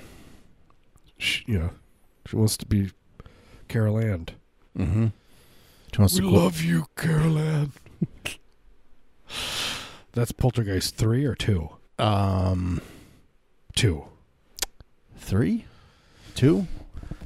She, 1.19 1.45
yeah. 1.47 1.71
She 2.27 2.37
wants 2.37 2.57
to 2.59 2.67
be 2.67 2.91
Carol 3.69 3.99
Anne. 3.99 4.27
Mm-hmm. 4.79 5.07
She 5.93 5.99
wants 5.99 6.15
We 6.15 6.21
to 6.21 6.31
go- 6.31 6.37
love 6.37 6.61
you, 6.63 6.87
Carol 6.97 7.39
Anne. 7.39 7.73
That's 10.13 10.33
Poltergeist 10.33 10.97
three 10.97 11.25
or 11.25 11.35
two. 11.35 11.71
um 11.99 12.81
Two. 13.75 14.05
three, 15.19 15.65
two. 16.35 16.67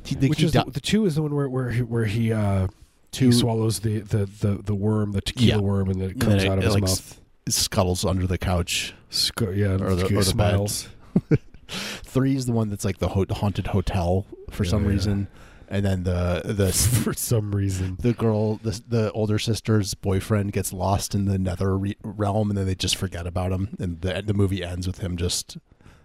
He, 0.04 0.14
they 0.16 0.28
Which 0.28 0.42
is 0.42 0.52
da- 0.52 0.64
the, 0.64 0.72
the 0.72 0.80
two 0.80 1.06
is 1.06 1.14
the 1.14 1.22
one 1.22 1.34
where 1.34 1.48
where 1.48 1.70
he, 1.70 1.82
where 1.82 2.04
he 2.04 2.32
uh 2.32 2.66
two 3.10 3.26
he 3.26 3.32
swallows 3.32 3.80
the, 3.80 4.00
the, 4.00 4.26
the, 4.26 4.60
the 4.62 4.74
worm, 4.74 5.12
the 5.12 5.20
tequila 5.22 5.56
Yeah. 5.56 5.60
worm, 5.60 5.88
and 5.90 6.00
then 6.00 6.08
it 6.10 6.12
And 6.12 6.20
comes 6.22 6.44
it- 6.44 6.50
out 6.50 6.58
of 6.58 6.64
it, 6.64 6.66
his 6.66 6.74
like, 6.74 6.82
mouth. 6.84 7.20
Scuttles 7.48 8.04
under 8.04 8.26
the 8.26 8.38
couch. 8.38 8.94
Sc- 9.10 9.40
yeah, 9.54 9.74
or 9.74 9.94
the- 9.94 10.08
he 10.08 10.14
or 10.14 10.18
the 10.20 10.24
smiles. 10.24 10.88
Three 11.68 12.36
is 12.36 12.46
the 12.46 12.52
one 12.52 12.68
that's 12.68 12.84
like 12.84 12.98
the 12.98 13.08
ho- 13.08 13.24
haunted 13.30 13.68
hotel 13.68 14.26
for 14.50 14.64
Yeah, 14.64 14.70
some 14.70 14.84
yeah. 14.84 14.90
reason, 14.90 15.28
and 15.68 15.84
then 15.84 16.02
the 16.02 16.42
the 16.44 16.70
For 17.04 17.14
some 17.14 17.54
reason, 17.54 17.96
the 18.00 18.12
girl 18.12 18.56
the 18.56 18.80
the 18.86 19.10
older 19.12 19.38
sister's 19.38 19.94
boyfriend 19.94 20.52
gets 20.52 20.72
lost 20.72 21.14
in 21.14 21.24
the 21.24 21.38
nether 21.38 21.76
re- 21.78 21.96
realm, 22.04 22.50
and 22.50 22.58
then 22.58 22.66
they 22.66 22.74
just 22.74 22.96
forget 22.96 23.26
about 23.26 23.52
him, 23.52 23.74
and 23.78 24.00
the 24.02 24.22
the 24.24 24.34
movie 24.34 24.62
ends 24.62 24.86
with 24.86 24.98
him 24.98 25.16
just 25.16 25.56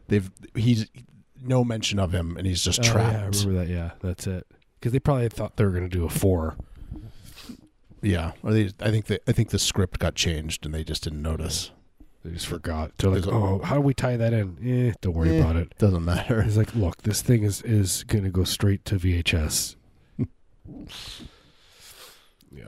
they've 0.07 0.31
he's 0.55 0.87
no 1.43 1.63
mention 1.65 1.99
of 1.99 2.13
him, 2.13 2.37
and 2.37 2.47
he's 2.47 2.63
just 2.63 2.79
Oh, 2.79 2.83
yeah, 2.83 2.89
I 2.89 2.93
trapped. 2.93 3.35
remember 3.43 3.65
that. 3.65 3.71
Yeah, 3.71 3.91
that's 4.01 4.25
it. 4.27 4.47
Because 4.79 4.93
they 4.93 4.99
probably 4.99 5.27
thought 5.29 5.57
they 5.57 5.65
were 5.65 5.71
going 5.71 5.89
to 5.89 5.89
do 5.89 6.05
a 6.05 6.09
four. 6.09 6.55
Yeah, 8.01 8.33
or 8.43 8.53
they 8.53 8.71
I 8.79 8.91
think 8.91 9.05
the 9.05 9.19
I 9.27 9.31
think 9.31 9.49
the 9.49 9.59
script 9.59 9.99
got 9.99 10.15
changed, 10.15 10.65
and 10.65 10.73
they 10.73 10.83
just 10.83 11.03
didn't 11.03 11.21
notice. 11.21 11.71
They 12.23 12.31
just 12.31 12.47
forgot. 12.47 12.91
They're 12.97 13.09
like, 13.11 13.27
oh, 13.27 13.59
how 13.63 13.75
do 13.75 13.81
we 13.81 13.93
tie 13.93 14.17
that 14.17 14.33
in? 14.33 14.57
Eh, 14.89 14.93
don't 15.01 15.13
worry 15.15 15.37
Eh. 15.37 15.39
about 15.39 15.55
it. 15.55 15.77
Doesn't 15.77 16.03
matter. 16.03 16.41
He's 16.43 16.57
like, 16.57 16.75
look, 16.75 17.03
this 17.03 17.21
thing 17.21 17.43
is 17.43 17.61
is 17.61 18.03
going 18.03 18.23
to 18.23 18.29
go 18.29 18.43
straight 18.43 18.83
to 18.85 18.95
VHS. 18.95 19.75
yeah. 22.51 22.63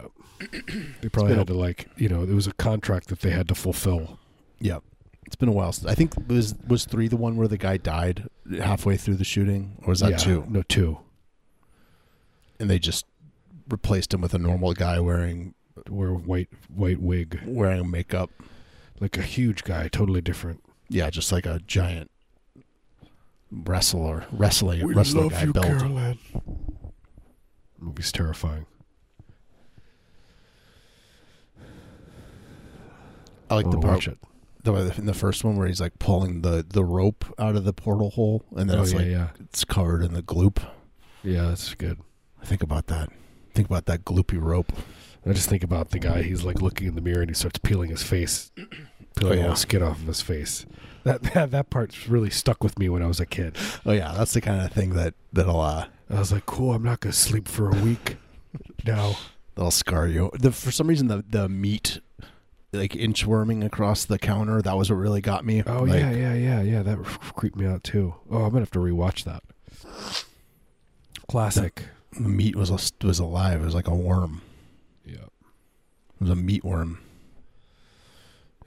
They 1.02 1.10
probably 1.10 1.36
had 1.36 1.48
to 1.48 1.54
like, 1.54 1.90
you 1.98 2.08
know, 2.08 2.26
there 2.26 2.36
was 2.36 2.48
a 2.48 2.54
contract 2.54 3.10
that 3.10 3.20
they 3.20 3.32
had 3.32 3.48
to 3.50 3.56
fulfill. 3.56 4.18
Yeah, 4.60 4.80
it's 5.26 5.36
been 5.36 5.50
a 5.50 5.54
while. 5.54 5.74
Since, 5.74 5.92
I 5.92 5.96
think 5.96 6.14
was 6.28 6.56
was 6.68 6.86
three 6.86 7.08
the 7.08 7.18
one 7.18 7.36
where 7.36 7.48
the 7.48 7.58
guy 7.58 7.78
died 7.78 8.30
halfway 8.62 8.96
through 8.98 9.16
the 9.16 9.26
shooting, 9.26 9.76
or 9.84 9.90
was 9.90 10.00
that 10.00 10.12
yeah, 10.12 10.18
two? 10.18 10.46
No, 10.48 10.62
two. 10.64 11.00
And 12.60 12.70
they 12.70 12.80
just 12.80 13.06
replaced 13.70 14.14
him 14.14 14.22
with 14.22 14.34
a 14.34 14.40
normal 14.40 14.74
guy 14.74 15.00
wearing 15.00 15.54
Wear 15.90 16.10
a 16.10 16.14
white 16.16 16.50
white 16.68 17.00
wig, 17.00 17.40
wearing 17.46 17.90
makeup. 17.90 18.30
like 19.00 19.18
a 19.18 19.22
huge 19.22 19.64
guy, 19.64 19.88
totally 19.88 20.20
different. 20.22 20.62
Yeah, 20.90 21.10
just 21.10 21.32
like 21.32 21.46
a 21.46 21.60
giant 21.66 22.12
wrestler, 23.52 24.26
wrestling 24.32 24.86
wrestling 24.88 25.30
guy 25.30 25.46
built. 25.46 25.66
Caroline. 25.66 26.20
Movie's 27.80 28.12
terrifying. 28.12 28.66
I 33.50 33.56
like 33.56 33.68
I 33.68 33.70
the 33.72 33.78
part 33.80 34.06
the, 34.64 34.94
in 34.98 35.06
the 35.06 35.14
first 35.14 35.44
one 35.44 35.56
where 35.58 35.68
he's 35.68 35.82
like 35.82 35.98
pulling 36.00 36.42
the 36.42 36.66
the 36.68 36.84
rope 36.84 37.26
out 37.40 37.56
of 37.56 37.64
the 37.64 37.74
portal 37.74 38.12
hole, 38.12 38.44
and 38.56 38.70
then 38.70 38.80
Oh 38.80 38.82
it's 38.82 38.92
yeah, 38.92 38.98
like 38.98 39.08
yeah, 39.08 39.28
it's 39.40 39.64
covered 39.64 40.04
in 40.04 40.14
the 40.14 40.22
gloop. 40.22 40.62
yeah. 41.24 41.48
That's 41.48 41.74
good. 41.76 42.00
I 42.42 42.46
think 42.46 42.62
about 42.64 42.88
that. 42.88 43.10
Think 43.60 43.68
about 43.70 43.88
that 43.88 44.06
gloopy 44.06 44.42
rope. 44.42 44.72
I 45.26 45.34
just 45.34 45.50
think 45.50 45.66
about 45.66 45.90
the 45.90 46.00
guy. 46.00 46.22
He's 46.24 46.46
like 46.46 46.62
looking 46.62 46.88
in 46.88 46.96
the 46.96 47.02
mirror 47.02 47.20
and 47.20 47.30
he 47.30 47.34
starts 47.34 47.60
peeling 47.60 47.90
his 47.90 48.02
face, 48.02 48.54
peeling 49.18 49.40
Oh, 49.40 49.44
all 49.44 49.50
the 49.50 49.56
skin 49.58 49.84
off 49.84 50.00
of 50.00 50.08
his 50.08 50.22
face. 50.22 50.66
That, 51.04 51.22
that 51.34 51.52
that 51.52 51.70
part's 51.70 52.08
really 52.08 52.30
stuck 52.30 52.64
with 52.64 52.80
me 52.80 52.88
when 52.88 53.04
I 53.04 53.08
was 53.08 53.20
a 53.20 53.26
kid. 53.26 53.58
Oh 53.86 53.92
yeah, 53.92 54.14
that's 54.18 54.32
the 54.32 54.40
kind 54.40 54.62
of 54.62 54.72
thing 54.72 54.92
that 54.92 55.14
that'll 55.34 55.60
uh 55.60 55.88
I 56.10 56.20
was 56.20 56.32
like, 56.32 56.46
cool. 56.46 56.74
I'm 56.74 56.84
not 56.84 57.02
gonna 57.02 57.12
sleep 57.12 57.50
for 57.50 57.70
a 57.70 57.76
week 57.82 58.16
now. 58.86 59.18
that'll 59.56 59.72
scar 59.72 60.08
you. 60.08 60.32
The 60.40 60.54
for 60.54 60.72
some 60.72 60.88
reason 60.88 61.08
the 61.10 61.26
the 61.30 61.50
meat 61.50 62.00
like 62.72 62.94
inchworming 62.94 63.66
across 63.66 64.06
the 64.06 64.18
counter 64.18 64.62
that 64.62 64.78
was 64.78 64.90
what 64.90 64.96
really 64.96 65.20
got 65.20 65.44
me. 65.44 65.64
Oh 65.68 65.84
Like, 65.84 66.00
yeah, 66.00 66.12
yeah, 66.12 66.34
yeah, 66.34 66.62
yeah. 66.62 66.82
That 66.82 67.04
creeped 67.36 67.58
me 67.58 67.66
out 67.66 67.84
too. 67.84 68.16
Oh, 68.32 68.38
I'm 68.44 68.52
gonna 68.52 68.62
have 68.62 68.72
to 68.72 68.80
rewatch 68.80 69.26
that. 69.26 69.44
Classic. 71.28 71.84
The 72.14 72.28
meat 72.30 72.56
was 72.56 72.70
a, 72.70 73.06
was 73.06 73.20
alive. 73.20 73.62
It 73.62 73.66
was 73.66 73.76
like 73.76 73.88
a 73.88 73.96
worm. 73.96 74.42
Yeah. 75.06 75.16
It 75.16 76.22
was 76.22 76.30
a 76.30 76.36
meat 76.36 76.64
worm. 76.64 77.00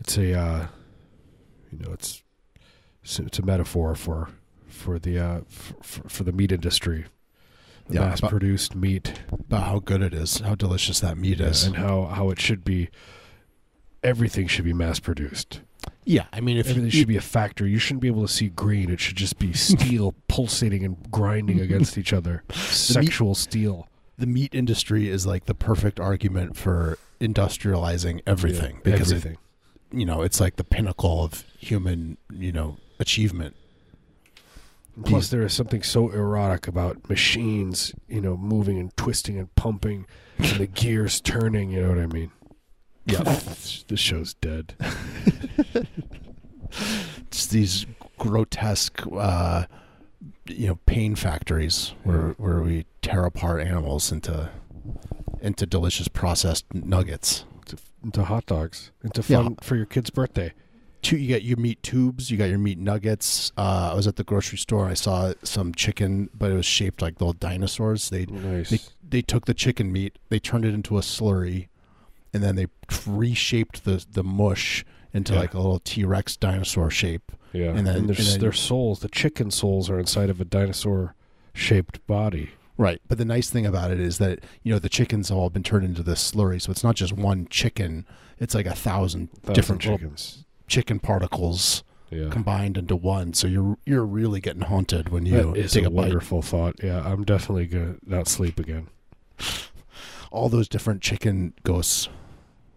It's 0.01 0.17
a, 0.17 0.35
uh, 0.39 0.67
you 1.71 1.79
know, 1.79 1.93
it's 1.93 2.23
it's, 3.05 3.39
a 3.39 3.43
metaphor 3.43 3.95
for 3.95 4.31
for 4.67 4.99
the 4.99 5.19
uh, 5.19 5.41
for, 5.49 6.09
for 6.09 6.25
the 6.25 6.33
meat 6.33 6.53
industry, 6.53 7.07
the 7.89 7.95
Yeah, 7.95 8.01
mass-produced 8.09 8.75
meat, 8.75 9.21
About 9.33 9.65
how 9.65 9.79
good 9.81 10.03
it 10.03 10.15
is, 10.15 10.39
how 10.41 10.55
delicious 10.55 11.01
that 11.01 11.19
meat 11.19 11.39
Yeah, 11.39 11.47
is. 11.47 11.65
and 11.65 11.77
how 11.77 12.07
how 12.07 12.31
it 12.31 12.41
should 12.41 12.65
be. 12.65 12.89
Everything 14.03 14.49
should 14.49 14.65
be 14.65 14.73
mass-produced. 14.73 15.61
Yeah, 16.05 16.27
I 16.33 16.41
mean 16.41 16.57
if 16.57 16.67
Everything 16.67 16.85
you, 16.87 16.91
should 16.91 17.09
be 17.09 17.17
a 17.17 17.21
factory. 17.21 17.71
You 17.71 17.79
shouldn't 17.79 18.03
be 18.03 18.09
able 18.09 18.23
to 18.27 18.33
see 18.33 18.49
green. 18.49 18.91
It 18.91 19.01
should 19.01 19.17
just 19.17 19.39
be 19.39 19.53
steel 19.55 20.15
pulsating 20.29 20.85
and 20.85 21.11
grinding 21.11 21.61
against 21.61 21.97
each 21.97 22.13
other. 22.13 22.43
Sexual 22.53 23.35
steel. 23.35 23.89
the 24.19 24.27
meat 24.27 24.55
industry 24.55 25.09
is 25.09 25.27
like 25.27 25.47
the 25.47 25.55
perfect 25.55 26.01
argument 26.01 26.57
for 26.57 26.99
industrializing 27.21 28.21
everything 28.27 28.77
Yeah, 28.77 28.93
because 28.93 29.13
everything. 29.13 29.39
It, 29.93 29.99
you 29.99 30.07
know 30.07 30.23
it's 30.23 30.41
like 30.41 30.57
the 30.57 30.65
pinnacle 30.65 31.23
of 31.25 31.45
human 31.59 32.17
you 32.33 32.53
know 32.53 32.79
achievement. 32.99 33.57
Plus, 35.07 35.31
there 35.31 35.41
is 35.41 35.55
something 35.55 35.83
so 35.83 36.11
erotic 36.11 36.69
about 36.69 37.09
machines, 37.09 37.95
you 38.09 38.21
know, 38.21 38.37
moving 38.37 38.79
and 38.79 38.95
twisting 38.95 39.39
and 39.39 39.55
pumping, 39.55 40.07
and 40.37 40.59
the 40.59 40.67
gears 40.67 41.19
turning. 41.23 41.71
You 41.71 41.81
know 41.83 41.89
what 41.89 41.99
I 41.99 42.07
mean? 42.07 42.31
Yeah. 43.05 43.23
this 43.89 44.01
show's 44.01 44.35
dead. 44.35 44.75
It's 47.27 47.47
these 47.47 47.87
grotesque 48.19 49.03
uh, 49.13 49.67
you 50.47 50.69
know 50.69 50.79
pain 50.87 51.15
factories 51.15 51.93
where 52.03 52.29
Yeah. 52.29 52.33
where 52.39 52.61
we 52.63 52.87
tear 53.03 53.25
apart 53.25 53.61
animals 53.63 54.11
into 54.13 54.51
into 55.41 55.67
delicious 55.67 56.09
processed 56.09 56.65
nuggets. 56.73 57.45
Into 58.05 58.25
hot 58.25 58.47
dogs. 58.47 58.91
Into 59.05 59.23
Yeah. 59.31 59.43
fun 59.43 59.57
for 59.63 59.77
your 59.77 59.87
kid's 59.87 60.11
birthday. 60.11 60.53
two 61.03 61.17
you 61.17 61.35
got 61.35 61.43
your 61.43 61.57
meat 61.59 61.83
tubes 61.83 62.31
you 62.31 62.39
got 62.39 62.49
your 62.49 62.59
meat 62.59 62.79
nuggets 62.79 63.51
uh, 63.59 63.91
i 63.93 63.95
was 63.95 64.07
at 64.07 64.15
the 64.17 64.23
grocery 64.25 64.57
store 64.59 64.87
i 64.87 64.95
saw 64.95 65.33
some 65.43 65.75
chicken 65.75 66.31
but 66.33 66.53
it 66.53 66.55
was 66.55 66.65
shaped 66.65 67.03
like 67.03 67.21
little 67.21 67.33
dinosaurs 67.33 68.09
they 68.11 68.25
Nice. 68.27 68.71
they, 68.71 68.79
they 69.17 69.21
took 69.23 69.47
the 69.47 69.53
chicken 69.55 69.91
meat 69.93 70.17
they 70.29 70.39
turned 70.39 70.65
it 70.65 70.73
into 70.73 70.97
a 70.99 71.01
slurry 71.01 71.67
and 72.33 72.43
then 72.43 72.57
they 72.57 72.67
reshaped 73.07 73.85
the 73.85 74.05
the 74.11 74.23
mush 74.25 74.85
into 75.13 75.33
Yeah. 75.35 75.41
like 75.41 75.55
a 75.55 75.59
little 75.59 75.79
t-rex 75.81 76.37
dinosaur 76.37 76.91
shape 76.91 77.33
yeah. 77.53 77.71
and 77.71 77.87
then- 77.87 78.07
there's 78.07 78.19
and 78.21 78.29
then- 78.29 78.41
their 78.41 78.53
souls. 78.53 79.01
The 79.01 79.09
chicken 79.09 79.51
souls 79.51 79.91
are 79.91 79.99
inside 79.99 80.31
of 80.31 80.41
a 80.41 80.45
dinosaur-shaped 80.45 82.07
body. 82.07 82.51
right 82.79 83.01
but 83.09 83.19
the 83.19 83.25
nice 83.27 83.51
thing 83.51 83.67
about 83.67 83.91
it 83.91 84.01
is 84.01 84.17
that 84.19 84.41
you 84.63 84.73
know 84.73 84.79
the 84.79 84.89
chickens 84.89 85.29
have 85.29 85.37
all 85.37 85.51
been 85.51 85.63
turned 85.63 85.85
into 85.85 86.03
this 86.03 86.33
slurry 86.33 86.61
so 86.61 86.71
it's 86.71 86.83
not 86.83 86.97
just 86.97 87.13
one 87.13 87.47
chicken 87.51 88.07
it's 88.39 88.55
like 88.55 88.67
a 88.67 88.75
thousand, 88.75 89.29
Thousand 89.43 89.55
different 89.55 89.83
chickens. 89.83 90.45
chicken 90.67 90.99
particles 90.99 91.85
Yeah. 92.11 92.31
combined 92.31 92.79
into 92.79 92.97
one 92.97 93.35
so 93.35 93.47
you're 93.47 93.77
you're 93.85 94.07
really 94.07 94.41
getting 94.41 94.63
haunted 94.63 95.11
when 95.11 95.27
you 95.27 95.37
That 95.53 95.57
is 95.59 95.73
take 95.73 95.85
a, 95.85 95.89
a 95.89 95.91
bite 95.91 95.97
wonderful 95.97 96.41
thought. 96.43 96.77
Yeah, 96.83 97.03
I'm 97.05 97.25
definitely 97.25 97.67
gonna 97.67 97.97
not 98.07 98.27
sleep 98.29 98.59
again. 98.59 98.89
all 100.31 100.49
those 100.49 100.69
different 100.69 101.03
chicken 101.03 101.53
ghosts 101.65 102.09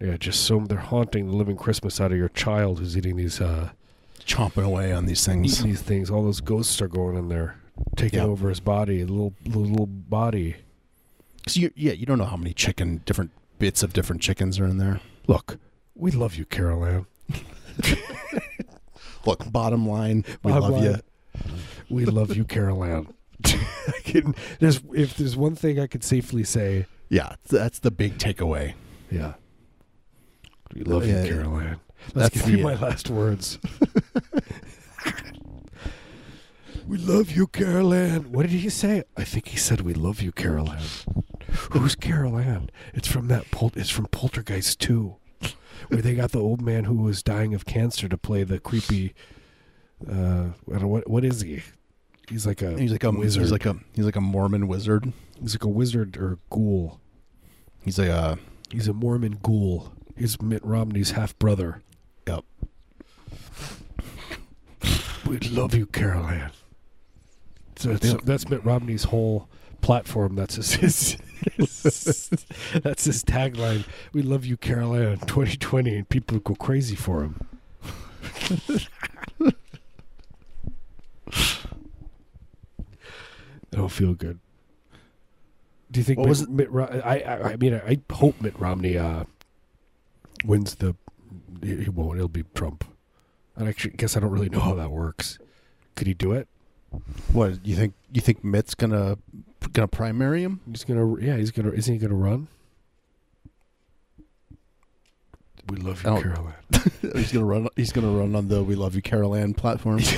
Yeah, 0.06 0.18
just 0.18 0.42
so 0.46 0.60
they're 0.60 0.78
haunting 0.78 1.28
the 1.32 1.36
living 1.36 1.58
Christmas 1.58 2.00
out 2.00 2.12
of 2.12 2.18
your 2.18 2.30
child 2.30 2.80
who's 2.80 2.96
eating 2.98 3.16
these 3.16 3.42
uh 3.42 3.70
chomping 4.20 4.64
away 4.66 4.92
on 4.92 5.06
these 5.06 5.26
things. 5.26 5.60
eating 5.60 5.72
these 5.72 5.82
things. 5.82 6.10
All 6.12 6.24
those 6.24 6.42
ghosts 6.42 6.82
are 6.82 6.88
going 6.88 7.16
in 7.18 7.30
there, 7.30 7.56
taking 7.96 8.20
Yeah. 8.20 8.26
over 8.26 8.50
his 8.50 8.60
body, 8.60 9.04
little 9.04 9.34
little, 9.46 9.64
little 9.64 9.86
body. 9.88 10.58
'Cause 11.46 11.58
you, 11.58 11.72
yeah, 11.76 11.94
you 11.94 12.06
don't 12.06 12.18
know 12.18 12.26
how 12.26 12.38
many 12.38 12.54
chicken, 12.54 13.02
different 13.06 13.32
bits 13.60 13.84
of 13.84 13.94
different 13.94 14.22
chickens 14.22 14.60
are 14.60 14.66
in 14.66 14.78
there. 14.78 15.00
Look, 15.28 15.58
we 15.96 16.12
love 16.12 16.36
you, 16.36 16.46
Carol 16.46 16.84
Anne. 16.86 17.06
Look, 19.26 19.52
bottom 19.52 19.88
line, 19.88 20.24
we 20.44 20.52
Bottom 20.52 20.72
love 20.72 20.84
you. 20.84 20.96
We 21.90 22.06
love 22.06 22.36
you, 22.36 22.44
Carol 22.46 22.84
Anne. 22.84 23.08
I 23.46 24.00
can, 24.04 24.36
there's 24.60 24.82
if 24.94 25.18
there's 25.18 25.36
one 25.36 25.56
thing 25.56 25.80
I 25.80 25.88
could 25.88 26.04
safely 26.04 26.44
say, 26.44 26.86
Yeah, 27.10 27.36
that's 27.48 27.80
the 27.80 27.92
big 27.92 28.18
takeaway. 28.18 28.74
yeah. 29.12 29.34
We 30.74 30.82
love 30.84 31.06
Yeah, 31.06 31.24
you, 31.24 31.24
yeah. 31.24 31.28
Carol 31.30 31.60
Anne. 31.60 31.80
That's 32.14 32.30
That's 32.30 32.42
gonna 32.46 32.58
be 32.58 32.64
my 32.64 32.74
uh, 32.74 32.80
last 32.80 33.10
words. 33.10 33.60
we 36.88 36.98
love 36.98 37.32
you, 37.32 37.48
Carol 37.48 37.94
Anne. 37.94 38.24
What 38.32 38.44
did 38.44 38.52
he 38.52 38.70
say? 38.70 39.04
I 39.18 39.24
think 39.24 39.48
he 39.50 39.58
said 39.58 39.82
we 39.82 39.94
love 39.94 40.22
you, 40.22 40.32
Carol 40.32 40.72
Anne. 40.72 40.84
Who's 41.72 41.96
Carol 41.96 42.38
Anne? 42.38 42.70
It's 42.94 43.08
from 43.08 43.28
that 43.30 43.50
pol- 43.52 43.72
it's 43.76 43.90
from 43.90 44.06
Poltergeist 44.08 44.80
2. 44.82 45.16
Where 45.90 46.02
they 46.02 46.16
got 46.16 46.32
the 46.32 46.40
old 46.40 46.62
man 46.62 46.86
who 46.86 46.96
was 46.96 47.22
dying 47.22 47.54
of 47.54 47.66
cancer 47.66 48.08
to 48.08 48.18
play 48.18 48.44
the 48.44 48.60
creepy 48.60 49.14
uh 50.10 50.48
I 50.68 50.72
don't 50.72 50.82
know 50.82 50.88
what 50.88 51.10
what 51.10 51.24
is 51.24 51.42
he? 51.42 51.62
He's 52.30 52.46
like 52.46 52.62
a 52.62 52.78
He's 52.80 52.92
like 52.92 53.04
a 53.04 53.12
wizard. 53.12 53.44
He's 53.44 53.52
like 53.52 53.66
a 53.66 53.78
he's 53.94 54.06
like 54.06 54.16
a 54.16 54.22
Mormon 54.22 54.68
wizard. 54.68 55.12
he's 55.42 55.54
like 55.56 55.64
a 55.64 55.68
wizard 55.70 56.18
or 56.18 56.40
ghoul. 56.50 57.00
He's 57.84 57.98
like 58.00 58.10
a 58.10 58.38
He's 58.72 58.88
a 58.88 58.94
Mormon 58.94 59.40
ghoul. 59.42 59.94
He's 60.16 60.42
Mitt 60.42 60.64
Romney's 60.64 61.12
half 61.12 61.38
brother. 61.40 61.82
Yep. 62.28 62.44
We 65.28 65.40
love 65.40 65.74
you, 65.74 65.86
Carol 65.88 66.28
Anne. 66.28 66.52
So 67.76 67.94
that's, 67.94 68.24
that's 68.24 68.50
Mitt 68.50 68.64
Romney's 68.64 69.06
whole 69.06 69.50
platform. 69.82 70.36
That's 70.36 70.56
his, 70.56 70.74
his, 70.74 71.18
that's 72.84 73.04
his 73.06 73.24
tagline. 73.24 73.86
We 74.14 74.22
love 74.22 74.46
you, 74.46 74.56
Carol 74.56 74.96
Anne. 74.96 75.18
2020, 75.20 75.96
and 75.98 76.10
people 76.10 76.40
go 76.40 76.56
crazy 76.56 76.96
for 76.96 77.24
him. 77.24 77.48
I 83.74 83.78
don't 83.78 83.90
feel 83.90 84.14
good. 84.14 84.40
Do 85.92 86.00
you 86.00 86.04
think 86.04 86.20
What 86.20 86.26
Mitt, 86.26 86.30
was 86.30 86.42
it? 86.42 86.50
Mitt 86.50 86.70
I, 87.06 87.20
I 87.20 87.52
I 87.52 87.56
mean 87.58 87.74
I 87.74 88.00
hope 88.12 88.42
Mitt 88.42 88.58
Romney 88.60 88.98
uh, 88.98 89.26
wins 90.46 90.76
the 90.76 90.96
he 91.64 91.90
won't 91.90 92.18
it'll 92.18 92.28
be 92.28 92.44
Trump. 92.54 92.84
I 93.58 93.66
actually 93.68 93.92
guess 93.92 94.16
I 94.16 94.20
don't 94.20 94.32
really 94.32 94.50
know 94.50 94.60
how 94.60 94.76
that 94.76 94.92
works. 94.92 95.40
Could 95.96 96.08
he 96.08 96.14
do 96.14 96.32
it? 96.34 96.48
what? 97.32 97.66
You 97.66 97.76
think 97.76 97.94
you 98.14 98.22
think 98.22 98.44
Mitt's 98.44 98.76
gonna 98.76 99.18
gonna 99.74 99.88
primary 99.88 100.44
him? 100.44 100.62
He's 100.70 100.84
gonna 100.84 101.20
yeah 101.22 101.38
he's 101.38 101.52
gonna 101.52 101.72
isn't 101.72 101.94
he 101.94 102.00
gonna 102.00 102.16
run? 102.16 102.48
We 105.70 105.78
love 105.78 106.04
you, 106.04 106.10
oh. 106.10 106.18
I 106.18 106.22
don't- 106.22 107.16
he's 107.16 107.32
gonna 107.32 107.46
run. 107.46 107.68
He's 107.76 107.92
gonna 107.92 108.12
run 108.12 108.36
on 108.36 108.48
the 108.50 108.62
"We 108.64 108.76
Love 108.76 108.94
You, 108.96 109.02
Carol 109.02 109.34
Anne" 109.34 109.54
platform. 109.56 110.00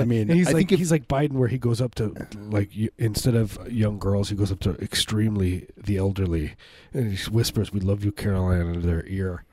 I 0.00 0.04
mean, 0.04 0.22
and 0.30 0.32
he's 0.32 0.48
I 0.48 0.52
like 0.52 0.56
think 0.60 0.72
if- 0.72 0.78
he's 0.78 0.90
like 0.90 1.08
Biden, 1.08 1.32
where 1.32 1.48
he 1.48 1.58
goes 1.58 1.80
up 1.80 1.94
to 1.96 2.14
like 2.50 2.70
instead 2.98 3.34
of 3.34 3.58
young 3.70 3.98
girls, 3.98 4.28
he 4.30 4.34
goes 4.36 4.50
up 4.52 4.60
to 4.60 4.70
extremely 4.82 5.66
the 5.76 5.96
elderly, 5.96 6.54
and 6.92 7.12
he 7.12 7.30
whispers, 7.30 7.72
"We 7.72 7.80
love 7.80 8.04
you, 8.04 8.12
Caroline," 8.12 8.66
into 8.68 8.86
their 8.86 9.04
ear. 9.06 9.44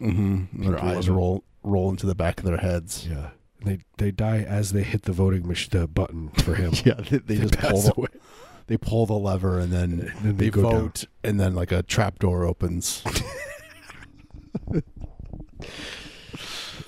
Mm-hmm. 0.00 0.62
Their 0.64 0.82
eyes 0.82 1.08
roll 1.08 1.44
roll 1.62 1.90
into 1.90 2.06
the 2.06 2.14
back 2.14 2.38
of 2.40 2.44
their 2.46 2.58
heads. 2.58 3.06
Yeah, 3.10 3.30
and 3.60 3.68
they 3.70 3.78
they 3.98 4.10
die 4.10 4.42
as 4.42 4.72
they 4.72 4.82
hit 4.82 5.02
the 5.02 5.12
voting 5.12 5.46
mach- 5.48 5.70
the 5.70 5.86
button 5.86 6.28
for 6.30 6.54
him. 6.54 6.72
Yeah, 6.84 6.94
they, 7.08 7.18
they 7.18 7.36
just 7.36 7.58
pull 7.58 7.80
the, 7.82 7.92
away. 7.96 8.08
they 8.66 8.76
pull 8.76 9.06
the 9.06 9.14
lever 9.14 9.58
and 9.60 9.72
then 9.72 9.92
And 10.00 10.10
then 10.22 10.36
they 10.36 10.44
they, 10.46 10.50
go 10.50 10.62
down. 10.70 10.80
vote, 10.82 11.04
and 11.24 11.38
then 11.40 11.54
like 11.54 11.72
a 11.72 11.82
trap 11.82 12.18
door 12.18 12.44
opens. 12.44 13.02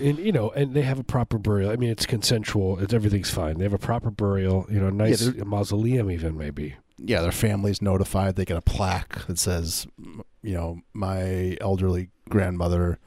and 0.01 0.19
you 0.19 0.33
know, 0.33 0.51
and 0.51 0.75
they 0.75 0.83
have 0.83 0.99
a 0.99 1.05
proper 1.05 1.39
burial. 1.39 1.71
I 1.71 1.77
mean, 1.77 1.91
it's 1.91 2.07
consensual. 2.07 2.79
It's 2.81 2.93
everything's 2.95 3.31
fine. 3.31 3.59
They 3.59 3.65
have 3.65 3.73
a 3.75 3.79
proper 3.79 4.11
burial. 4.11 4.67
You 4.71 4.81
know, 4.81 4.89
a 4.89 4.93
nice 4.93 5.21
they're- 5.21 5.45
mausoleum, 5.45 6.11
even 6.11 6.37
maybe. 6.37 6.77
yeah, 6.99 7.21
their 7.23 7.33
family's 7.33 7.81
notified. 7.83 8.37
They 8.37 8.45
get 8.45 8.57
a 8.57 8.63
plaque 8.63 9.27
that 9.27 9.39
says, 9.39 9.87
you 10.43 10.55
know, 10.55 10.81
my 10.93 11.57
elderly 11.61 12.11
grandmother 12.29 12.99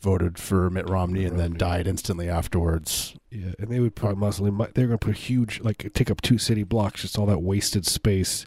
voted 0.00 0.38
for 0.38 0.68
Mitt 0.70 0.88
Romney 0.88 1.24
and 1.24 1.38
then 1.38 1.54
died 1.54 1.86
instantly 1.88 2.28
afterwards. 2.28 3.16
Yeah, 3.30 3.52
and 3.58 3.68
they 3.68 3.80
would 3.80 3.94
put 3.96 4.12
a 4.12 4.14
mausoleum. 4.16 4.58
They're 4.58 4.86
going 4.86 4.98
to 4.98 5.04
put 5.06 5.16
a 5.16 5.18
huge, 5.18 5.60
like, 5.60 5.90
take 5.94 6.10
up 6.10 6.20
two 6.20 6.38
city 6.38 6.62
blocks, 6.62 7.02
just 7.02 7.18
all 7.18 7.26
that 7.26 7.42
wasted 7.42 7.86
space. 7.86 8.44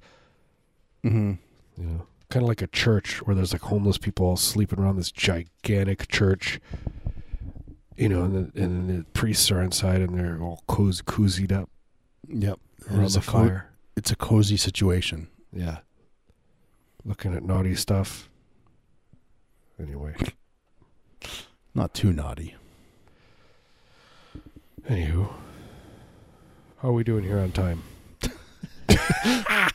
Mm-hmm. 1.03 1.33
You 1.81 1.83
know, 1.85 2.05
kind 2.29 2.43
of 2.43 2.47
like 2.49 2.61
a 2.61 2.67
church 2.67 3.25
where 3.25 3.35
there's 3.35 3.53
like 3.53 3.63
homeless 3.63 3.97
people 3.97 4.25
all 4.25 4.37
sleeping 4.37 4.79
around 4.79 4.97
this 4.97 5.11
gigantic 5.11 6.07
church. 6.07 6.59
You 7.99 8.07
know, 8.07 8.23
and 8.23 8.51
the, 8.53 8.61
and 8.63 8.89
the 8.89 9.03
priests 9.11 9.51
are 9.51 9.61
inside 9.61 9.99
and 10.01 10.17
they're 10.17 10.41
all 10.41 10.63
cozy, 10.67 11.03
cozied 11.03 11.51
up 11.51 11.69
Yep. 12.29 12.57
around 12.89 13.11
the 13.11 13.19
a 13.19 13.21
co- 13.21 13.31
fire. 13.31 13.69
it's 13.97 14.09
a 14.09 14.15
cozy 14.15 14.55
situation. 14.55 15.27
Yeah. 15.51 15.79
Looking 17.03 17.33
at 17.35 17.43
naughty 17.43 17.75
stuff. 17.75 18.29
Anyway. 19.81 20.15
Not 21.75 21.93
too 21.93 22.13
naughty. 22.13 22.55
Anywho. 24.87 25.29
How 26.77 26.89
are 26.89 26.93
we 26.93 27.03
doing 27.03 27.25
here 27.25 27.39
on 27.39 27.51
time? 27.51 27.83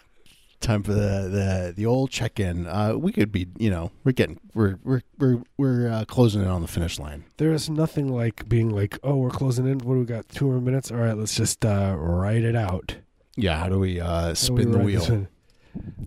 Time 0.65 0.83
for 0.83 0.95
the 0.95 1.29
the, 1.29 1.75
the 1.77 1.85
old 1.85 2.11
check 2.11 2.41
in. 2.41 2.67
Uh, 2.67 2.95
we 2.97 3.13
could 3.13 3.31
be, 3.31 3.49
you 3.59 3.69
know, 3.69 3.91
we're 4.03 4.13
getting 4.13 4.41
we're 4.55 4.79
we're 4.83 5.03
we're 5.19 5.43
we're 5.59 5.91
uh, 5.91 6.05
closing 6.07 6.41
in 6.41 6.49
on 6.49 6.63
the 6.63 6.69
finish 6.69 6.99
line. 6.99 7.25
There 7.37 7.53
is 7.53 7.69
nothing 7.69 8.09
like 8.09 8.49
being 8.49 8.71
like, 8.71 8.99
oh, 9.05 9.17
we're 9.17 9.29
closing 9.29 9.67
in. 9.67 9.81
What 9.81 9.93
do 9.93 10.01
we 10.01 10.07
got? 10.07 10.27
Two 10.31 10.47
more 10.47 10.63
minutes? 10.63 10.91
All 10.91 10.97
right, 10.97 11.15
let's 11.19 11.35
just 11.35 11.67
uh, 11.67 11.95
write 11.99 12.45
it 12.45 12.57
out. 12.57 12.97
Yeah. 13.37 13.59
How 13.59 13.69
do 13.69 13.79
we 13.79 14.01
uh, 14.01 14.07
How 14.07 14.29
do 14.31 14.35
spin 14.37 14.57
we 14.57 14.65
the 14.65 14.79
wheel? 14.79 15.27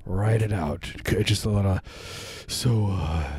Write 0.07 0.41
it 0.41 0.51
out. 0.51 0.81
Just 1.23 1.45
a 1.45 1.49
lot 1.51 1.65
of, 1.65 2.45
so, 2.47 2.87
uh, 2.89 3.29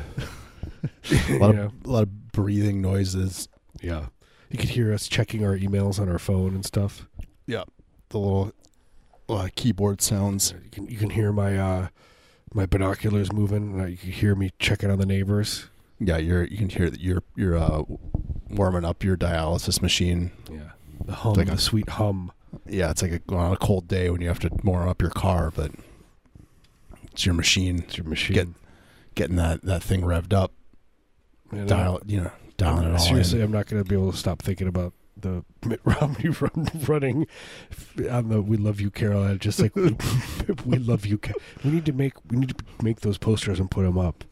A 1.11 1.37
lot 1.37 1.55
know, 1.55 1.63
of 1.65 1.73
a 1.85 1.89
lot 1.91 2.03
of 2.03 2.31
breathing 2.31 2.81
noises. 2.81 3.49
yeah. 3.81 4.05
You 4.49 4.57
could 4.57 4.69
hear 4.69 4.93
us 4.93 5.09
checking 5.09 5.43
our 5.45 5.57
emails 5.57 5.99
on 5.99 6.07
our 6.07 6.17
phone 6.17 6.55
and 6.55 6.65
stuff. 6.65 7.07
Yeah, 7.45 7.63
the 8.09 8.19
little 8.19 8.53
uh, 9.29 9.47
keyboard 9.55 10.01
sounds. 10.01 10.53
You 10.63 10.69
can 10.71 10.87
you 10.87 10.97
can 10.97 11.09
hear 11.11 11.31
my 11.31 11.57
uh, 11.57 11.87
my 12.53 12.65
binoculars 12.65 13.31
moving. 13.31 13.79
Uh, 13.79 13.85
you 13.85 13.97
can 13.97 14.11
hear 14.11 14.35
me 14.35 14.51
checking 14.59 14.89
on 14.89 14.97
the 14.99 15.05
neighbors. 15.05 15.67
Yeah, 15.99 16.17
you're 16.17 16.43
you 16.45 16.57
can 16.57 16.69
hear 16.69 16.89
that 16.89 16.99
you're 16.99 17.23
you're 17.35 17.57
uh, 17.57 17.83
warming 18.49 18.85
up 18.85 19.03
your 19.03 19.17
dialysis 19.17 19.81
machine. 19.81 20.31
Yeah, 20.51 20.71
the 21.05 21.13
hum, 21.13 21.33
like 21.33 21.49
a- 21.49 21.57
sweet 21.57 21.89
hum. 21.89 22.31
Yeah, 22.67 22.89
it's 22.89 23.01
like 23.03 23.11
a, 23.11 23.35
on 23.35 23.53
a 23.53 23.57
cold 23.57 23.87
day 23.87 24.09
when 24.09 24.21
you 24.21 24.27
have 24.27 24.39
to 24.39 24.49
warm 24.63 24.89
up 24.89 25.01
your 25.01 25.11
car, 25.11 25.51
but 25.55 25.71
it's 27.11 27.25
your 27.25 27.35
machine 27.35 27.79
It's 27.87 27.97
your 27.97 28.07
machine. 28.07 28.33
Get- 28.35 28.47
getting 29.15 29.35
that, 29.35 29.61
that 29.63 29.83
thing 29.83 30.01
revved 30.01 30.33
up, 30.33 30.51
dial 31.67 31.99
you 32.07 32.21
know 32.21 32.31
dialing 32.57 32.87
it 32.87 32.91
all 32.93 32.97
Seriously, 32.99 33.39
in. 33.39 33.45
I'm 33.45 33.51
not 33.51 33.67
going 33.67 33.83
to 33.83 33.87
be 33.87 33.95
able 33.95 34.11
to 34.11 34.17
stop 34.17 34.41
thinking 34.41 34.67
about 34.67 34.93
the 35.21 35.43
Mitt 35.65 35.81
Romney 35.83 36.29
run, 36.41 36.69
running 36.87 37.17
on 37.19 37.27
the 37.95 38.15
um, 38.15 38.31
uh, 38.31 38.41
"We 38.41 38.57
Love 38.57 38.79
You, 38.81 38.91
Carolina." 38.91 39.37
Just 39.37 39.59
like 39.59 39.75
we, 39.75 39.95
we 40.65 40.77
love 40.77 41.05
you. 41.05 41.19
We 41.63 41.71
need 41.71 41.85
to 41.85 41.93
make 41.93 42.13
we 42.29 42.37
need 42.37 42.57
to 42.57 42.83
make 42.83 43.01
those 43.01 43.17
posters 43.17 43.59
and 43.59 43.69
put 43.69 43.83
them 43.83 43.97
up. 43.97 44.23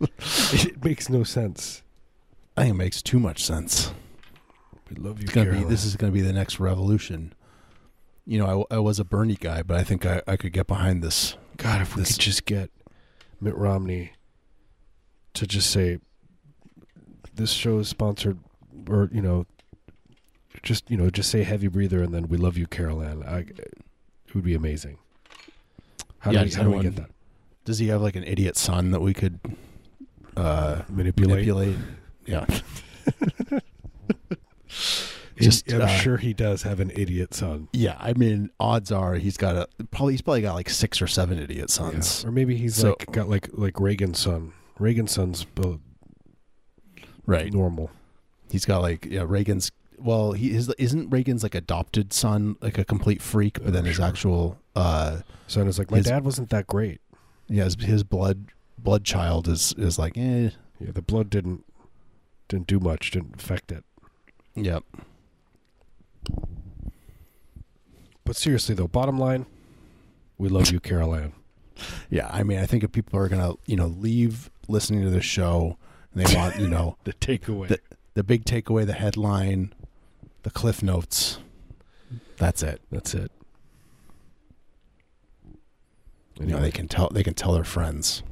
it 0.00 0.84
makes 0.84 1.08
no 1.08 1.22
sense. 1.24 1.82
I 2.56 2.62
think 2.62 2.74
it 2.74 2.78
makes 2.78 3.02
too 3.02 3.18
much 3.20 3.44
sense. 3.44 3.92
We 4.90 4.96
love 4.96 5.20
you, 5.20 5.28
Carolina. 5.28 5.66
this 5.66 5.84
is 5.84 5.96
gonna 5.96 6.12
be 6.12 6.20
the 6.20 6.32
next 6.32 6.60
revolution. 6.60 7.32
You 8.24 8.38
know, 8.38 8.66
I, 8.70 8.76
I 8.76 8.78
was 8.78 8.98
a 8.98 9.04
Bernie 9.04 9.36
guy, 9.36 9.62
but 9.62 9.76
I 9.76 9.84
think 9.84 10.04
I, 10.04 10.22
I 10.26 10.36
could 10.36 10.52
get 10.52 10.66
behind 10.66 11.02
this. 11.02 11.36
God, 11.56 11.80
if 11.82 11.94
we 11.96 12.02
this- 12.02 12.12
could 12.12 12.20
just 12.22 12.44
get 12.44 12.70
Mitt 13.40 13.56
Romney 13.56 14.12
to 15.34 15.46
just 15.46 15.70
say, 15.70 15.98
"This 17.34 17.50
show 17.50 17.78
is 17.78 17.88
sponsored," 17.88 18.38
or 18.88 19.08
you 19.12 19.20
know, 19.20 19.46
just 20.62 20.90
you 20.90 20.96
know, 20.96 21.10
just 21.10 21.30
say 21.30 21.42
"Heavy 21.42 21.68
Breather" 21.68 22.02
and 22.02 22.12
then 22.14 22.28
"We 22.28 22.36
love 22.36 22.56
you, 22.56 22.66
Caroline." 22.66 23.22
I, 23.24 23.38
it 23.40 24.34
would 24.34 24.44
be 24.44 24.54
amazing. 24.54 24.98
How 26.18 26.30
Yeah, 26.32 26.44
do 26.44 26.48
we, 26.48 26.54
how 26.54 26.62
do 26.64 26.70
we 26.70 26.82
get 26.82 26.96
that? 26.96 27.10
Does 27.64 27.78
he 27.78 27.88
have 27.88 28.02
like 28.02 28.16
an 28.16 28.24
idiot 28.24 28.56
son 28.56 28.90
that 28.92 29.00
we 29.00 29.12
could 29.14 29.38
uh, 30.36 30.82
Manipulate. 30.88 31.46
manipulate? 31.46 31.76
Yeah. 32.26 32.46
Just, 35.38 35.66
Just, 35.66 35.74
I'm 35.74 35.82
uh, 35.82 35.86
sure 35.88 36.16
he 36.16 36.32
does 36.32 36.62
have 36.62 36.80
an 36.80 36.90
idiot 36.94 37.34
son. 37.34 37.68
Yeah, 37.74 37.96
I 38.00 38.14
mean, 38.14 38.48
odds 38.58 38.90
are 38.90 39.16
he's 39.16 39.36
got 39.36 39.54
a 39.54 39.68
probably 39.90 40.14
he's 40.14 40.22
probably 40.22 40.40
got 40.40 40.54
like 40.54 40.70
six 40.70 41.02
or 41.02 41.06
seven 41.06 41.38
idiot 41.38 41.68
sons. 41.68 42.24
Or 42.24 42.30
maybe 42.32 42.56
he's 42.56 42.76
So- 42.76 42.96
like 42.98 43.12
got 43.12 43.28
like 43.28 43.50
like 43.52 43.78
Reagan's 43.78 44.18
son. 44.18 44.52
Reagan's 44.78 45.12
son's 45.12 45.44
uh, 45.62 45.74
Right. 47.26 47.52
normal. 47.52 47.90
He's 48.50 48.64
got 48.64 48.80
like 48.80 49.04
yeah, 49.04 49.24
Reagan's. 49.26 49.70
Well, 49.98 50.32
he 50.32 50.50
is 50.50 50.68
isn't 50.78 51.10
Reagan's 51.10 51.42
like 51.42 51.54
adopted 51.54 52.12
son 52.12 52.56
like 52.60 52.76
a 52.78 52.84
complete 52.84 53.22
freak, 53.22 53.58
but 53.62 53.72
then 53.72 53.84
his 53.84 53.98
actual 54.00 54.58
uh 54.74 55.20
Son 55.46 55.66
is 55.68 55.78
like 55.78 55.90
my 55.90 55.98
His- 55.98 56.06
dad 56.06 56.24
wasn't 56.24 56.50
that 56.50 56.66
great. 56.66 57.00
yeah 57.48 57.64
his, 57.64 57.76
his 57.80 58.02
blood 58.04 58.48
blood 58.78 59.04
child 59.04 59.48
is 59.48 59.74
is 59.78 59.98
like 59.98 60.16
eh 60.18 60.50
Yeah, 60.80 60.90
the 60.92 61.02
blood 61.02 61.30
didn't 61.30 61.64
didn't 62.48 62.66
do 62.66 62.78
much. 62.78 63.10
Didn't 63.10 63.40
affect 63.40 63.72
it. 63.72 63.84
yep 64.54 64.82
But 68.24 68.36
seriously 68.36 68.74
though, 68.74 68.88
bottom 68.88 69.18
line, 69.18 69.46
we 70.38 70.48
love 70.48 70.70
you, 70.70 70.80
Carol 70.80 71.14
Anne. 71.14 71.32
yeah. 72.10 72.28
I 72.32 72.42
mean, 72.42 72.58
I 72.58 72.66
think 72.66 72.82
if 72.84 72.92
people 72.92 73.18
are 73.18 73.28
gonna 73.28 73.54
you 73.66 73.76
know 73.76 73.86
leave 73.86 74.50
listening 74.68 75.02
to 75.04 75.10
this 75.10 75.24
show 75.24 75.78
and 76.12 76.24
they 76.26 76.34
want 76.36 76.58
you 76.58 76.68
know 76.68 76.96
The 77.04 77.12
takeaway. 77.14 77.68
The- 77.68 77.80
the 78.14 78.24
big 78.24 78.46
takeaway, 78.46 78.86
the 78.86 78.94
headline, 78.94 79.74
the 80.46 80.52
cliff 80.52 80.80
notes, 80.80 81.38
that's 82.36 82.62
it. 82.62 82.80
That's 82.92 83.14
it. 83.14 83.32
You 86.38 86.46
know, 86.46 86.60
they 86.60 86.70
can 86.70 86.86
tell 86.86 87.08
they 87.12 87.24
can 87.24 87.34
tell 87.34 87.52
their 87.54 87.64
friends. 87.64 88.22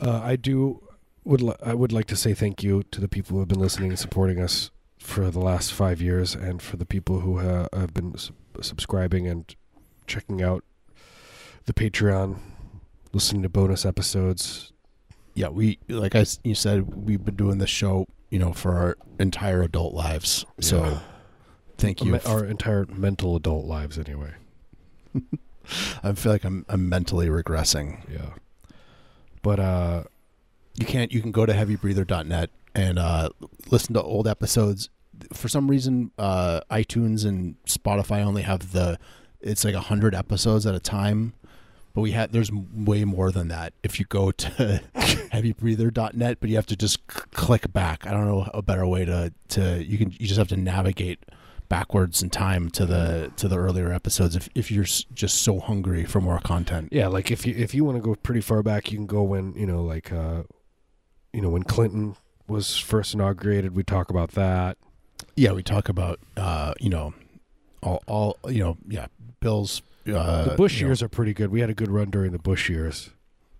Uh, 0.00 0.20
I 0.24 0.34
do 0.34 0.82
would 1.22 1.40
li- 1.40 1.54
I 1.64 1.72
would 1.72 1.92
like 1.92 2.06
to 2.06 2.16
say 2.16 2.34
thank 2.34 2.64
you 2.64 2.82
to 2.90 3.00
the 3.00 3.06
people 3.06 3.34
who 3.34 3.38
have 3.40 3.48
been 3.48 3.60
listening 3.60 3.90
and 3.90 3.98
supporting 3.98 4.40
us 4.40 4.72
for 4.98 5.30
the 5.30 5.38
last 5.38 5.72
five 5.72 6.02
years, 6.02 6.34
and 6.34 6.60
for 6.60 6.76
the 6.78 6.86
people 6.86 7.20
who 7.20 7.38
ha- 7.38 7.68
have 7.72 7.94
been 7.94 8.18
sub- 8.18 8.34
subscribing 8.60 9.28
and 9.28 9.54
checking 10.08 10.42
out 10.42 10.64
the 11.66 11.74
Patreon, 11.74 12.38
listening 13.12 13.42
to 13.42 13.48
bonus 13.48 13.86
episodes. 13.86 14.72
yeah, 15.34 15.48
we 15.48 15.78
like 15.88 16.16
I 16.16 16.24
you 16.42 16.56
said 16.56 17.06
we've 17.06 17.24
been 17.24 17.36
doing 17.36 17.58
this 17.58 17.70
show, 17.70 18.08
you 18.34 18.40
know, 18.40 18.52
for 18.52 18.74
our 18.76 18.96
entire 19.20 19.62
adult 19.62 19.94
lives. 19.94 20.44
So 20.60 20.84
Yeah. 20.84 20.98
thank 21.78 22.02
you. 22.02 22.18
Our 22.26 22.44
entire 22.44 22.84
mental 22.86 23.36
adult 23.36 23.64
lives, 23.64 23.96
anyway. 23.96 24.32
I 26.02 26.12
feel 26.14 26.32
like 26.32 26.42
I'm 26.44 26.66
I'm 26.68 26.88
mentally 26.88 27.28
regressing. 27.28 28.00
Yeah, 28.12 28.30
but 29.42 29.60
uh, 29.60 30.02
You 30.80 30.84
can't 30.86 31.12
you 31.12 31.22
can 31.22 31.30
go 31.30 31.46
to 31.46 31.52
heavybreather.net 31.52 32.50
and 32.74 32.98
uh, 32.98 33.28
listen 33.70 33.94
to 33.94 34.02
old 34.02 34.26
episodes. 34.26 34.90
For 35.32 35.48
some 35.48 35.70
reason, 35.70 36.10
uh, 36.18 36.60
iTunes 36.72 37.24
and 37.24 37.54
Spotify 37.66 38.24
only 38.24 38.42
have 38.42 38.72
the 38.72 38.98
it's 39.40 39.64
like 39.64 39.74
a 39.74 39.80
hundred 39.80 40.12
episodes 40.14 40.66
at 40.66 40.74
a 40.74 40.80
time. 40.80 41.34
But 41.94 42.00
we 42.00 42.10
had 42.10 42.32
there's 42.32 42.50
way 42.52 43.04
more 43.04 43.30
than 43.30 43.48
that. 43.48 43.72
If 43.82 44.00
you 44.00 44.06
go 44.06 44.32
to 44.32 44.80
heavybreather.net, 44.96 46.38
but 46.40 46.50
you 46.50 46.56
have 46.56 46.66
to 46.66 46.76
just 46.76 46.98
c- 47.10 47.20
click 47.32 47.72
back. 47.72 48.06
I 48.06 48.10
don't 48.10 48.26
know 48.26 48.50
a 48.52 48.62
better 48.62 48.86
way 48.86 49.04
to 49.04 49.32
to 49.50 49.84
you 49.84 49.96
can 49.98 50.10
you 50.10 50.26
just 50.26 50.38
have 50.38 50.48
to 50.48 50.56
navigate 50.56 51.20
backwards 51.68 52.22
in 52.22 52.30
time 52.30 52.68
to 52.70 52.84
the 52.84 53.32
to 53.36 53.48
the 53.48 53.56
earlier 53.56 53.92
episodes 53.92 54.36
if 54.36 54.48
if 54.54 54.70
you're 54.70 54.84
just 54.84 55.42
so 55.42 55.60
hungry 55.60 56.04
for 56.04 56.20
more 56.20 56.40
content. 56.40 56.88
yeah, 56.92 57.06
like 57.06 57.30
if 57.30 57.46
you 57.46 57.54
if 57.56 57.74
you 57.74 57.84
want 57.84 57.96
to 57.96 58.02
go 58.02 58.14
pretty 58.16 58.40
far 58.40 58.62
back, 58.62 58.90
you 58.90 58.98
can 58.98 59.06
go 59.06 59.22
when 59.22 59.54
you 59.54 59.66
know 59.66 59.82
like 59.82 60.12
uh, 60.12 60.42
you 61.34 61.40
know, 61.40 61.48
when 61.50 61.64
Clinton 61.64 62.16
was 62.46 62.78
first 62.78 63.12
inaugurated, 63.12 63.74
we 63.74 63.82
talk 63.82 64.08
about 64.08 64.30
that. 64.32 64.78
Yeah, 65.36 65.52
we 65.52 65.62
talk 65.64 65.88
about 65.88 66.20
uh, 66.36 66.74
you 66.80 66.88
know, 66.88 67.12
all, 67.82 68.02
all 68.06 68.38
you 68.48 68.62
know, 68.62 68.78
yeah, 68.88 69.06
Bill's. 69.40 69.82
Uh, 70.06 70.44
the 70.50 70.54
Bush 70.56 70.76
you 70.78 70.82
know, 70.82 70.88
years 70.90 71.02
are 71.02 71.08
pretty 71.08 71.32
good. 71.32 71.50
We 71.50 71.60
had 71.60 71.70
a 71.70 71.74
good 71.74 71.90
run 71.90 72.10
during 72.10 72.32
the 72.32 72.38
Bush 72.38 72.68
years. 72.68 73.10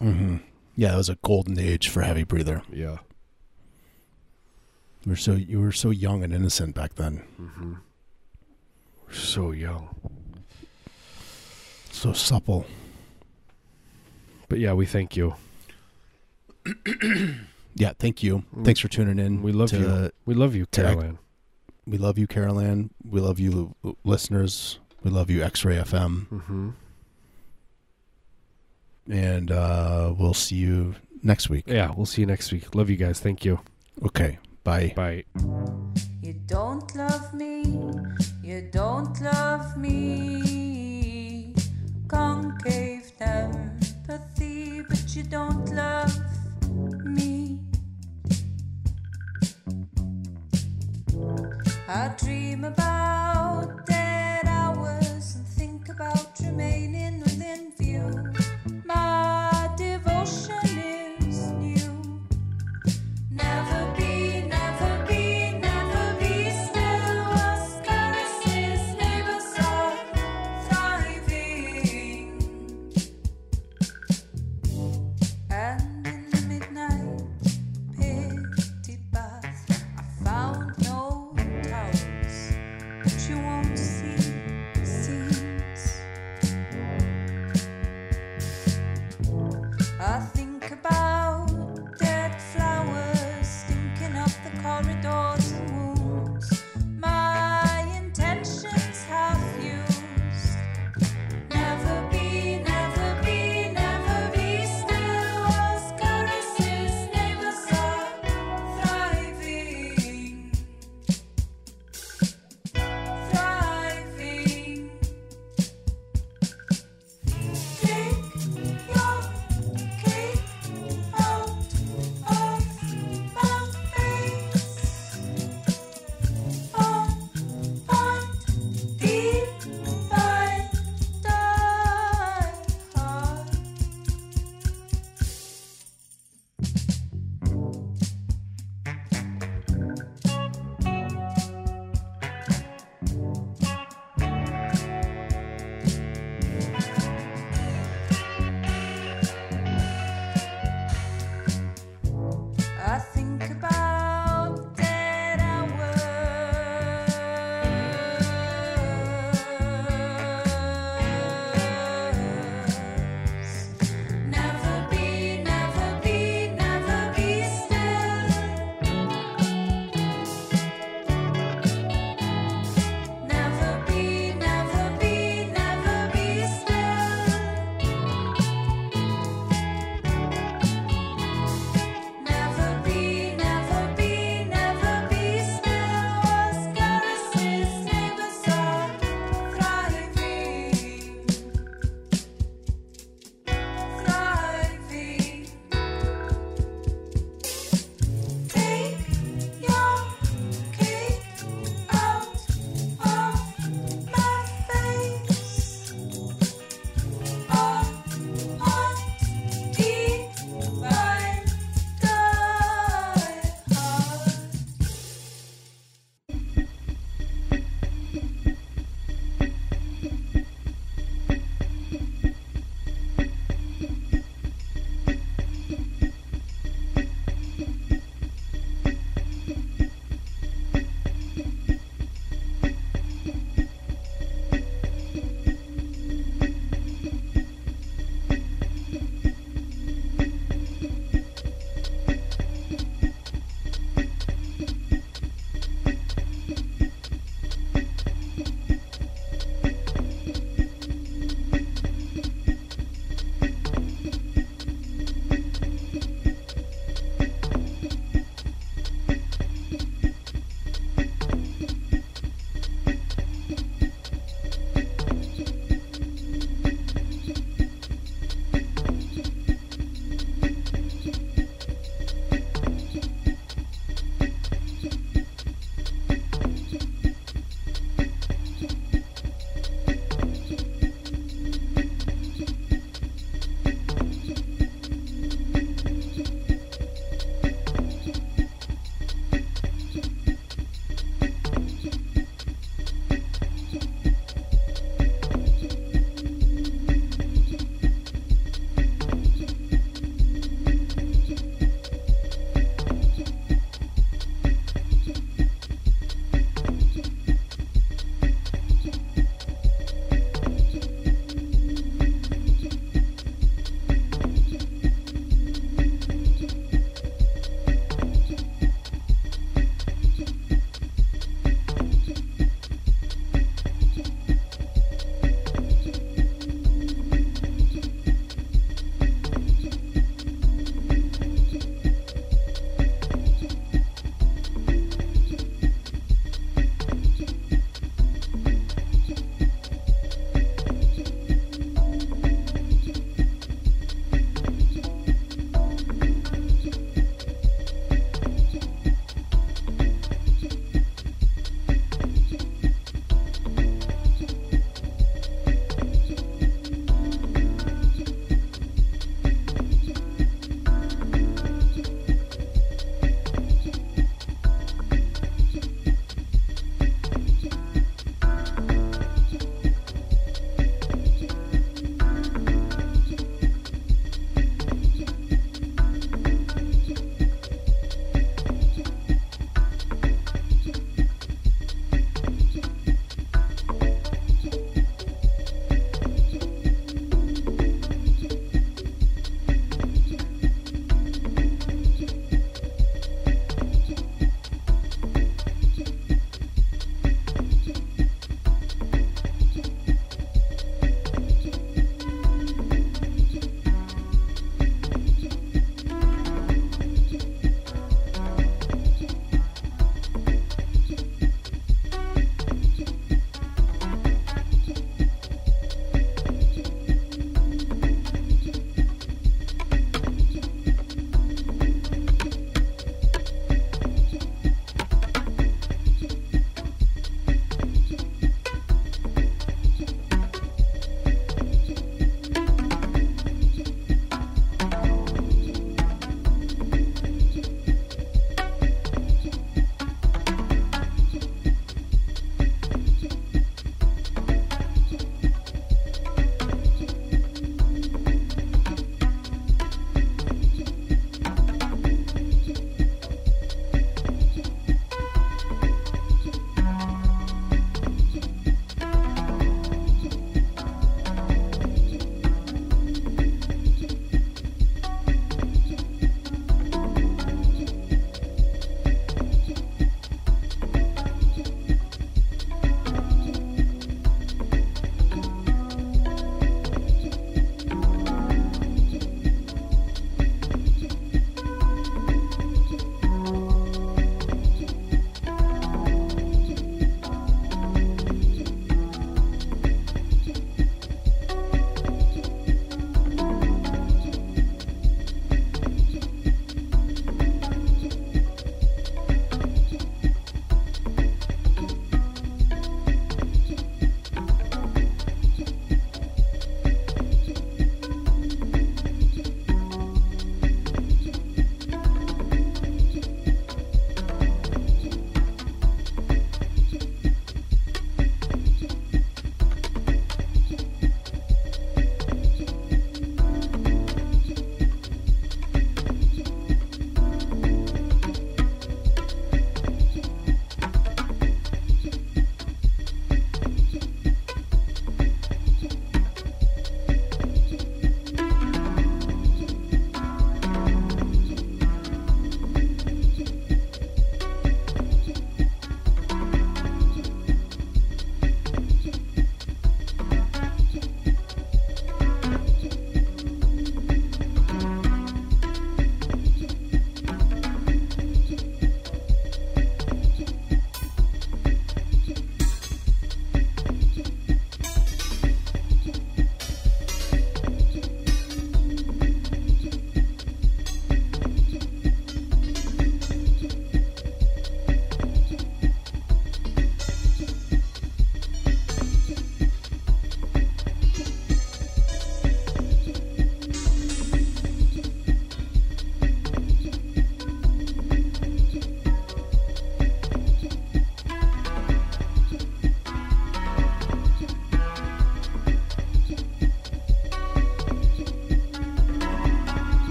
mhm. 0.00 0.40
Yeah, 0.76 0.94
it 0.94 0.96
was 0.96 1.08
a 1.08 1.16
golden 1.22 1.58
age 1.58 1.88
for 1.88 2.02
heavy 2.02 2.22
breather. 2.22 2.62
Yeah. 2.72 2.98
You 5.04 5.10
were 5.10 5.16
so 5.16 5.32
you 5.32 5.60
were 5.60 5.72
so 5.72 5.90
young 5.90 6.22
and 6.22 6.32
innocent 6.32 6.74
back 6.74 6.94
then, 6.94 7.22
Mm-hmm. 7.40 7.74
So 9.10 9.50
young. 9.52 9.88
so 11.90 12.12
supple. 12.12 12.66
But 14.48 14.58
yeah, 14.60 14.72
we 14.74 14.86
thank 14.86 15.16
you. 15.16 15.34
Yeah, 17.74 17.92
thank 17.96 18.24
you. 18.24 18.42
Thanks 18.64 18.80
for 18.80 18.88
tuning 18.88 19.20
in. 19.24 19.40
We 19.40 19.52
love 19.52 19.70
to- 19.70 19.78
you. 19.78 20.10
We 20.26 20.34
love 20.34 20.56
you, 20.56 20.66
Caroline. 20.66 21.18
We 21.86 21.96
love 21.96 22.18
you, 22.18 22.26
Carol 22.26 22.58
Anne. 22.58 22.90
We 23.08 23.20
love 23.20 23.38
you, 23.38 23.76
listeners. 24.04 24.80
We 25.02 25.10
love 25.10 25.30
you, 25.30 25.42
X 25.42 25.64
Ray 25.64 25.76
FM. 25.76 26.26
Mm-hmm. 26.28 26.70
And 29.10 29.50
uh, 29.50 30.14
we'll 30.18 30.34
see 30.34 30.56
you 30.56 30.94
next 31.22 31.48
week. 31.48 31.64
Yeah, 31.66 31.92
we'll 31.96 32.06
see 32.06 32.22
you 32.22 32.26
next 32.26 32.52
week. 32.52 32.74
Love 32.74 32.90
you 32.90 32.96
guys. 32.96 33.20
Thank 33.20 33.44
you. 33.44 33.60
Okay, 34.04 34.38
bye. 34.64 34.92
Bye. 34.94 35.24
You 36.22 36.34
don't 36.46 36.94
love 36.94 37.32
me, 37.32 37.64
you 38.42 38.68
don't 38.70 39.20
love 39.22 39.76
me. 39.78 41.54
Concave 42.06 43.12
empathy, 43.20 44.82
but 44.82 45.16
you 45.16 45.22
don't 45.22 45.74
love 45.74 46.14
me. 47.04 47.58
I 51.88 52.14
dream 52.18 52.64